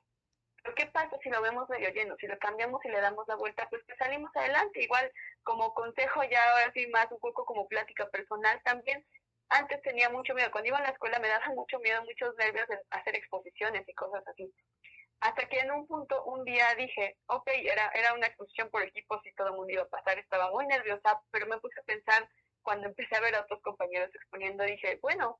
Pero 0.65 0.75
¿qué 0.75 0.87
pasa 0.87 1.15
si 1.21 1.29
lo 1.29 1.43
vemos 1.43 1.69
medio 1.69 1.89
lleno? 1.91 2.15
Si 2.19 2.25
lo 2.25 2.39
cambiamos 2.39 2.83
y 2.83 2.89
le 2.89 2.99
damos 2.99 3.27
la 3.27 3.35
vuelta, 3.35 3.67
pues 3.69 3.83
que 3.83 3.95
salimos 3.97 4.35
adelante. 4.35 4.81
Igual 4.81 5.11
como 5.43 5.75
consejo 5.75 6.23
ya 6.23 6.43
ahora 6.51 6.71
sí 6.73 6.87
más 6.87 7.05
un 7.11 7.19
poco 7.19 7.45
como 7.45 7.67
plática 7.67 8.09
personal 8.09 8.59
también, 8.63 9.05
antes 9.49 9.79
tenía 9.83 10.09
mucho 10.09 10.33
miedo. 10.33 10.49
Cuando 10.49 10.69
iba 10.69 10.79
a 10.79 10.81
la 10.81 10.89
escuela 10.89 11.19
me 11.19 11.27
daba 11.27 11.45
mucho 11.55 11.77
miedo, 11.79 12.01
muchos 12.03 12.35
nervios 12.37 12.67
de 12.67 12.79
hacer 12.89 13.15
exposiciones 13.15 13.87
y 13.87 13.93
cosas 13.93 14.27
así. 14.27 14.51
Hasta 15.19 15.47
que 15.47 15.59
en 15.59 15.71
un 15.71 15.85
punto, 15.85 16.23
un 16.25 16.43
día 16.45 16.73
dije, 16.75 17.15
ok, 17.27 17.47
era, 17.63 17.91
era 17.93 18.15
una 18.15 18.25
exposición 18.25 18.71
por 18.71 18.81
equipos 18.81 19.23
y 19.23 19.33
todo 19.33 19.49
el 19.49 19.53
mundo 19.53 19.71
iba 19.71 19.83
a 19.83 19.89
pasar, 19.89 20.17
estaba 20.17 20.49
muy 20.49 20.65
nerviosa, 20.65 21.21
pero 21.29 21.45
me 21.45 21.59
puse 21.59 21.79
a 21.79 21.83
pensar, 21.83 22.27
cuando 22.63 22.87
empecé 22.87 23.15
a 23.15 23.21
ver 23.21 23.35
a 23.35 23.41
otros 23.41 23.61
compañeros 23.61 24.09
exponiendo, 24.15 24.63
dije, 24.63 24.97
bueno, 25.01 25.39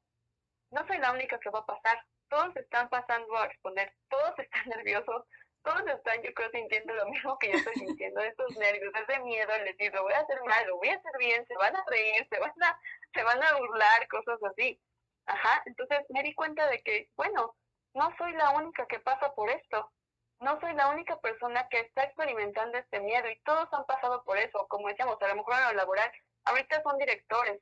no 0.70 0.86
soy 0.86 1.00
la 1.00 1.12
única 1.12 1.40
que 1.40 1.50
va 1.50 1.60
a 1.60 1.66
pasar. 1.66 1.98
Todos 2.30 2.56
están 2.56 2.90
pasando 2.90 3.36
a 3.38 3.48
responder, 3.48 3.94
todos 4.10 4.38
están 4.40 4.66
nerviosos, 4.78 5.24
todos 5.64 5.88
están, 5.88 6.22
yo 6.22 6.34
creo, 6.34 6.50
sintiendo 6.52 6.94
lo 6.94 7.08
mismo 7.08 7.38
que 7.40 7.52
yo 7.52 7.58
estoy 7.58 7.74
sintiendo, 7.74 8.22
estos 8.22 8.56
nervios, 8.58 8.94
ese 8.96 9.20
miedo, 9.22 9.52
les 9.64 9.76
digo, 9.78 10.02
voy 10.04 10.14
a 10.14 10.20
hacer 10.20 10.40
mal, 10.44 10.66
lo 10.68 10.78
voy 10.78 10.90
a 10.90 10.96
hacer 10.96 11.12
bien, 11.18 11.46
se 11.48 11.56
van 11.56 11.76
a 11.76 11.84
reír, 11.88 12.28
se 12.30 12.40
van 12.40 12.54
a, 12.62 12.80
se 13.14 13.24
van 13.24 13.44
a 13.44 13.58
burlar, 13.58 14.08
cosas 14.08 14.40
así. 14.44 14.80
Ajá, 15.26 15.64
entonces 15.66 16.06
me 16.10 16.22
di 16.22 16.36
cuenta 16.36 16.68
de 16.68 16.82
que, 16.84 17.10
bueno, 17.16 17.56
no 17.94 18.16
soy 18.18 18.34
la 18.34 18.52
única 18.52 18.86
que 18.86 19.00
pasa 19.00 19.34
por 19.34 19.50
esto, 19.50 19.92
no 20.40 20.60
soy 20.60 20.74
la 20.74 20.90
única 20.90 21.20
persona 21.20 21.68
que 21.70 21.80
está 21.80 22.04
experimentando 22.04 22.78
este 22.78 23.00
miedo 23.00 23.28
y 23.30 23.40
todos 23.42 23.68
han 23.72 23.86
pasado 23.86 24.24
por 24.24 24.38
eso, 24.38 24.68
como 24.68 24.88
decíamos, 24.90 25.20
a 25.22 25.28
lo 25.30 25.36
mejor 25.36 25.56
en 25.56 25.64
lo 25.64 25.74
laboral, 25.74 26.12
ahorita 26.44 26.84
son 26.84 26.98
directores, 26.98 27.60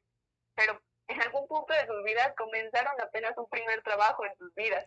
pero 0.56 0.82
en 1.08 1.22
algún 1.22 1.48
punto 1.48 1.74
de 1.74 1.86
sus 1.86 2.04
vidas 2.04 2.34
comenzaron 2.38 3.00
apenas 3.02 3.38
un 3.38 3.50
primer 3.50 3.82
trabajo 3.84 4.26
en 4.26 4.36
sus 4.38 4.54
vidas 4.56 4.86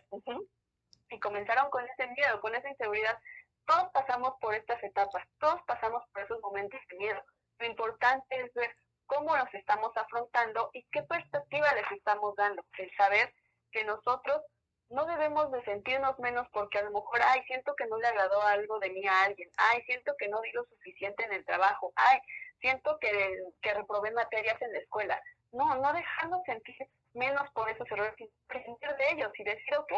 y 1.09 1.19
comenzaron 1.19 1.69
con 1.69 1.85
ese 1.87 2.07
miedo, 2.07 2.41
con 2.41 2.55
esa 2.55 2.69
inseguridad. 2.69 3.17
Todos 3.65 3.89
pasamos 3.91 4.33
por 4.39 4.55
estas 4.55 4.81
etapas, 4.83 5.27
todos 5.39 5.61
pasamos 5.67 6.03
por 6.13 6.23
esos 6.23 6.39
momentos 6.41 6.79
de 6.89 6.97
miedo. 6.97 7.21
Lo 7.59 7.65
importante 7.65 8.41
es 8.41 8.53
ver 8.53 8.75
cómo 9.05 9.35
nos 9.35 9.53
estamos 9.53 9.91
afrontando 9.95 10.69
y 10.73 10.83
qué 10.91 11.03
perspectiva 11.03 11.73
les 11.73 11.91
estamos 11.91 12.35
dando. 12.35 12.63
El 12.77 12.91
saber 12.95 13.33
que 13.71 13.83
nosotros 13.83 14.41
no 14.89 15.05
debemos 15.05 15.51
de 15.51 15.63
sentirnos 15.63 16.17
menos 16.19 16.47
porque 16.53 16.79
a 16.79 16.83
lo 16.83 16.91
mejor, 16.91 17.19
ay, 17.23 17.41
siento 17.45 17.75
que 17.75 17.87
no 17.87 17.97
le 17.97 18.07
agradó 18.07 18.41
algo 18.41 18.79
de 18.79 18.89
mí 18.89 19.05
a 19.05 19.23
alguien, 19.23 19.49
ay, 19.57 19.81
siento 19.83 20.15
que 20.17 20.29
no 20.29 20.39
di 20.41 20.51
lo 20.53 20.63
suficiente 20.65 21.25
en 21.25 21.33
el 21.33 21.45
trabajo, 21.45 21.91
ay, 21.95 22.19
siento 22.61 22.97
que, 22.99 23.37
que 23.61 23.73
reprobé 23.73 24.11
materias 24.11 24.61
en 24.61 24.71
la 24.71 24.79
escuela. 24.79 25.21
No, 25.51 25.75
no 25.75 25.93
dejarnos 25.93 26.43
sentir 26.45 26.75
menos 27.13 27.49
por 27.51 27.69
esos 27.69 27.89
errores, 27.89 28.13
sino 28.17 28.29
aprender 28.47 28.97
de 28.97 29.11
ellos 29.11 29.31
y 29.37 29.43
decir, 29.43 29.75
ok, 29.77 29.93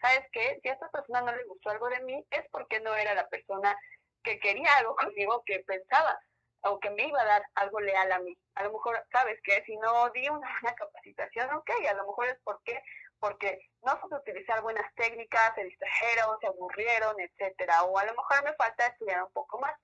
¿sabes 0.00 0.24
qué? 0.32 0.58
Si 0.62 0.68
a 0.68 0.72
esta 0.72 0.90
persona 0.90 1.20
no 1.22 1.34
le 1.34 1.44
gustó 1.44 1.70
algo 1.70 1.88
de 1.88 2.00
mí, 2.00 2.26
es 2.30 2.44
porque 2.50 2.80
no 2.80 2.94
era 2.94 3.14
la 3.14 3.28
persona 3.28 3.76
que 4.22 4.38
quería 4.40 4.76
algo 4.78 4.96
conmigo, 4.96 5.42
que 5.44 5.60
pensaba 5.60 6.18
o 6.62 6.80
que 6.80 6.90
me 6.90 7.06
iba 7.06 7.20
a 7.20 7.26
dar 7.26 7.44
algo 7.56 7.80
leal 7.80 8.10
a 8.10 8.18
mí. 8.20 8.36
A 8.54 8.64
lo 8.64 8.72
mejor, 8.72 9.04
¿sabes 9.12 9.38
qué? 9.44 9.62
Si 9.66 9.76
no 9.76 10.10
di 10.10 10.28
una 10.28 10.48
buena 10.60 10.74
capacitación, 10.74 11.52
ok, 11.54 11.70
a 11.88 11.94
lo 11.94 12.06
mejor 12.06 12.28
es 12.28 12.38
porque 12.42 12.82
porque 13.24 13.58
no 13.82 13.98
supe 14.02 14.16
utilizar 14.16 14.60
buenas 14.60 14.84
técnicas, 14.96 15.54
se 15.54 15.64
distrajeron, 15.64 16.36
se 16.40 16.46
aburrieron, 16.46 17.18
etcétera, 17.18 17.82
o 17.84 17.96
a 17.96 18.04
lo 18.04 18.12
mejor 18.12 18.44
me 18.44 18.52
falta 18.54 18.86
estudiar 18.86 19.22
un 19.22 19.32
poco 19.32 19.58
más. 19.60 19.74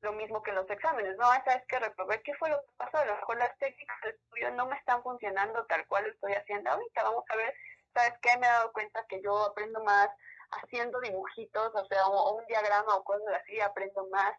Lo 0.00 0.12
mismo 0.12 0.42
que 0.42 0.50
en 0.50 0.56
los 0.56 0.70
exámenes, 0.70 1.16
¿no? 1.16 1.24
¿Sabes 1.44 1.64
que 1.66 1.78
reprobé? 1.78 2.22
¿Qué 2.22 2.34
fue 2.34 2.50
lo 2.50 2.60
que 2.60 2.72
pasó? 2.76 2.98
A 2.98 3.04
lo 3.04 3.16
mejor 3.16 3.36
las 3.38 3.56
técnicas 3.58 4.00
de 4.02 4.10
estudio 4.10 4.50
no 4.52 4.66
me 4.66 4.76
están 4.76 5.02
funcionando 5.02 5.64
tal 5.66 5.86
cual 5.86 6.04
lo 6.04 6.10
estoy 6.10 6.32
haciendo 6.34 6.70
ahorita. 6.70 7.02
Vamos 7.02 7.24
a 7.28 7.36
ver 7.36 7.54
¿sabes 7.98 8.14
qué? 8.22 8.36
Me 8.38 8.46
he 8.46 8.50
dado 8.50 8.72
cuenta 8.72 9.04
que 9.08 9.20
yo 9.22 9.36
aprendo 9.44 9.82
más 9.84 10.08
haciendo 10.50 11.00
dibujitos, 11.00 11.74
o 11.74 11.86
sea, 11.86 12.06
o, 12.06 12.36
un 12.36 12.46
diagrama 12.46 12.96
o 12.96 13.04
cosas 13.04 13.26
así, 13.42 13.60
aprendo 13.60 14.06
más. 14.08 14.34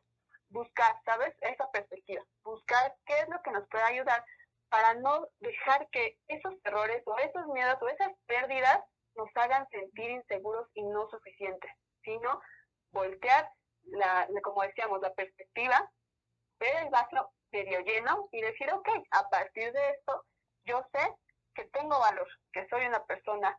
Buscar, 0.50 0.96
¿sabes? 1.06 1.36
Esa 1.42 1.70
perspectiva. 1.72 2.24
Buscar 2.44 2.96
qué 3.06 3.20
es 3.20 3.30
lo 3.30 3.40
que 3.44 3.52
nos 3.52 3.68
puede 3.70 3.84
ayudar 3.84 4.26
para 4.70 4.96
no 4.96 5.28
dejar 5.40 5.88
que 5.90 6.18
esos 6.28 6.54
errores 6.64 7.04
o 7.06 7.18
esos 7.20 7.46
miedos 7.48 7.80
o 7.82 7.88
esas 7.88 8.12
pérdidas 8.26 8.80
nos 9.16 9.30
hagan 9.36 9.68
sentir 9.70 10.10
inseguros 10.10 10.68
y 10.74 10.84
no 10.84 11.08
suficientes, 11.10 11.72
sino 12.04 12.42
voltear, 12.92 13.52
la, 13.92 14.28
como 14.44 14.64
decíamos, 14.64 15.02
la 15.02 15.14
perspectiva, 15.14 15.92
ver 16.60 16.84
el 16.84 16.90
vaso 16.90 17.32
medio 17.52 17.80
lleno 17.82 18.30
y 18.32 18.42
decir, 18.42 18.72
ok, 18.72 18.90
a 19.12 19.30
partir 19.30 19.72
de 19.72 19.90
esto, 19.92 20.26
yo 20.66 20.84
sé 20.94 21.16
que 21.56 21.66
tengo 21.66 22.00
valor, 22.00 22.28
que 22.52 22.68
soy 22.68 22.86
una 22.86 23.04
persona 23.06 23.58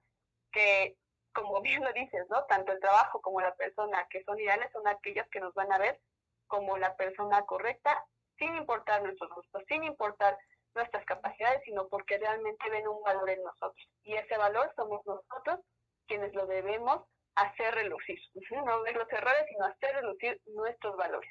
que, 0.52 0.96
como 1.32 1.60
bien 1.62 1.84
lo 1.84 1.92
dices, 1.92 2.26
¿no? 2.28 2.44
Tanto 2.44 2.72
el 2.72 2.80
trabajo 2.80 3.20
como 3.20 3.40
la 3.40 3.54
persona 3.54 4.06
que 4.10 4.22
son 4.24 4.38
ideales 4.38 4.70
son 4.72 4.86
aquellos 4.86 5.26
que 5.30 5.40
nos 5.40 5.54
van 5.54 5.72
a 5.72 5.78
ver 5.78 6.00
como 6.46 6.76
la 6.78 6.96
persona 6.96 7.44
correcta, 7.46 8.04
sin 8.38 8.54
importar 8.56 9.02
nuestros 9.02 9.30
gustos, 9.30 9.62
sin 9.68 9.84
importar 9.84 10.36
nuestras 10.74 11.04
capacidades, 11.04 11.62
sino 11.64 11.88
porque 11.88 12.18
realmente 12.18 12.70
ven 12.70 12.88
un 12.88 13.02
valor 13.02 13.28
en 13.30 13.42
nosotros. 13.42 13.88
Y 14.02 14.14
ese 14.14 14.36
valor 14.36 14.72
somos 14.76 15.04
nosotros 15.06 15.60
quienes 16.06 16.34
lo 16.34 16.46
debemos 16.46 17.04
hacer 17.34 17.74
relucir. 17.74 18.18
No 18.66 18.82
ver 18.82 18.96
los 18.96 19.10
errores, 19.12 19.42
sino 19.48 19.64
hacer 19.64 19.94
relucir 19.96 20.40
nuestros 20.54 20.96
valores. 20.96 21.30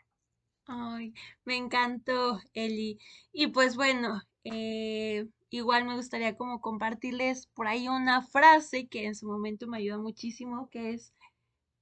Ay, 0.66 1.14
me 1.46 1.56
encantó, 1.56 2.40
Eli. 2.54 3.00
Y 3.32 3.48
pues 3.48 3.76
bueno, 3.76 4.22
eh, 4.44 5.28
igual 5.50 5.86
me 5.86 5.96
gustaría 5.96 6.38
como 6.38 6.62
compartirles 6.62 7.48
por 7.48 7.68
ahí 7.68 7.88
una 7.88 8.22
frase 8.22 8.88
que 8.88 9.06
en 9.06 9.16
su 9.16 9.28
momento 9.28 9.68
me 9.68 9.78
ayudó 9.78 10.00
muchísimo, 10.00 10.70
que 10.70 10.92
es, 10.92 11.14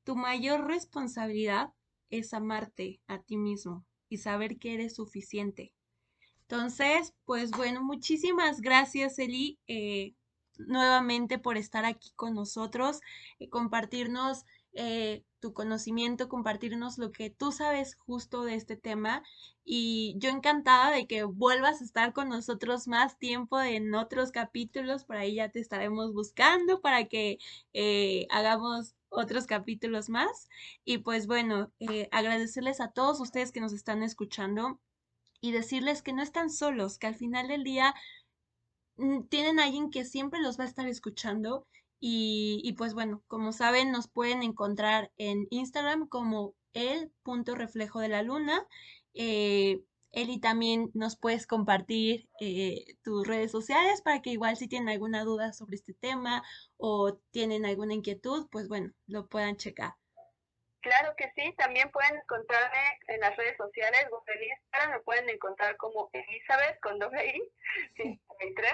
tu 0.04 0.16
mayor 0.16 0.68
responsabilidad 0.68 1.74
es 2.10 2.34
amarte 2.34 3.02
a 3.08 3.22
ti 3.22 3.36
mismo 3.36 3.86
y 4.10 4.18
saber 4.18 4.58
que 4.58 4.74
eres 4.74 4.96
suficiente. 4.96 5.74
Entonces, 6.44 7.14
pues 7.26 7.52
bueno, 7.52 7.84
muchísimas 7.84 8.62
gracias, 8.62 9.20
Eli, 9.20 9.60
eh, 9.68 10.14
nuevamente 10.60 11.40
por 11.40 11.58
estar 11.58 11.86
aquí 11.86 12.12
con 12.16 12.36
nosotros, 12.36 13.02
y 13.40 13.50
compartirnos 13.50 14.46
eh, 14.74 15.24
tu 15.40 15.54
conocimiento, 15.54 16.30
compartirnos 16.30 16.98
lo 17.00 17.12
que 17.12 17.30
tú 17.32 17.52
sabes 17.52 17.96
justo 17.96 18.44
de 18.44 18.56
este 18.56 18.76
tema. 18.78 19.24
Y 19.64 20.16
yo 20.20 20.30
encantada 20.30 20.92
de 20.92 21.08
que 21.08 21.24
vuelvas 21.24 21.82
a 21.82 21.84
estar 21.84 22.14
con 22.14 22.30
nosotros 22.30 22.88
más 22.88 23.18
tiempo 23.18 23.60
en 23.60 23.94
otros 23.96 24.32
capítulos. 24.32 25.04
Por 25.04 25.18
ahí 25.18 25.36
ya 25.36 25.50
te 25.50 25.60
estaremos 25.60 26.14
buscando 26.14 26.82
para 26.82 27.06
que 27.06 27.40
eh, 27.74 28.28
hagamos 28.30 28.96
otros 29.10 29.48
capítulos 29.48 30.10
más. 30.10 30.48
Y 30.86 31.00
pues 31.00 31.28
bueno, 31.28 31.72
eh, 31.80 32.08
agradecerles 32.12 32.80
a 32.80 32.92
todos 32.92 33.20
ustedes 33.20 33.52
que 33.52 33.62
nos 33.62 33.74
están 33.74 34.04
escuchando 34.04 34.80
y 35.42 35.52
decirles 35.52 36.02
que 36.02 36.14
no 36.14 36.22
están 36.24 36.50
solos, 36.50 36.98
que 36.98 37.08
al 37.08 37.16
final 37.16 37.48
del 37.48 37.64
día 37.64 37.94
tienen 39.30 39.60
a 39.60 39.66
alguien 39.66 39.90
que 39.92 40.06
siempre 40.06 40.42
los 40.42 40.60
va 40.60 40.64
a 40.64 40.68
estar 40.68 40.88
escuchando 40.88 41.68
y, 42.00 42.74
pues 42.78 42.94
bueno, 42.94 43.24
como 43.28 43.52
saben, 43.54 43.92
nos 43.92 44.08
pueden 44.08 44.44
encontrar 44.44 45.12
en 45.18 45.48
Instagram 45.50 46.08
como 46.08 46.54
el 46.74 47.12
punto 47.24 47.56
reflejo 47.56 48.00
de 48.00 48.10
la 48.10 48.22
luna. 48.24 48.68
Eh, 49.14 49.84
Eli 50.12 50.40
también 50.40 50.92
nos 50.94 51.18
puedes 51.18 51.48
compartir 51.48 52.30
eh, 52.40 52.98
tus 53.04 53.26
redes 53.28 53.52
sociales 53.52 54.02
para 54.02 54.22
que 54.22 54.32
igual 54.32 54.58
si 54.58 54.68
tienen 54.68 54.90
alguna 54.90 55.24
duda 55.24 55.54
sobre 55.54 55.76
este 55.76 55.94
tema 55.94 56.44
o 56.78 57.16
tienen 57.32 57.66
alguna 57.66 57.94
inquietud, 57.94 58.48
pues 58.52 58.68
bueno, 58.68 58.94
lo 59.08 59.28
puedan 59.28 59.58
checar. 59.58 59.96
Claro 60.82 61.16
que 61.18 61.32
sí, 61.36 61.54
también 61.58 61.90
pueden 61.92 62.16
encontrarme 62.16 63.00
en 63.08 63.20
las 63.20 63.36
redes 63.36 63.58
sociales, 63.58 64.06
en 64.28 64.44
Instagram 64.44 64.92
me 64.92 65.00
pueden 65.02 65.30
encontrar 65.30 65.76
como 65.78 66.10
Elizabeth 66.14 66.80
con 66.82 67.00
doble 67.00 67.26
I, 67.26 67.42
53 67.98 68.74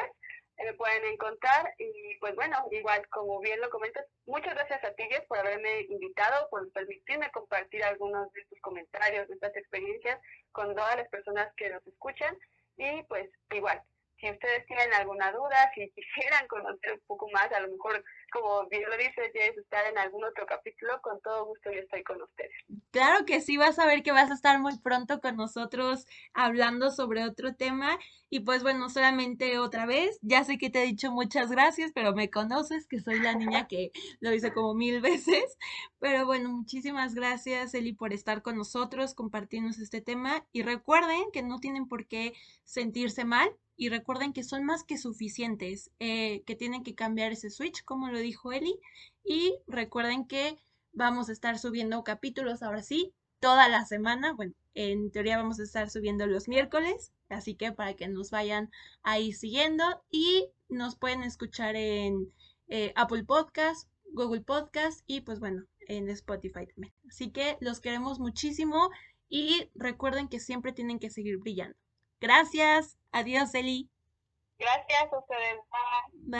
me 0.57 0.73
pueden 0.73 1.05
encontrar 1.05 1.73
y 1.77 2.17
pues 2.19 2.35
bueno, 2.35 2.55
igual 2.71 3.07
como 3.09 3.39
bien 3.39 3.59
lo 3.59 3.69
comentas, 3.69 4.05
muchas 4.25 4.53
gracias 4.53 4.83
a 4.83 4.93
ti 4.93 5.03
Jess 5.09 5.25
por 5.27 5.39
haberme 5.39 5.81
invitado, 5.89 6.49
por 6.49 6.71
permitirme 6.71 7.31
compartir 7.31 7.83
algunos 7.83 8.31
de 8.33 8.45
tus 8.45 8.59
comentarios, 8.61 9.27
de 9.27 9.33
estas 9.33 9.55
experiencias 9.55 10.19
con 10.51 10.75
todas 10.75 10.95
las 10.95 11.09
personas 11.09 11.51
que 11.55 11.69
nos 11.69 11.85
escuchan 11.87 12.37
y 12.77 13.03
pues 13.03 13.29
igual, 13.51 13.81
si 14.23 14.31
ustedes 14.31 14.65
tienen 14.67 14.93
alguna 14.93 15.31
duda, 15.33 15.69
si 15.75 15.91
quisieran 15.91 16.47
conocer 16.47 16.93
un 16.93 17.01
poco 17.07 17.29
más, 17.31 17.51
a 17.51 17.59
lo 17.59 17.69
mejor 17.69 18.03
como 18.31 18.67
bien 18.67 18.83
lo 18.89 18.97
dice 18.97 19.31
Jess, 19.31 19.57
estar 19.57 19.85
en 19.85 19.97
algún 19.97 20.23
otro 20.23 20.45
capítulo, 20.47 20.99
con 21.01 21.21
todo 21.21 21.45
gusto 21.45 21.71
yo 21.71 21.81
estoy 21.81 22.03
con 22.03 22.21
ustedes. 22.21 22.51
Claro 22.91 23.25
que 23.25 23.41
sí, 23.41 23.57
vas 23.57 23.77
a 23.77 23.85
ver 23.85 24.01
que 24.01 24.11
vas 24.11 24.31
a 24.31 24.33
estar 24.33 24.59
muy 24.59 24.77
pronto 24.79 25.21
con 25.21 25.35
nosotros 25.35 26.07
hablando 26.33 26.89
sobre 26.89 27.25
otro 27.25 27.53
tema. 27.55 27.99
Y 28.31 28.39
pues 28.39 28.63
bueno, 28.63 28.89
solamente 28.89 29.59
otra 29.59 29.85
vez, 29.85 30.17
ya 30.23 30.43
sé 30.43 30.57
que 30.57 30.71
te 30.71 30.81
he 30.81 30.85
dicho 30.87 31.11
muchas 31.11 31.51
gracias, 31.51 31.91
pero 31.93 32.15
me 32.15 32.31
conoces, 32.31 32.87
que 32.87 32.99
soy 32.99 33.19
la 33.19 33.35
niña 33.35 33.67
que 33.67 33.91
lo 34.19 34.31
dice 34.31 34.51
como 34.51 34.73
mil 34.73 34.99
veces. 35.01 35.55
Pero 35.99 36.25
bueno, 36.25 36.49
muchísimas 36.49 37.13
gracias, 37.13 37.75
Eli, 37.75 37.93
por 37.93 38.13
estar 38.13 38.41
con 38.41 38.57
nosotros, 38.57 39.13
compartirnos 39.13 39.77
este 39.77 40.01
tema. 40.01 40.47
Y 40.51 40.63
recuerden 40.63 41.29
que 41.31 41.43
no 41.43 41.59
tienen 41.59 41.87
por 41.87 42.07
qué 42.07 42.33
sentirse 42.63 43.23
mal, 43.25 43.55
y 43.75 43.89
recuerden 43.89 44.33
que 44.33 44.43
son 44.43 44.63
más 44.63 44.83
que 44.83 44.97
suficientes, 44.97 45.91
eh, 45.99 46.43
que 46.45 46.55
tienen 46.55 46.83
que 46.83 46.95
cambiar 46.95 47.31
ese 47.31 47.49
switch, 47.49 47.83
como 47.83 48.09
lo 48.09 48.19
dijo 48.19 48.51
Eli, 48.51 48.79
y 49.23 49.55
recuerden 49.67 50.25
que 50.25 50.57
vamos 50.91 51.29
a 51.29 51.33
estar 51.33 51.57
subiendo 51.57 52.03
capítulos 52.03 52.61
ahora 52.61 52.83
sí, 52.83 53.13
toda 53.39 53.67
la 53.67 53.85
semana, 53.85 54.33
bueno, 54.33 54.53
en 54.75 55.11
teoría 55.11 55.37
vamos 55.37 55.59
a 55.59 55.63
estar 55.63 55.89
subiendo 55.89 56.25
los 56.27 56.47
miércoles, 56.47 57.11
así 57.29 57.55
que 57.55 57.71
para 57.71 57.93
que 57.95 58.07
nos 58.07 58.31
vayan 58.31 58.71
ahí 59.01 59.33
siguiendo 59.33 59.83
y 60.09 60.47
nos 60.69 60.95
pueden 60.95 61.23
escuchar 61.23 61.75
en 61.75 62.31
eh, 62.67 62.93
Apple 62.95 63.23
Podcast, 63.23 63.89
Google 64.13 64.41
Podcast 64.41 65.01
y 65.07 65.21
pues 65.21 65.39
bueno, 65.39 65.65
en 65.87 66.09
Spotify 66.09 66.67
también. 66.67 66.93
Así 67.07 67.31
que 67.31 67.57
los 67.59 67.81
queremos 67.81 68.19
muchísimo 68.19 68.89
y 69.29 69.69
recuerden 69.75 70.27
que 70.27 70.39
siempre 70.39 70.73
tienen 70.73 70.99
que 70.99 71.09
seguir 71.09 71.37
brillando. 71.37 71.75
Gracias. 72.23 72.97
Adiós, 73.11 73.53
Eli. 73.53 73.89
Gracias 74.57 75.11
a 75.11 75.17
ustedes. 75.19 75.59
Bye. 76.29 76.39